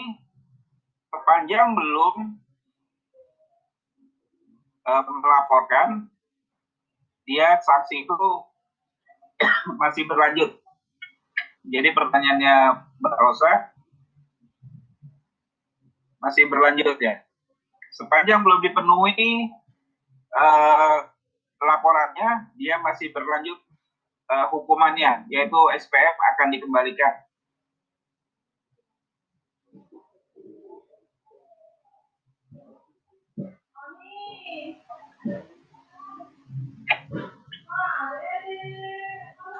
[1.08, 2.42] sepanjang belum
[4.86, 6.10] uh, melaporkan,
[7.26, 8.18] dia saksi itu
[9.82, 10.58] masih berlanjut.
[11.62, 12.54] Jadi pertanyaannya
[12.98, 13.52] Mbak Rosa,
[16.18, 17.22] masih berlanjut ya.
[17.94, 19.50] Sepanjang belum dipenuhi
[20.34, 20.98] uh,
[21.62, 23.58] laporannya, dia masih berlanjut
[24.30, 27.14] uh, hukumannya, yaitu SPF akan dikembalikan.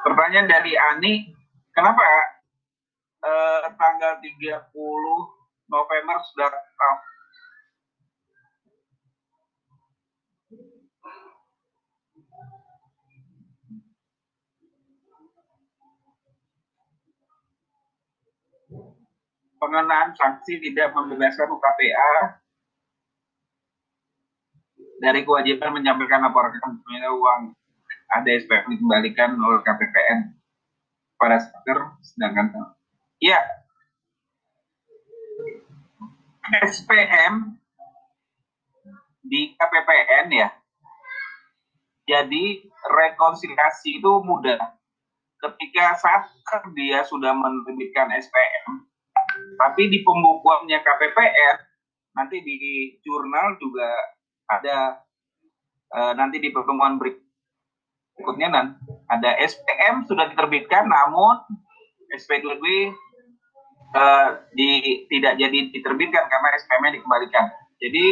[0.02, 1.30] Pertanyaan dari Ani,
[1.70, 2.02] kenapa
[3.22, 4.74] uh, tanggal 30
[5.70, 6.98] November sudah uh,
[19.62, 22.41] pengenaan sanksi tidak membebaskan UKPA
[25.02, 26.54] dari kewajiban menyampaikan laporan
[27.10, 27.42] uang
[28.12, 30.38] ada SPM dikembalikan oleh KPPN
[31.18, 32.46] pada sekitar sedangkan
[33.18, 33.42] ya
[36.62, 37.62] SPM
[39.22, 40.48] di KPPN ya.
[42.04, 44.58] Jadi rekonsiliasi itu mudah.
[45.38, 46.30] Ketika saat
[46.76, 48.86] dia sudah menerbitkan SPM,
[49.58, 51.56] tapi di pembukuannya KPPN
[52.12, 52.58] nanti di
[53.02, 53.90] jurnal juga
[54.48, 55.02] ada
[55.92, 58.78] uh, nanti di pertemuan berikutnya nanti
[59.08, 61.42] ada SPM sudah diterbitkan namun
[62.12, 62.92] SP2B
[63.96, 67.46] uh, di tidak jadi diterbitkan karena SPM-nya dikembalikan.
[67.80, 68.04] Jadi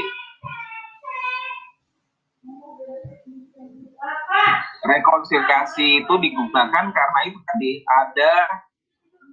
[4.81, 8.33] rekonsiliasi itu digunakan karena itu tadi ada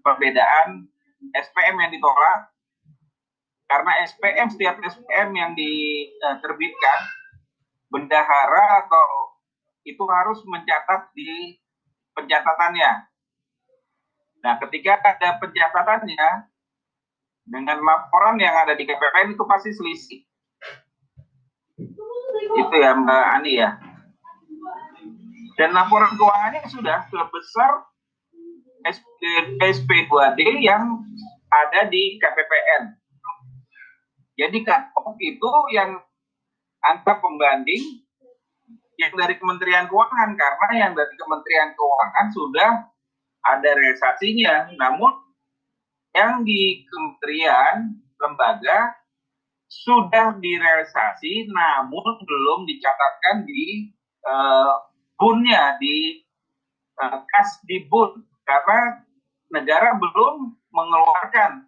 [0.03, 0.85] perbedaan
[1.33, 2.51] SPM yang ditolak
[3.67, 6.99] karena SPM setiap SPM yang diterbitkan
[7.91, 9.07] bendahara atau
[9.87, 11.59] itu harus mencatat di
[12.15, 13.07] pencatatannya
[14.47, 16.29] Nah, ketika ada pencatatannya
[17.47, 20.21] dengan laporan yang ada di KPPN itu pasti selisih.
[22.55, 23.75] Itu ya Mbak Ani ya.
[25.57, 27.91] Dan laporan keuangannya sudah sebesar
[29.59, 31.01] SP2D yang
[31.49, 32.93] ada di KPPN.
[34.37, 35.97] Jadi cut itu yang
[36.85, 38.05] angka pembanding
[38.97, 42.71] yang dari Kementerian Keuangan karena yang dari Kementerian Keuangan sudah
[43.45, 44.73] ada realisasinya.
[44.77, 45.13] Namun
[46.17, 48.97] yang di kementerian lembaga
[49.69, 53.91] sudah direalisasi namun belum dicatatkan di
[54.25, 54.73] uh,
[55.19, 56.23] bunnya di
[56.97, 59.03] uh, kas di bun karena
[59.51, 61.67] negara belum mengeluarkan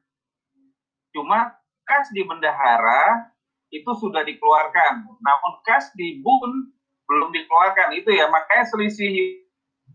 [1.11, 1.58] cuma
[1.89, 3.33] kas di bendahara
[3.73, 5.09] itu sudah dikeluarkan.
[5.09, 6.69] Namun kas di bun
[7.09, 7.97] belum dikeluarkan.
[7.97, 9.41] Itu ya makanya selisih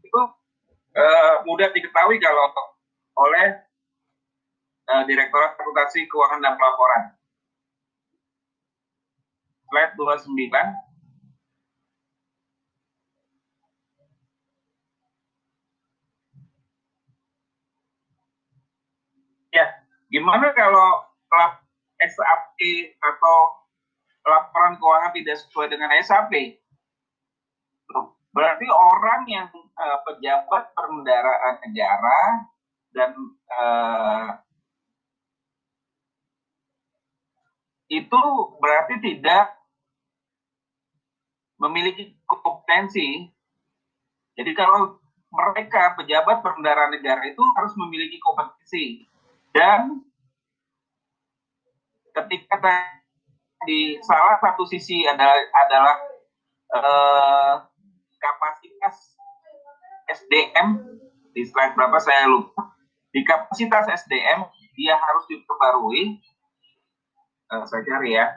[0.02, 0.20] itu
[0.98, 2.50] uh, mudah diketahui kalau
[3.14, 3.62] oleh
[4.90, 7.14] uh, Direktorat Akuntansi Keuangan dan Pelaporan.
[9.70, 10.50] Slide 29.
[19.54, 19.70] Ya,
[20.10, 21.14] gimana kalau
[22.10, 22.59] SAP
[23.01, 23.36] atau
[24.24, 26.32] laporan keuangan tidak sesuai dengan SAP?
[28.35, 32.20] Berarti orang yang uh, pejabat perbendaraan negara
[32.90, 33.10] dan
[33.55, 34.28] uh,
[37.90, 38.22] itu
[38.59, 39.55] berarti tidak
[41.62, 43.31] memiliki kompetensi.
[44.35, 44.98] Jadi kalau
[45.31, 49.06] mereka pejabat perbendaharaan negara itu harus memiliki kompetensi
[49.55, 50.02] dan
[52.14, 52.56] ketika
[53.64, 55.96] di salah satu sisi adalah, adalah
[56.70, 57.54] eh,
[58.22, 59.18] kapasitas
[60.14, 60.68] SDM
[61.34, 62.76] di slide berapa saya lupa
[63.10, 66.18] di kapasitas SDM dia harus diperbarui
[67.50, 68.34] uh, saya cari ya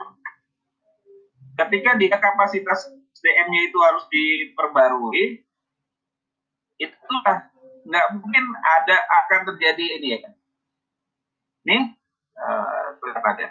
[1.58, 2.86] ketika dia kapasitas
[3.18, 5.42] SDM-nya itu harus diperbarui,
[6.78, 7.14] itu
[7.82, 8.96] nggak mungkin ada
[9.26, 10.30] akan terjadi ini ya.
[11.66, 11.82] Nih,
[13.02, 13.48] berapa ada?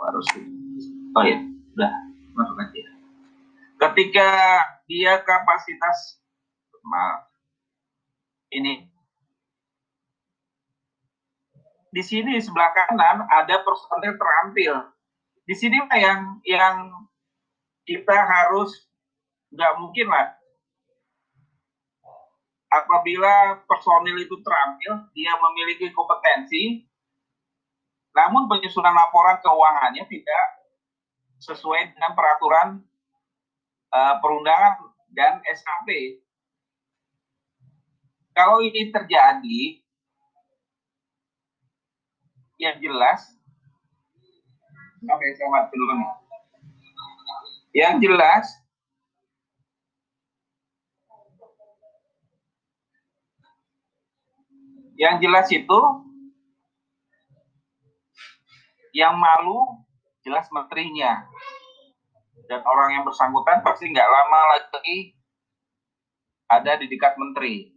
[0.00, 0.26] Harus,
[1.16, 1.38] oh ya,
[1.76, 1.92] udah
[2.32, 2.82] masuk aja.
[3.80, 4.28] Ketika
[4.88, 6.20] dia kapasitas,
[6.84, 7.28] maaf,
[8.52, 8.88] ini.
[11.90, 14.74] Di sini di sebelah kanan ada personil terampil.
[15.42, 16.76] Di sini yang yang
[17.82, 18.86] kita harus
[19.50, 20.38] nggak mungkin lah.
[22.70, 26.86] Apabila personil itu terampil, dia memiliki kompetensi,
[28.16, 30.46] namun penyusunan laporan keuangannya tidak
[31.40, 32.68] sesuai dengan peraturan
[33.94, 34.82] uh, perundangan
[35.14, 36.20] dan SKP.
[38.34, 39.82] Kalau ini terjadi,
[42.60, 43.40] yang jelas
[45.00, 45.96] Oke, saya dulu.
[47.72, 48.46] Yang jelas,
[55.00, 55.80] yang jelas itu
[58.96, 59.84] yang malu
[60.24, 61.24] jelas menterinya
[62.50, 65.14] dan orang yang bersangkutan pasti nggak lama lagi
[66.50, 67.70] ada di dekat menteri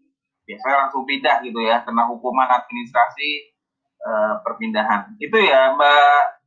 [0.44, 3.53] biasanya langsung pindah gitu ya kena hukuman administrasi
[3.95, 4.10] e,
[4.44, 6.44] perpindahan itu ya mbak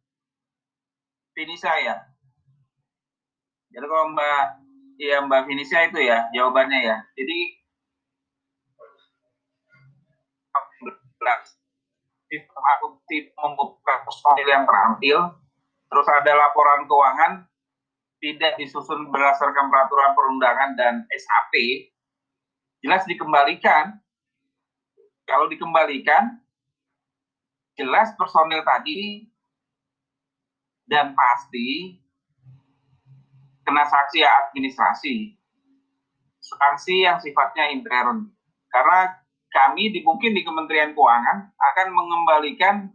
[1.36, 2.00] Finisa ya.
[3.68, 4.42] Jadi kalau Mbak
[4.96, 6.96] ya Mbak Finisa itu ya jawabannya ya.
[7.12, 7.60] Jadi
[12.26, 15.18] sistem akuntif membuka personil yang terampil,
[15.86, 17.32] terus ada laporan keuangan
[18.18, 21.54] tidak disusun berdasarkan peraturan perundangan dan SAP,
[22.82, 24.02] jelas dikembalikan.
[25.26, 26.38] Kalau dikembalikan,
[27.74, 29.26] jelas personil tadi
[30.86, 31.98] dan pasti
[33.66, 35.34] kena sanksi administrasi,
[36.38, 38.30] sanksi yang sifatnya intern.
[38.70, 39.25] Karena
[39.56, 42.92] kami di, mungkin di Kementerian Keuangan akan mengembalikan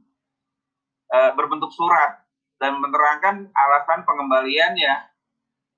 [1.10, 2.22] e, berbentuk surat
[2.62, 5.10] dan menerangkan alasan pengembaliannya.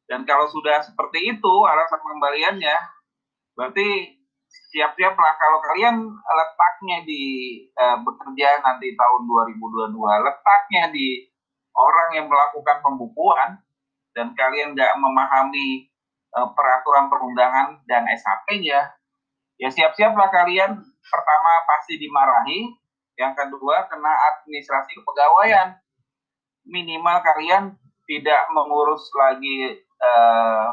[0.04, 2.76] Dan kalau sudah seperti itu alasan pengembaliannya,
[3.56, 4.20] berarti
[4.76, 7.24] siap-siaplah kalau kalian letaknya di
[7.72, 9.22] e, bekerja nanti tahun
[9.56, 9.96] 2022,
[10.28, 11.32] letaknya di
[11.74, 13.64] orang yang melakukan pembukuan
[14.14, 15.90] dan kalian nggak memahami
[16.38, 18.94] uh, peraturan perundangan dan SHP-nya,
[19.64, 20.84] ya siap-siaplah kalian.
[21.04, 22.68] Pertama pasti dimarahi,
[23.16, 25.80] yang kedua kena administrasi kepegawaian.
[26.68, 30.68] Minimal kalian tidak mengurus lagi uh,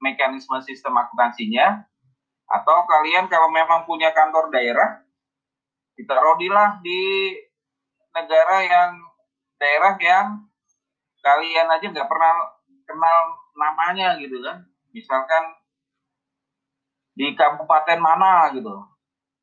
[0.00, 1.84] mekanisme sistem akuntansinya,
[2.48, 5.04] atau kalian kalau memang punya kantor daerah,
[6.00, 7.34] ditaruhilah di
[8.16, 8.90] negara yang
[9.60, 10.26] daerah yang
[11.20, 12.32] kalian aja nggak pernah
[12.88, 13.18] kenal
[13.52, 14.64] namanya gitu kan.
[14.96, 15.57] Misalkan
[17.18, 18.70] di kabupaten mana gitu.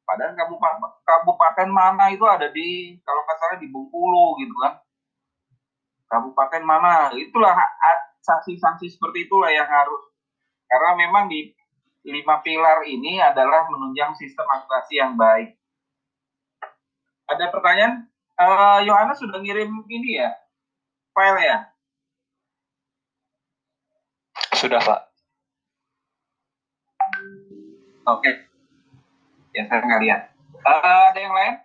[0.07, 4.79] Padahal kabupaten kabupaten mana itu ada di kalau nggak salah di Bengkulu gitu kan.
[6.07, 7.51] Kabupaten mana itulah
[8.23, 10.07] sanksi-sanksi seperti itulah yang harus
[10.71, 11.51] karena memang di
[12.05, 15.57] lima pilar ini adalah menunjang sistem akuntansi yang baik.
[17.27, 18.07] Ada pertanyaan?
[18.35, 20.29] Uh, Yohanes sudah ngirim ini ya,
[21.15, 21.57] file ya?
[24.53, 25.04] Sudah, Pak.
[28.05, 28.21] Oke.
[28.21, 28.33] Okay.
[29.57, 30.21] Ya, saya nggak lihat.
[30.61, 31.55] Uh, ada yang lain?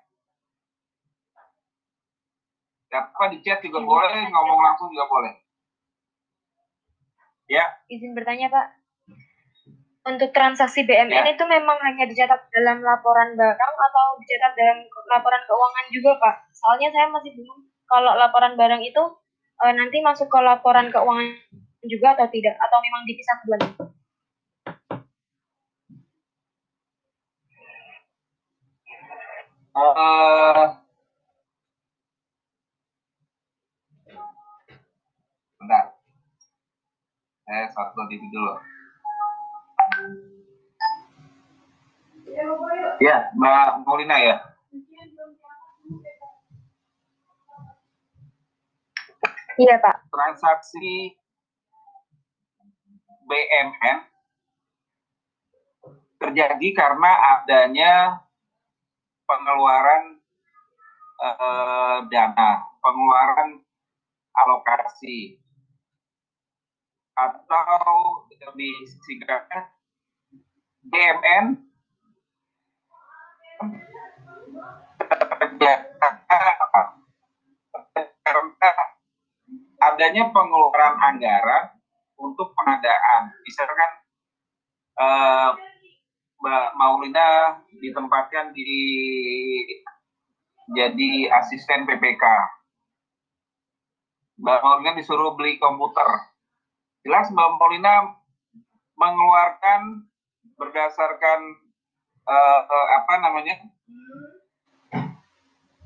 [2.88, 5.32] Siapa di chat juga boleh, ngomong langsung juga boleh.
[7.44, 7.66] Ya.
[7.92, 8.66] Izin bertanya, Pak.
[10.00, 11.28] Untuk transaksi BMN ya.
[11.28, 14.78] itu memang hanya dicatat dalam laporan barang atau dicatat dalam
[15.12, 16.34] laporan keuangan juga, Pak?
[16.56, 19.02] Soalnya saya masih bingung kalau laporan barang itu
[19.60, 21.36] e, nanti masuk ke laporan keuangan
[21.84, 23.89] juga atau tidak atau memang dipisah keduanya?
[29.70, 30.66] Uh,
[35.62, 35.84] bentar.
[37.46, 38.54] Saya satu titik dulu.
[42.98, 44.36] Ya, Mbak Maulina ya.
[49.54, 49.96] Iya, Pak.
[50.10, 51.14] Transaksi
[53.30, 53.98] BMN
[56.18, 57.92] terjadi karena adanya
[59.30, 60.18] pengeluaran
[61.22, 62.50] eh, dana,
[62.82, 63.62] pengeluaran
[64.34, 65.38] alokasi
[67.14, 68.74] atau lebih
[69.06, 69.70] singkatnya
[70.90, 71.46] BMN
[78.24, 78.70] karena
[79.80, 81.64] adanya pengeluaran anggaran
[82.16, 83.32] untuk pengadaan.
[83.44, 83.90] Misalkan
[85.00, 85.50] uh,
[86.40, 88.72] Mbak Maulina ditempatkan di
[90.72, 92.24] jadi asisten PPK.
[94.40, 96.08] Mbak Maulina disuruh beli komputer.
[97.04, 98.16] Jelas Mbak Maulina
[98.96, 100.08] mengeluarkan
[100.56, 101.40] berdasarkan
[102.24, 103.56] uh, uh, apa namanya?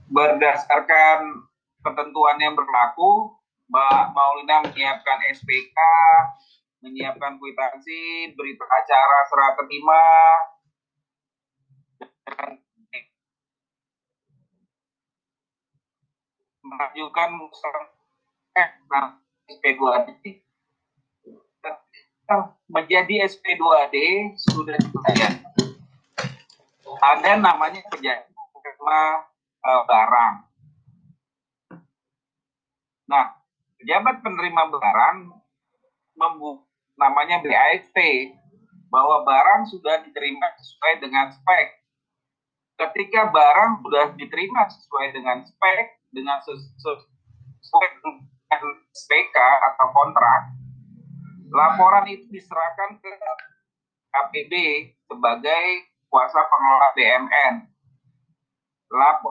[0.06, 1.50] Berdasarkan
[1.82, 3.34] ketentuan yang berlaku,
[3.66, 5.78] Mbak Maulina menyiapkan SPK,
[6.84, 10.04] menyiapkan kwitansi, berita acara serah terima,
[16.60, 17.30] mengajukan
[18.60, 19.16] eh, nah,
[19.48, 20.44] SP2D
[22.68, 23.96] menjadi SP2D
[24.40, 25.32] sudah dibayar.
[27.04, 29.00] Ada namanya penerima
[29.60, 30.34] uh, barang.
[33.04, 33.26] Nah,
[33.76, 35.16] pejabat penerima barang
[36.16, 37.96] membuka namanya BAST
[38.90, 41.68] bahwa barang sudah diterima sesuai dengan spek.
[42.74, 48.14] Ketika barang sudah diterima sesuai dengan spek, dengan sesuai dengan
[48.94, 50.54] SPK atau kontrak,
[51.50, 53.10] laporan itu diserahkan ke
[54.14, 54.52] KPB
[55.10, 55.64] sebagai
[56.06, 57.54] kuasa pengelola BMN.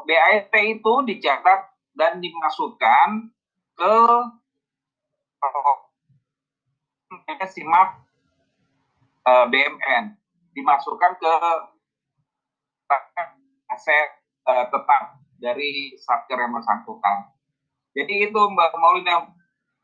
[0.03, 3.31] BAST itu dicatat dan dimasukkan
[3.79, 3.95] ke
[7.49, 8.03] simak
[9.27, 10.03] uh, eh, BMN
[10.53, 11.33] dimasukkan ke
[13.73, 14.09] aset
[14.45, 15.03] uh, tetap
[15.41, 17.33] dari satker yang bersangkutan.
[17.93, 19.27] Jadi itu Mbak Maulina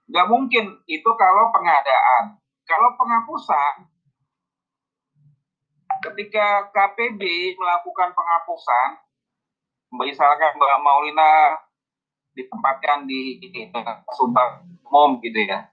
[0.10, 2.38] nggak mungkin itu kalau pengadaan.
[2.69, 3.89] Kalau penghapusan,
[6.06, 7.22] ketika KPB
[7.57, 8.89] melakukan penghapusan,
[9.97, 11.57] misalkan Mbak Maulina
[12.38, 13.73] ditempatkan di, di
[14.14, 15.65] Sumbang Mom gitu ya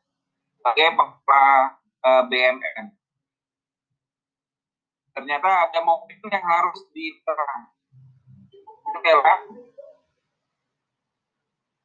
[0.66, 2.90] sebagai pengelola uh, BMN.
[5.14, 7.70] Ternyata ada mobil yang harus diterang.
[9.06, 9.34] Rela.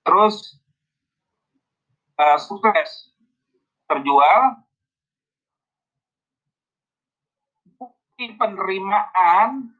[0.01, 0.57] Terus
[2.17, 3.13] uh, sukses
[3.85, 4.65] terjual.
[7.77, 9.77] Bukti penerimaan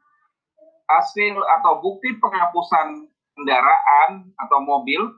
[0.85, 5.09] hasil atau bukti penghapusan kendaraan atau mobil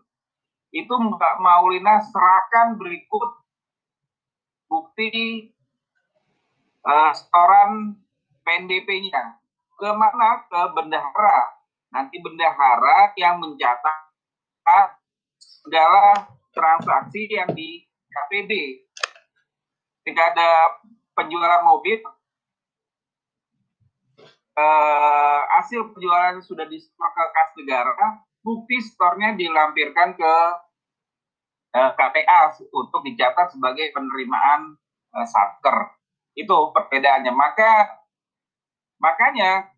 [0.72, 3.42] itu Mbak Maulina serahkan berikut
[4.73, 5.53] bukti
[6.81, 7.93] uh, setoran
[8.41, 9.37] PNDP-nya
[9.77, 11.61] ke mana ke bendahara.
[11.93, 14.97] Nanti bendahara yang mencatat
[15.37, 18.81] segala transaksi yang di KPB
[20.09, 20.81] tidak ada
[21.13, 22.01] penjualan mobil
[24.57, 28.07] uh, hasil penjualan sudah disetor ke kas negara,
[28.41, 30.51] bukti stornya dilampirkan ke eh,
[31.73, 34.77] KPA untuk dicatat sebagai penerimaan
[35.09, 35.97] uh, satker.
[36.37, 37.33] Itu perbedaannya.
[37.33, 37.97] Maka
[39.01, 39.73] makanya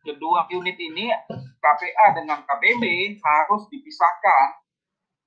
[0.00, 1.12] kedua unit ini
[1.60, 4.64] KPA dengan KPB harus dipisahkan.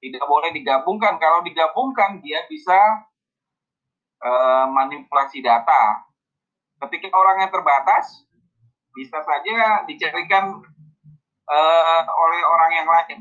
[0.01, 1.21] Tidak boleh digabungkan.
[1.21, 3.05] Kalau digabungkan dia bisa
[4.25, 6.09] uh, manipulasi data.
[6.79, 8.23] Ketika orang yang terbatas,
[8.95, 10.57] bisa saja dicarikan
[11.45, 13.19] uh, oleh orang yang lain.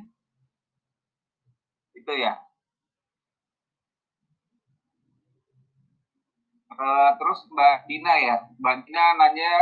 [1.93, 2.48] Gitu ya.
[6.79, 9.55] Uh, terus Mbak Dina ya, Mbak Dina nanya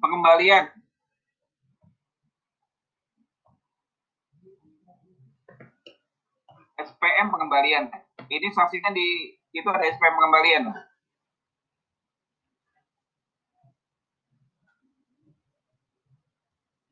[0.00, 0.72] pengembalian.
[6.80, 7.92] SPM pengembalian.
[8.24, 10.72] Ini saksikan di itu ada SPM pengembalian.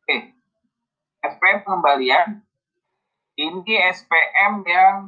[0.05, 0.17] Oke.
[1.25, 2.44] SPM pengembalian
[3.35, 4.99] ini SPM yang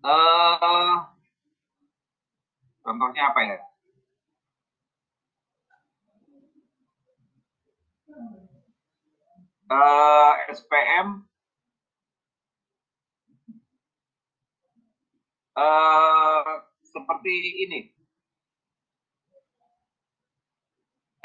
[0.00, 0.96] uh,
[2.80, 3.58] contohnya apa ya?
[9.70, 11.26] uh, eh, SPM
[15.58, 16.54] uh, eh,
[16.86, 17.34] seperti
[17.66, 17.80] ini.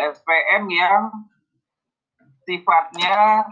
[0.02, 1.30] SPM yang
[2.50, 3.46] sifatnya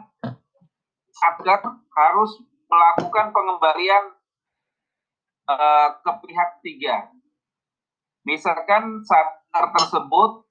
[1.19, 2.31] Satgas harus
[2.71, 4.15] melakukan pengembalian
[5.51, 6.95] uh, ke pihak tiga.
[8.23, 10.47] Misalkan Satgas tersebut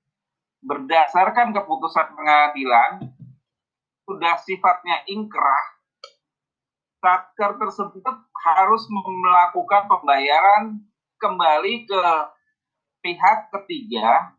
[0.60, 3.08] berdasarkan keputusan pengadilan
[4.08, 5.78] sudah sifatnya ingkrah,
[6.98, 10.80] satker tersebut harus melakukan pembayaran
[11.20, 12.02] kembali ke
[13.04, 14.34] pihak ketiga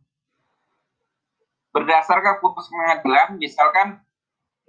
[1.70, 3.90] berdasarkan putus pengadilan, misalkan.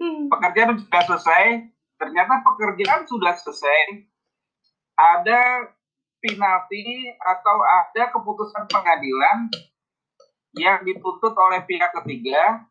[0.00, 1.44] Pekerjaan sudah selesai,
[2.00, 4.08] ternyata pekerjaan sudah selesai,
[4.96, 5.68] ada
[6.20, 9.52] penalti atau ada keputusan pengadilan
[10.56, 12.64] yang dituntut oleh pihak ketiga,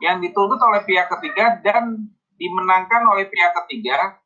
[0.00, 2.08] yang dituntut oleh pihak ketiga dan
[2.40, 4.16] dimenangkan oleh pihak ketiga,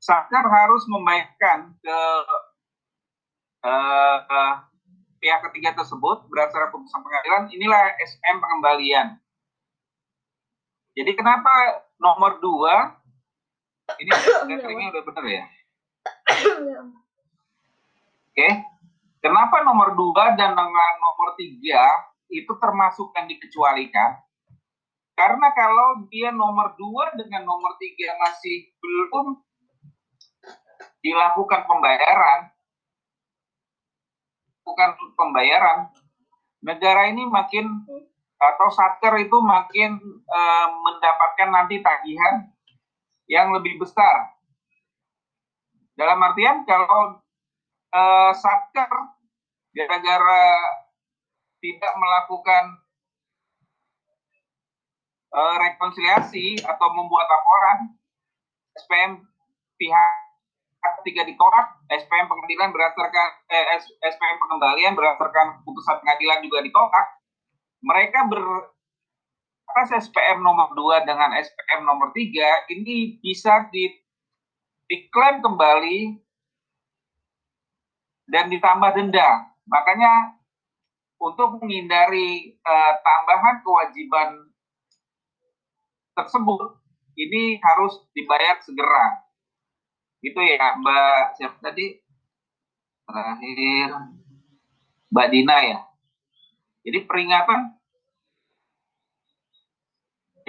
[0.00, 1.98] Sakar harus membayarkan ke
[3.68, 4.54] uh, uh,
[5.20, 7.52] pihak ketiga tersebut berdasarkan putusan pengadilan.
[7.52, 9.20] Inilah SM pengembalian.
[10.94, 11.50] Jadi kenapa
[12.00, 12.98] nomor dua
[13.98, 14.10] ini
[14.50, 15.44] letteringnya udah benar ya?
[16.30, 16.78] Oke.
[18.34, 18.52] Okay.
[19.20, 21.84] Kenapa nomor dua dan nomor tiga
[22.32, 24.16] itu termasuk yang dikecualikan?
[25.12, 29.36] Karena kalau dia nomor dua dengan nomor tiga masih belum
[31.04, 32.48] dilakukan pembayaran,
[34.64, 35.92] bukan pembayaran,
[36.64, 37.84] negara ini makin
[38.40, 40.40] atau satker itu makin e,
[40.80, 42.48] mendapatkan nanti tagihan
[43.28, 44.32] yang lebih besar.
[45.92, 47.20] Dalam artian kalau
[47.92, 48.02] e,
[48.32, 48.90] satker
[49.76, 50.44] gara-gara
[51.60, 52.80] tidak melakukan
[55.34, 57.78] uh, rekonsiliasi atau membuat laporan
[58.74, 59.12] SPM
[59.76, 60.10] pihak
[61.00, 67.06] ketiga ditolak, SPM pengadilan berdasarkan eh, SPM pengembalian berdasarkan putusan pengadilan juga ditolak.
[67.80, 68.44] Mereka ber
[69.70, 73.86] atas SPM nomor 2 dengan SPM nomor 3 ini bisa di,
[74.90, 76.18] diklaim kembali
[78.30, 79.46] dan ditambah denda.
[79.70, 80.40] Makanya
[81.20, 84.30] untuk menghindari uh, tambahan kewajiban
[86.16, 86.80] tersebut
[87.14, 89.24] ini harus dibayar segera.
[90.20, 92.00] Itu ya Mbak siapa tadi?
[93.08, 93.88] Terakhir
[95.10, 95.89] Mbak Dina ya.
[96.80, 97.80] Jadi peringatan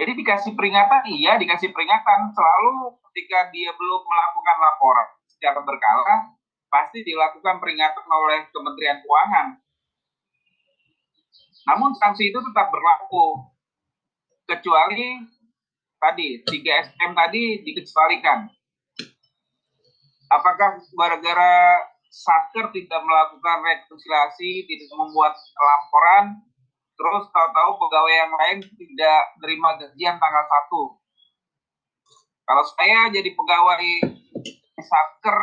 [0.02, 6.34] jadi dikasih peringatan, iya dikasih peringatan selalu ketika dia belum melakukan laporan secara berkala,
[6.66, 9.62] pasti dilakukan peringatan oleh Kementerian Keuangan.
[11.70, 13.46] Namun sanksi itu tetap berlaku,
[14.48, 15.22] kecuali
[16.02, 18.50] tadi tiga SM tadi dikecualikan.
[20.34, 21.78] Apakah gara-gara
[22.12, 26.44] satker tidak melakukan rekonsiliasi, tidak membuat laporan,
[26.92, 31.00] terus tahu-tahu pegawai yang lain tidak terima gajian tanggal 1.
[32.44, 33.80] Kalau saya jadi pegawai
[34.76, 35.38] satker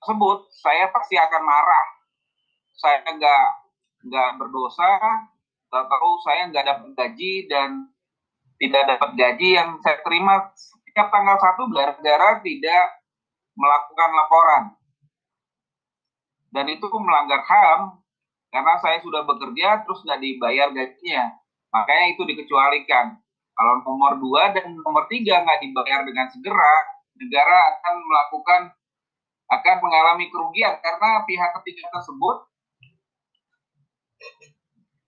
[0.00, 1.86] tersebut, saya pasti akan marah.
[2.80, 3.46] Saya nggak
[4.08, 4.88] nggak berdosa,
[5.68, 7.92] tahu-tahu saya nggak dapat gaji dan
[8.56, 12.84] tidak dapat gaji yang saya terima setiap tanggal satu gara-gara tidak
[13.52, 14.64] melakukan laporan.
[16.56, 18.00] Dan itu melanggar HAM
[18.48, 21.36] karena saya sudah bekerja terus nggak dibayar gajinya.
[21.68, 23.20] Makanya itu dikecualikan.
[23.52, 26.74] Kalau nomor dua dan nomor tiga nggak dibayar dengan segera,
[27.20, 28.62] negara akan melakukan
[29.46, 32.36] akan mengalami kerugian karena pihak ketiga tersebut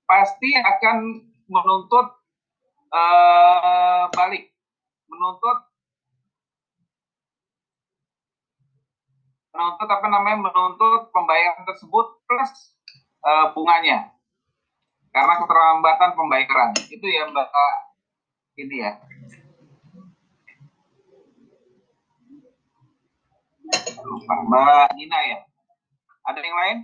[0.08, 0.96] pasti akan
[1.50, 2.06] menuntut
[2.92, 4.48] uh, balik
[5.10, 5.67] menuntut
[9.58, 12.78] menuntut apa namanya menuntut pembayaran tersebut plus
[13.26, 14.14] uh, bunganya.
[15.10, 16.70] Karena keterlambatan pembayaran.
[16.86, 17.50] Itu ya mbak
[18.54, 19.02] ini ya.
[24.06, 25.38] Lupa mbak Nina ya.
[26.22, 26.78] Ada yang lain?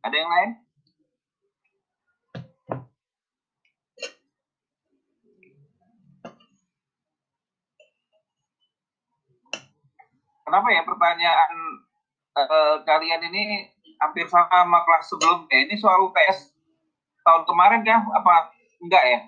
[0.00, 0.69] Ada yang lain
[10.50, 11.52] kenapa ya pertanyaan
[12.34, 13.70] uh, kalian ini
[14.02, 15.62] hampir sama kelas sebelumnya?
[15.62, 16.50] Ini soal UTS
[17.22, 18.02] tahun kemarin ya?
[18.02, 18.50] Apa
[18.82, 19.20] enggak ya?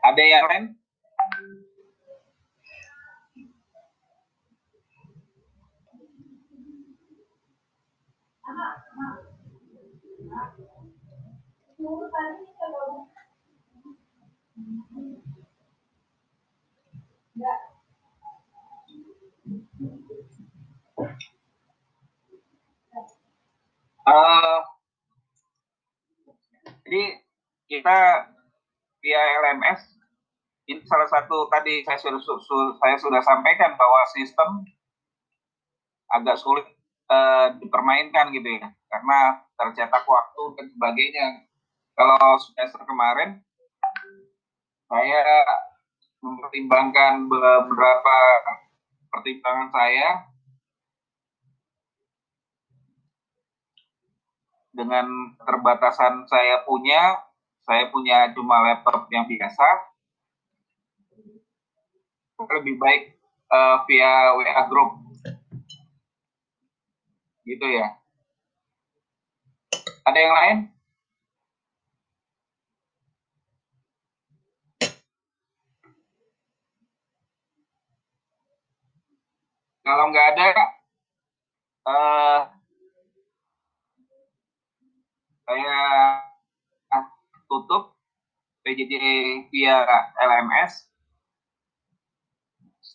[0.00, 0.79] Ada yang lain?
[11.80, 11.88] Uh,
[26.84, 27.24] jadi
[27.64, 28.28] kita
[29.00, 29.80] via LMS
[30.68, 32.20] ini salah satu tadi saya sudah
[32.76, 34.68] saya sudah sampaikan bahwa sistem
[36.12, 36.68] agak sulit
[37.08, 41.48] uh, dipermainkan gitu ya karena tercetak waktu dan sebagainya
[42.00, 43.44] kalau semester kemarin
[44.88, 45.20] saya
[46.24, 48.16] mempertimbangkan beberapa
[49.12, 50.08] pertimbangan saya
[54.72, 57.20] dengan keterbatasan saya punya.
[57.68, 59.68] Saya punya cuma laptop yang biasa.
[62.40, 63.20] Lebih baik
[63.52, 65.04] uh, via WA group.
[67.44, 68.00] Gitu ya.
[70.08, 70.79] Ada yang lain
[79.90, 80.46] Kalau nggak ada,
[81.82, 82.40] uh,
[85.42, 85.78] saya
[87.50, 87.98] tutup
[88.62, 88.94] PJJ
[89.50, 89.82] via
[90.14, 90.86] LMS.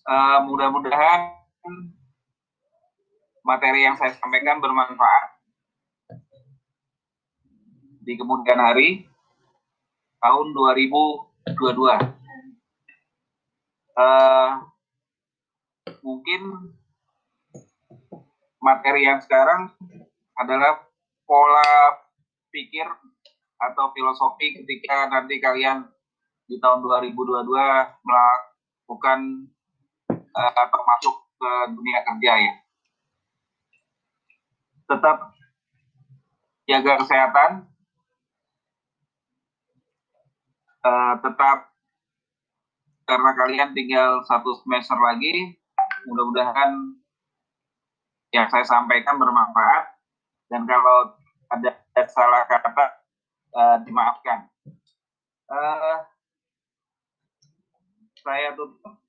[0.07, 1.35] Uh, Mudah-mudahan
[3.43, 5.35] materi yang saya sampaikan bermanfaat
[8.07, 9.03] di kemudian hari
[10.23, 11.59] tahun 2022.
[13.99, 14.63] Uh,
[16.05, 16.41] mungkin
[18.65, 19.69] materi yang sekarang
[20.41, 20.81] adalah
[21.29, 22.01] pola
[22.49, 22.89] pikir
[23.61, 25.85] atau filosofi ketika nanti kalian
[26.49, 27.45] di tahun 2022
[28.01, 29.19] melakukan
[30.09, 32.53] uh, atau masuk ke dunia kerja ya.
[34.85, 35.17] Tetap
[36.65, 37.51] jaga kesehatan,
[40.85, 41.57] uh, tetap
[43.05, 45.57] karena kalian tinggal satu semester lagi,
[46.09, 47.04] mudah-mudahan
[48.35, 49.95] yang saya sampaikan bermanfaat
[50.51, 51.15] dan kalau
[51.47, 51.71] ada
[52.11, 52.85] salah kata
[53.55, 54.51] uh, dimaafkan.
[55.47, 56.03] Uh,
[58.19, 58.99] saya tutup.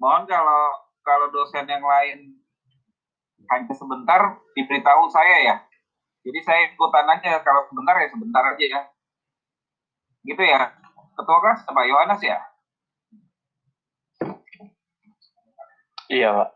[0.00, 0.62] Mohon kalau
[1.04, 2.38] kalau dosen yang lain
[3.50, 5.56] hanya sebentar diberitahu saya ya.
[6.24, 8.80] Jadi saya ikutan aja kalau sebentar ya sebentar aja ya.
[10.24, 10.72] Gitu ya.
[11.18, 12.38] Ketua kelas Pak Yohanes ya.
[16.08, 16.48] Iya, Pak.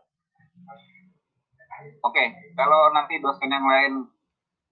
[2.01, 2.23] Oke,
[2.57, 4.09] kalau nanti dosen yang lain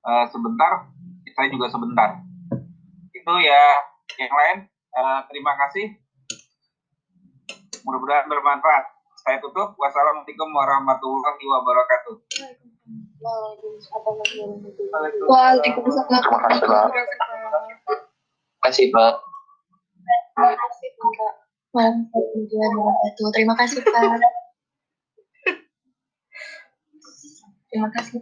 [0.01, 0.89] uh, sebentar,
[1.37, 2.17] saya juga sebentar.
[3.13, 3.63] Itu ya,
[4.17, 4.57] yang lain,
[4.97, 6.01] uh, terima kasih.
[7.85, 8.85] Mudah-mudahan bermanfaat.
[9.21, 9.77] Saya tutup.
[9.77, 12.15] Wassalamualaikum warahmatullahi wabarakatuh.
[15.29, 16.21] Waalaikumsalam.
[16.25, 16.89] Terima kasih, Pak.
[16.89, 19.13] Terima kasih, Pak.
[20.33, 20.89] Terima kasih,
[21.69, 21.93] Pak.
[23.29, 24.40] Terima kasih, Pak.
[27.71, 28.19] Terima kasih,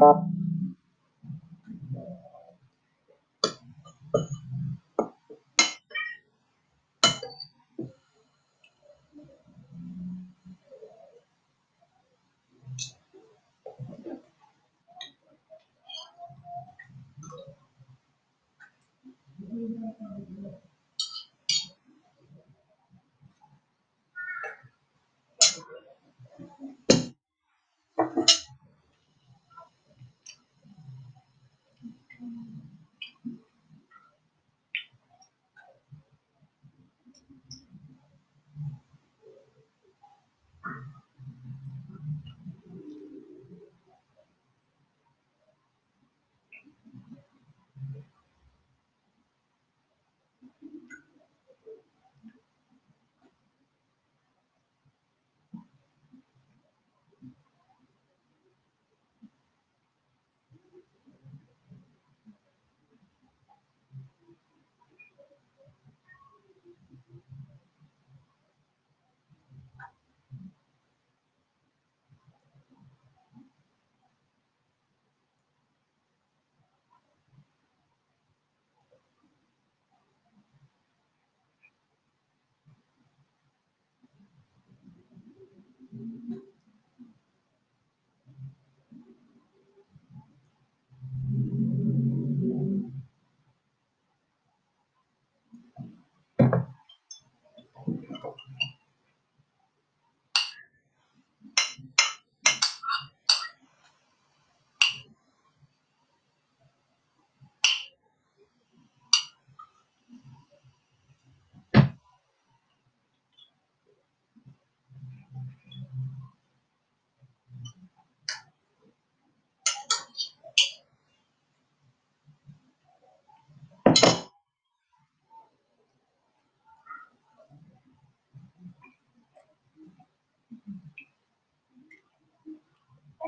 [0.00, 0.27] Pak.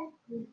[0.01, 0.47] Kan,